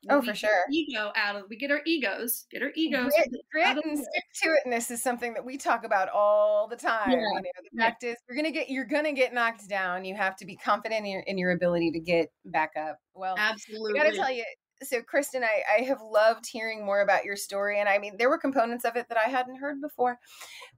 Oh, 0.10 0.22
for 0.22 0.34
sure. 0.34 0.64
Ego 0.72 1.12
out 1.16 1.36
of 1.36 1.44
we 1.50 1.58
get 1.58 1.72
our 1.72 1.82
egos, 1.86 2.46
get 2.50 2.64
our 2.64 2.72
egos. 2.76 3.12
Grit, 3.12 3.30
grit 3.52 3.86
and 3.86 3.98
stick 3.98 4.24
to 4.44 4.56
itness 4.66 4.90
is 4.92 5.04
something 5.04 5.34
that 5.34 5.44
we 5.44 5.58
talk 5.58 5.84
about 5.84 6.08
all 6.10 6.68
the 6.70 6.78
time. 6.78 7.12
Yeah. 7.12 7.18
You 7.18 7.34
know, 7.34 7.42
the 7.42 7.78
fact 7.78 8.04
yeah. 8.04 8.12
is, 8.12 8.18
you're 8.28 8.38
gonna 8.38 8.52
get 8.52 8.70
you're 8.70 8.86
gonna 8.86 9.12
get 9.12 9.34
knocked 9.34 9.68
down. 9.68 10.06
You 10.06 10.16
have 10.16 10.38
to 10.38 10.46
be 10.46 10.56
confident 10.56 11.06
in 11.06 11.12
your 11.12 11.24
in 11.28 11.38
your 11.38 11.52
ability 11.52 11.92
to 11.92 12.00
get 12.00 12.32
back 12.46 12.72
up. 12.80 12.98
Well, 13.14 13.36
absolutely. 13.38 14.00
I 14.00 14.04
gotta 14.04 14.16
tell 14.16 14.32
you. 14.32 14.46
So, 14.82 15.02
Kristin, 15.02 15.44
I, 15.44 15.80
I 15.80 15.84
have 15.84 16.00
loved 16.02 16.46
hearing 16.50 16.86
more 16.86 17.02
about 17.02 17.26
your 17.26 17.36
story, 17.36 17.82
and 17.82 17.90
I 17.90 17.98
mean, 17.98 18.16
there 18.18 18.30
were 18.30 18.38
components 18.38 18.86
of 18.86 18.96
it 18.96 19.08
that 19.10 19.18
I 19.18 19.30
hadn't 19.30 19.58
heard 19.58 19.82
before, 19.82 20.20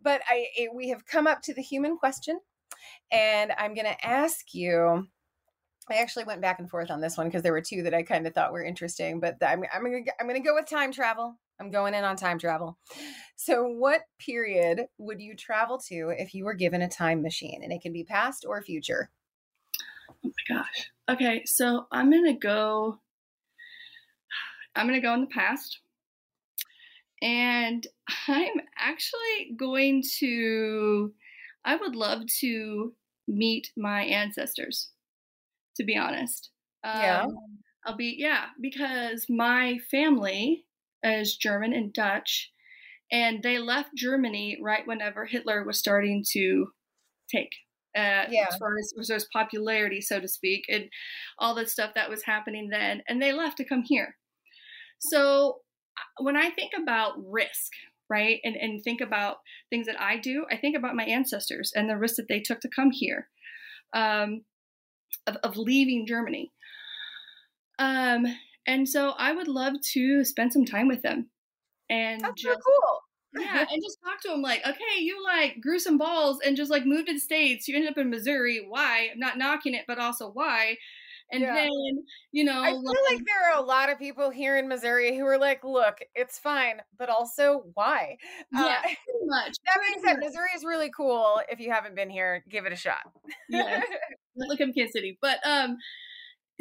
but 0.02 0.22
I 0.28 0.48
it, 0.56 0.72
we 0.74 0.90
have 0.90 1.06
come 1.06 1.28
up 1.28 1.44
to 1.44 1.54
the 1.54 1.62
human 1.62 1.98
question, 1.98 2.40
and 3.12 3.54
I'm 3.58 3.76
going 3.76 3.86
to 3.86 4.06
ask 4.06 4.54
you 4.54 5.08
I 5.90 5.96
actually 5.96 6.26
went 6.26 6.42
back 6.42 6.60
and 6.60 6.70
forth 6.70 6.92
on 6.92 7.02
this 7.02 7.18
one 7.18 7.28
because 7.28 7.42
there 7.42 7.52
were 7.52 7.62
two 7.62 7.84
that 7.84 7.94
I 7.94 8.04
kind 8.04 8.28
of 8.28 8.34
thought 8.34 8.54
were 8.54 8.64
interesting, 8.64 9.20
but 9.20 9.38
I'm 9.42 9.64
I'm 9.74 9.84
gonna 9.84 10.00
I'm 10.20 10.28
gonna 10.28 10.40
go 10.40 10.54
with 10.54 10.70
time 10.70 10.92
travel. 10.92 11.38
I'm 11.60 11.72
going 11.72 11.94
in 11.94 12.04
on 12.04 12.16
time 12.16 12.40
travel. 12.40 12.78
So, 13.36 13.64
what 13.68 14.02
period 14.20 14.86
would 14.98 15.22
you 15.22 15.36
travel 15.36 15.80
to 15.90 16.14
if 16.18 16.34
you 16.34 16.46
were 16.46 16.54
given 16.54 16.82
a 16.82 16.90
time 16.90 17.22
machine, 17.22 17.62
and 17.64 17.74
it 17.74 17.82
can 17.82 17.94
be 17.94 18.04
past 18.04 18.46
or 18.48 18.62
future? 18.62 19.10
Oh 20.10 20.16
my 20.24 20.56
gosh. 20.56 20.92
Okay, 21.10 21.44
so 21.46 21.88
I'm 21.92 22.12
gonna 22.12 22.38
go. 22.38 23.00
I'm 24.76 24.86
gonna 24.86 25.02
go 25.02 25.14
in 25.14 25.22
the 25.22 25.28
past, 25.28 25.80
and 27.22 27.86
I'm 28.28 28.62
actually 28.78 29.56
going 29.58 30.04
to. 30.20 31.14
I 31.66 31.76
would 31.76 31.96
love 31.96 32.24
to 32.40 32.94
meet 33.28 33.72
my 33.78 34.04
ancestors 34.04 34.90
to 35.76 35.84
be 35.84 35.98
honest. 35.98 36.52
Um, 36.84 37.02
yeah. 37.02 37.26
I'll 37.86 37.98
be, 37.98 38.16
yeah, 38.18 38.46
because 38.60 39.26
my 39.30 39.80
family 39.90 40.66
is 41.04 41.36
German 41.36 41.74
and 41.74 41.92
Dutch, 41.92 42.52
and 43.12 43.42
they 43.42 43.58
left 43.58 43.90
Germany 43.96 44.58
right 44.62 44.86
whenever 44.86 45.26
Hitler 45.26 45.64
was 45.66 45.80
starting 45.80 46.24
to 46.34 46.68
take. 47.30 47.52
Uh, 47.94 48.24
yeah. 48.30 48.46
as 48.50 48.56
far 48.58 48.78
as, 48.80 48.94
as 48.98 49.08
far 49.08 49.16
as 49.18 49.28
popularity, 49.34 50.00
so 50.00 50.20
to 50.20 50.28
speak, 50.28 50.64
and 50.70 50.86
all 51.40 51.54
the 51.54 51.68
stuff 51.68 51.92
that 51.96 52.10
was 52.10 52.24
happening 52.24 52.70
then, 52.70 53.02
and 53.08 53.22
they 53.22 53.34
left 53.34 53.58
to 53.58 53.66
come 53.66 53.84
here. 53.86 54.16
So 55.00 55.58
when 56.20 56.38
I 56.38 56.52
think 56.52 56.72
about 56.82 57.16
risk, 57.18 57.72
right, 58.10 58.40
and, 58.46 58.56
and 58.56 58.82
think 58.82 59.02
about 59.02 59.38
things 59.70 59.88
that 59.88 60.00
I 60.00 60.18
do, 60.18 60.46
I 60.50 60.56
think 60.56 60.78
about 60.78 60.96
my 60.96 61.04
ancestors 61.04 61.74
and 61.76 61.90
the 61.90 61.98
risk 61.98 62.16
that 62.16 62.28
they 62.30 62.40
took 62.40 62.62
to 62.62 62.70
come 62.74 62.92
here. 62.92 63.28
Um, 63.94 64.44
of, 65.28 65.38
of 65.38 65.58
leaving 65.58 66.08
Germany. 66.08 66.52
Um, 67.80 68.26
and 68.68 68.88
so 68.88 69.12
I 69.18 69.32
would 69.32 69.48
love 69.48 69.74
to 69.94 70.24
spend 70.24 70.54
some 70.54 70.66
time 70.66 70.88
with 70.88 71.02
them. 71.02 71.30
And 71.90 72.22
That's 72.22 72.42
just, 72.42 72.60
so 72.60 72.62
cool. 72.64 73.44
yeah, 73.44 73.66
and 73.72 73.84
just 73.84 74.00
talk 74.04 74.22
to 74.22 74.30
them 74.30 74.42
like, 74.42 74.62
okay, 74.66 75.00
you 75.00 75.24
like 75.24 75.60
grew 75.62 75.80
some 75.80 75.98
balls 75.98 76.40
and 76.46 76.56
just 76.56 76.72
like 76.72 76.86
moved 76.86 77.08
to 77.08 77.14
the 77.14 77.20
states. 77.20 77.68
You 77.68 77.76
ended 77.76 77.92
up 77.92 77.98
in 77.98 78.10
Missouri. 78.10 78.66
Why? 78.68 79.10
I'm 79.12 79.20
not 79.20 79.38
knocking 79.38 79.74
it, 79.74 79.86
but 79.88 80.00
also 80.00 80.32
why? 80.32 80.78
And 81.32 81.42
yeah. 81.42 81.54
then, 81.54 81.72
you 82.32 82.44
know, 82.44 82.62
I 82.62 82.72
feel 82.72 82.84
like, 82.84 82.96
like 83.10 83.22
there 83.26 83.52
are 83.54 83.60
a 83.60 83.66
lot 83.66 83.90
of 83.90 83.98
people 83.98 84.30
here 84.30 84.58
in 84.58 84.68
Missouri 84.68 85.18
who 85.18 85.26
are 85.26 85.38
like, 85.38 85.64
look, 85.64 86.00
it's 86.14 86.38
fine, 86.38 86.82
but 86.98 87.10
also 87.10 87.64
why? 87.74 88.18
Yeah, 88.54 88.62
uh, 88.62 88.82
pretty 88.82 88.98
much. 89.26 89.56
That 89.66 89.80
being 89.88 90.06
said, 90.06 90.20
Missouri 90.20 90.50
is 90.56 90.64
really 90.64 90.92
cool. 90.96 91.42
If 91.50 91.60
you 91.60 91.72
haven't 91.72 91.96
been 91.96 92.10
here, 92.10 92.44
give 92.50 92.66
it 92.66 92.74
a 92.74 92.76
shot. 92.76 93.02
yeah. 93.50 93.82
Look 94.36 94.62
at 94.62 94.74
Kansas 94.76 94.94
City. 94.94 95.18
But 95.22 95.40
um 95.46 95.78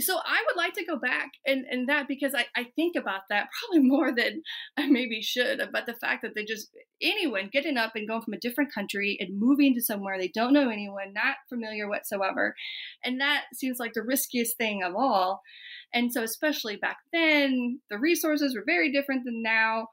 so 0.00 0.18
I 0.18 0.42
would 0.46 0.56
like 0.56 0.74
to 0.74 0.84
go 0.84 0.96
back 0.96 1.30
and, 1.46 1.64
and 1.70 1.88
that 1.88 2.08
because 2.08 2.34
I, 2.34 2.46
I 2.56 2.66
think 2.76 2.96
about 2.96 3.22
that 3.30 3.48
probably 3.60 3.86
more 3.86 4.14
than 4.14 4.42
I 4.76 4.86
maybe 4.86 5.22
should 5.22 5.60
about 5.60 5.86
the 5.86 5.94
fact 5.94 6.22
that 6.22 6.34
they 6.34 6.44
just 6.44 6.70
anyone 7.02 7.50
getting 7.52 7.76
up 7.76 7.92
and 7.94 8.08
going 8.08 8.22
from 8.22 8.34
a 8.34 8.40
different 8.40 8.72
country 8.72 9.16
and 9.20 9.38
moving 9.38 9.74
to 9.74 9.82
somewhere 9.82 10.18
they 10.18 10.28
don't 10.28 10.52
know 10.52 10.70
anyone, 10.70 11.12
not 11.12 11.36
familiar 11.48 11.88
whatsoever. 11.88 12.54
And 13.04 13.20
that 13.20 13.44
seems 13.54 13.78
like 13.78 13.92
the 13.94 14.02
riskiest 14.02 14.56
thing 14.56 14.82
of 14.82 14.94
all. 14.94 15.42
And 15.92 16.12
so 16.12 16.22
especially 16.22 16.76
back 16.76 16.98
then, 17.12 17.80
the 17.90 17.98
resources 17.98 18.54
were 18.54 18.64
very 18.64 18.92
different 18.92 19.24
than 19.24 19.42
now. 19.42 19.88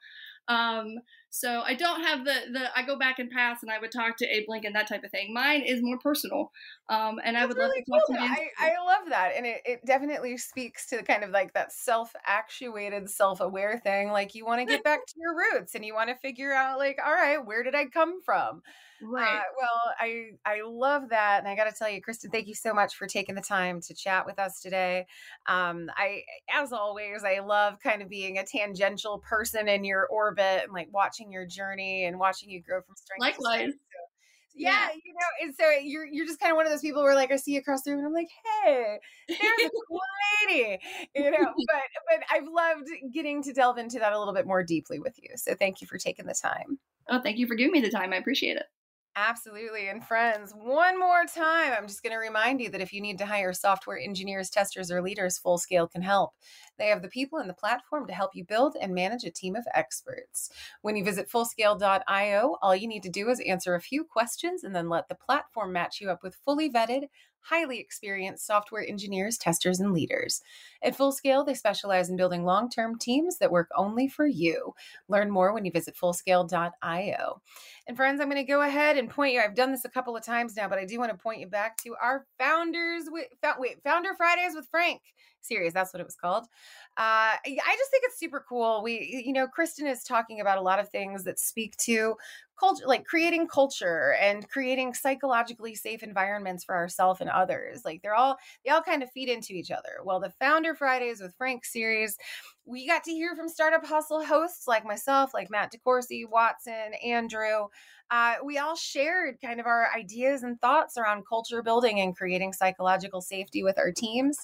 Um, 0.47 0.95
so 1.30 1.61
I 1.61 1.73
don't 1.73 2.01
have 2.01 2.25
the 2.25 2.36
the 2.51 2.78
I 2.78 2.84
go 2.84 2.97
back 2.97 3.19
and 3.19 3.30
pass 3.30 3.61
and 3.61 3.71
I 3.71 3.80
would 3.80 3.91
talk 3.91 4.17
to 4.17 4.25
Abe 4.25 4.45
Lincoln 4.47 4.73
that 4.73 4.88
type 4.88 5.03
of 5.03 5.11
thing. 5.11 5.34
Mine 5.34 5.61
is 5.61 5.82
more 5.82 5.99
personal, 5.99 6.51
um, 6.89 7.19
and 7.23 7.36
That's 7.36 7.43
I 7.43 7.45
would 7.45 7.57
really 7.57 7.84
love 7.89 8.01
to 8.07 8.13
talk 8.13 8.19
cool. 8.19 8.28
to 8.28 8.41
him. 8.41 8.49
I, 8.59 8.71
I 8.71 8.86
love 8.86 9.09
that, 9.09 9.32
and 9.36 9.45
it, 9.45 9.61
it 9.65 9.80
definitely 9.86 10.38
speaks 10.38 10.88
to 10.88 11.03
kind 11.03 11.23
of 11.23 11.32
like 11.32 11.53
that 11.53 11.71
self 11.73 12.13
actuated, 12.25 13.09
self 13.09 13.41
aware 13.41 13.80
thing. 13.84 14.11
Like 14.11 14.36
you 14.36 14.45
want 14.45 14.61
to 14.61 14.65
get 14.65 14.84
back 14.84 15.05
to 15.05 15.13
your 15.17 15.36
roots 15.36 15.75
and 15.75 15.86
you 15.86 15.93
want 15.93 16.09
to 16.09 16.15
figure 16.15 16.53
out 16.53 16.78
like, 16.78 16.97
all 17.05 17.13
right, 17.13 17.45
where 17.45 17.63
did 17.63 17.75
I 17.75 17.86
come 17.86 18.21
from? 18.21 18.61
Right. 19.01 19.38
Uh, 19.38 19.41
well, 19.59 19.93
I 19.99 20.30
I 20.43 20.61
love 20.65 21.09
that, 21.09 21.39
and 21.39 21.47
I 21.47 21.55
got 21.55 21.65
to 21.65 21.71
tell 21.78 21.89
you, 21.89 22.01
Kristin, 22.01 22.32
thank 22.32 22.47
you 22.47 22.55
so 22.55 22.73
much 22.73 22.95
for 22.95 23.05
taking 23.05 23.36
the 23.36 23.41
time 23.41 23.80
to 23.82 23.93
chat 23.93 24.25
with 24.25 24.39
us 24.39 24.59
today. 24.59 25.05
Um, 25.47 25.91
I, 25.95 26.23
as 26.51 26.71
always, 26.73 27.23
I 27.23 27.39
love 27.39 27.75
kind 27.80 28.01
of 28.01 28.09
being 28.09 28.39
a 28.39 28.43
tangential 28.43 29.19
person 29.19 29.67
in 29.67 29.84
your 29.84 30.07
orbit 30.07 30.63
and 30.63 30.73
like 30.73 30.88
watching 30.91 31.26
your 31.32 31.45
journey 31.45 32.05
and 32.05 32.19
watching 32.19 32.49
you 32.49 32.61
grow 32.61 32.82
from 32.82 32.95
strength. 32.95 33.21
Likewise. 33.21 33.71
So, 33.71 33.99
yeah, 34.55 34.71
yeah, 34.71 34.88
you 35.03 35.13
know, 35.13 35.45
and 35.45 35.55
so 35.55 35.69
you're 35.84 36.05
you're 36.05 36.25
just 36.25 36.39
kind 36.39 36.51
of 36.51 36.55
one 36.55 36.65
of 36.65 36.71
those 36.71 36.82
people 36.82 37.03
where 37.03 37.13
like 37.13 37.32
I 37.32 37.36
see 37.36 37.53
you 37.53 37.59
across 37.59 37.84
the 37.84 37.91
room 37.91 37.99
and 37.99 38.07
I'm 38.07 38.13
like, 38.13 38.30
hey, 38.63 38.97
there's 39.28 39.39
a 39.65 39.69
cool 39.88 39.99
lady, 40.49 40.80
you 41.15 41.32
know. 41.32 41.38
But 41.67 41.84
but 42.09 42.23
I've 42.32 42.47
loved 42.47 42.88
getting 43.13 43.43
to 43.43 43.53
delve 43.53 43.78
into 43.78 43.99
that 43.99 44.13
a 44.13 44.19
little 44.19 44.34
bit 44.34 44.47
more 44.47 44.63
deeply 44.63 44.99
with 44.99 45.13
you. 45.21 45.30
So 45.36 45.53
thank 45.53 45.82
you 45.82 45.88
for 45.88 45.97
taking 45.97 46.25
the 46.25 46.34
time. 46.34 46.80
Oh, 47.09 47.21
thank 47.21 47.38
you 47.38 47.47
for 47.47 47.55
giving 47.55 47.71
me 47.71 47.82
the 47.82 47.91
time. 47.91 48.13
I 48.13 48.17
appreciate 48.17 48.57
it. 48.57 48.65
Absolutely. 49.20 49.88
And 49.89 50.05
friends, 50.05 50.53
one 50.53 50.99
more 50.99 51.26
time, 51.26 51.74
I'm 51.76 51.88
just 51.88 52.03
going 52.03 52.13
to 52.13 52.20
remind 52.20 52.61
you 52.61 52.70
that 52.70 52.82
if 52.82 52.93
you 52.93 53.01
need 53.01 53.18
to 53.18 53.26
hire 53.26 53.51
software 53.51 53.97
engineers, 53.97 54.51
testers, 54.51 54.91
or 54.91 55.01
leaders, 55.01 55.39
Fullscale 55.43 55.89
can 55.89 56.03
help. 56.03 56.34
They 56.78 56.89
have 56.89 57.01
the 57.01 57.07
people 57.07 57.39
and 57.39 57.49
the 57.49 57.55
platform 57.55 58.05
to 58.05 58.13
help 58.13 58.36
you 58.36 58.45
build 58.45 58.78
and 58.80 58.93
manage 58.93 59.24
a 59.24 59.32
team 59.32 59.55
of 59.55 59.65
experts. 59.74 60.51
When 60.84 60.95
you 60.95 61.03
visit 61.03 61.32
fullscale.io, 61.32 62.57
all 62.61 62.76
you 62.76 62.88
need 62.88 63.01
to 63.03 63.09
do 63.09 63.28
is 63.30 63.39
answer 63.39 63.74
a 63.74 63.82
few 63.82 64.03
questions 64.03 64.63
and 64.63 64.76
then 64.76 64.88
let 64.88 65.07
the 65.07 65.15
platform 65.15 65.74
match 65.74 65.99
you 65.99 66.11
up 66.11 66.22
with 66.22 66.36
fully 66.36 66.72
vetted, 66.72 67.07
highly 67.50 67.80
experienced 67.80 68.45
software 68.45 68.86
engineers, 68.86 69.38
testers, 69.38 69.80
and 69.80 69.93
leaders. 69.93 70.41
At 70.84 70.98
Fullscale, 70.98 71.45
they 71.45 71.54
specialize 71.54 72.10
in 72.10 72.18
building 72.18 72.43
long 72.43 72.70
term 72.70 72.98
teams 72.98 73.38
that 73.38 73.52
work 73.52 73.70
only 73.76 74.08
for 74.08 74.26
you. 74.26 74.74
Learn 75.08 75.32
more 75.32 75.54
when 75.54 75.66
you 75.66 75.72
visit 75.72 75.95
fullscale.io. 75.95 77.41
And 77.88 77.98
friends, 77.98 78.20
I'm 78.20 78.30
going 78.30 78.43
to 78.43 78.52
go 78.52 78.62
ahead 78.62 78.98
and 78.98 79.10
point 79.10 79.34
you. 79.34 79.39
I've 79.39 79.56
done 79.56 79.72
this 79.72 79.86
a 79.86 79.89
couple 79.89 80.16
of 80.16 80.24
times 80.24 80.56
now, 80.56 80.68
but 80.68 80.80
I 80.80 80.86
do 80.86 81.00
want 81.00 81.12
to 81.12 81.18
point 81.18 81.39
you 81.39 81.48
back 81.48 81.78
to 81.84 81.95
our 82.02 82.26
founders 82.38 83.06
with 83.08 83.28
wait, 83.60 83.82
Founder 83.84 84.14
Fridays 84.16 84.56
with 84.56 84.68
Frank 84.70 85.02
series. 85.41 85.74
That's 85.74 85.93
what 85.93 86.02
it 86.02 86.06
was 86.06 86.16
called. 86.16 86.43
Uh, 86.98 87.38
I 87.45 87.76
just 87.78 87.91
think 87.91 88.04
it's 88.04 88.20
super 88.20 88.43
cool. 88.48 88.82
We, 88.84 89.24
you 89.26 89.34
know, 89.34 89.48
Kristin 89.48 89.89
is 89.89 90.04
talking 90.04 90.41
about 90.41 90.58
a 90.58 90.62
lot 90.62 90.80
of 90.80 90.89
things 90.89 91.24
that 91.24 91.39
speak 91.39 91.78
to 91.78 92.16
culture 92.60 92.86
like 92.86 93.05
creating 93.05 93.47
culture 93.47 94.16
and 94.20 94.49
creating 94.49 94.93
psychologically 94.93 95.76
safe 95.76 96.03
environments 96.03 96.64
for 96.64 96.76
ourselves 96.76 97.22
and 97.22 97.30
others 97.30 97.82
like 97.86 98.01
they're 98.01 98.16
all 98.16 98.38
they 98.66 98.72
all 98.72 98.82
kind 98.82 99.03
of 99.03 99.12
feed 99.12 99.30
into 99.30 99.53
each 99.53 99.72
other 99.72 99.97
well 100.03 100.20
the 100.20 100.30
founder 100.39 100.76
fridays 100.76 101.22
with 101.22 101.36
frank 101.38 101.66
series 101.66 102.18
we 102.66 102.88
got 102.88 103.03
to 103.03 103.12
hear 103.12 103.36
from 103.36 103.47
startup 103.47 103.86
hustle 103.86 104.24
hosts 104.24 104.68
like 104.68 104.86
myself 104.86 105.32
like 105.34 105.49
Matt 105.49 105.72
DeCoursey 105.74 106.24
watson 106.30 106.93
andrew 107.03 107.68
uh, 108.10 108.36
we 108.43 108.58
all 108.58 108.76
shared 108.76 109.36
kind 109.43 109.60
of 109.60 109.66
our 109.66 109.89
ideas 109.93 110.43
and 110.43 110.60
thoughts 110.62 110.97
around 110.97 111.28
culture 111.28 111.62
building 111.62 111.99
and 111.99 112.16
creating 112.16 112.53
psychological 112.53 113.22
safety 113.22 113.64
with 113.64 113.78
our 113.78 113.91
teams. 113.91 114.38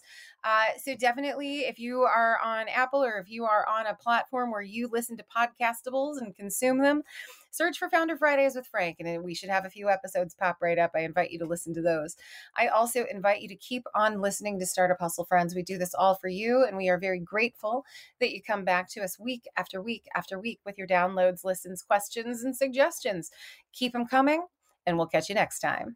Uh, 0.44 0.66
so 0.84 0.96
definitely, 0.96 1.62
if 1.62 1.80
you 1.80 2.02
are 2.02 2.38
on 2.44 2.68
Apple 2.68 3.04
or 3.04 3.20
if 3.20 3.30
you 3.30 3.46
are 3.46 3.66
on 3.68 3.88
a 3.88 3.96
platform 3.96 4.52
where 4.52 4.62
you 4.62 4.90
listen 4.92 5.16
to 5.16 5.24
podcastables 5.24 6.18
and 6.18 6.36
consume 6.36 6.80
them, 6.80 7.04
search 7.54 7.78
for 7.78 7.88
Founder 7.88 8.18
Fridays 8.18 8.56
with 8.56 8.66
Frank, 8.66 8.98
and 9.00 9.24
we 9.24 9.36
should 9.36 9.50
have 9.50 9.64
a 9.64 9.70
few 9.70 9.88
episodes 9.88 10.34
pop 10.34 10.58
right 10.60 10.80
up. 10.80 10.92
I 10.96 11.02
invite 11.02 11.30
you 11.30 11.38
to 11.40 11.46
listen 11.46 11.74
to 11.76 11.82
those. 11.82 12.18
I 12.58 12.68
also 12.68 13.06
invite 13.12 13.42
you 13.42 13.48
to 13.50 13.56
keep 13.56 13.84
on 13.94 14.22
listening 14.22 14.60
to 14.60 14.66
Startup 14.66 15.00
Hustle 15.00 15.26
Friends. 15.26 15.54
We 15.54 15.62
do 15.62 15.78
this 15.78 15.94
all 15.94 16.16
for 16.16 16.30
you, 16.30 16.66
and 16.66 16.76
we 16.76 16.90
are 16.90 16.98
very 16.98 17.20
grateful 17.20 17.86
that 18.20 18.32
you 18.32 18.42
come 18.42 18.66
back 18.66 18.90
to 18.90 19.02
us 19.02 19.20
week 19.20 19.48
after 19.56 19.84
week 19.84 20.06
after 20.16 20.40
week 20.40 20.62
with 20.66 20.80
your 20.80 20.88
downloads, 20.88 21.44
listens, 21.44 21.84
questions, 21.84 22.44
and 22.44 22.58
suggestions. 22.58 23.30
Keep 23.72 23.94
them 23.94 24.08
coming, 24.08 24.46
and 24.88 24.98
we'll 24.98 25.08
catch 25.08 25.30
you 25.30 25.36
next 25.36 25.60
time. 25.60 25.96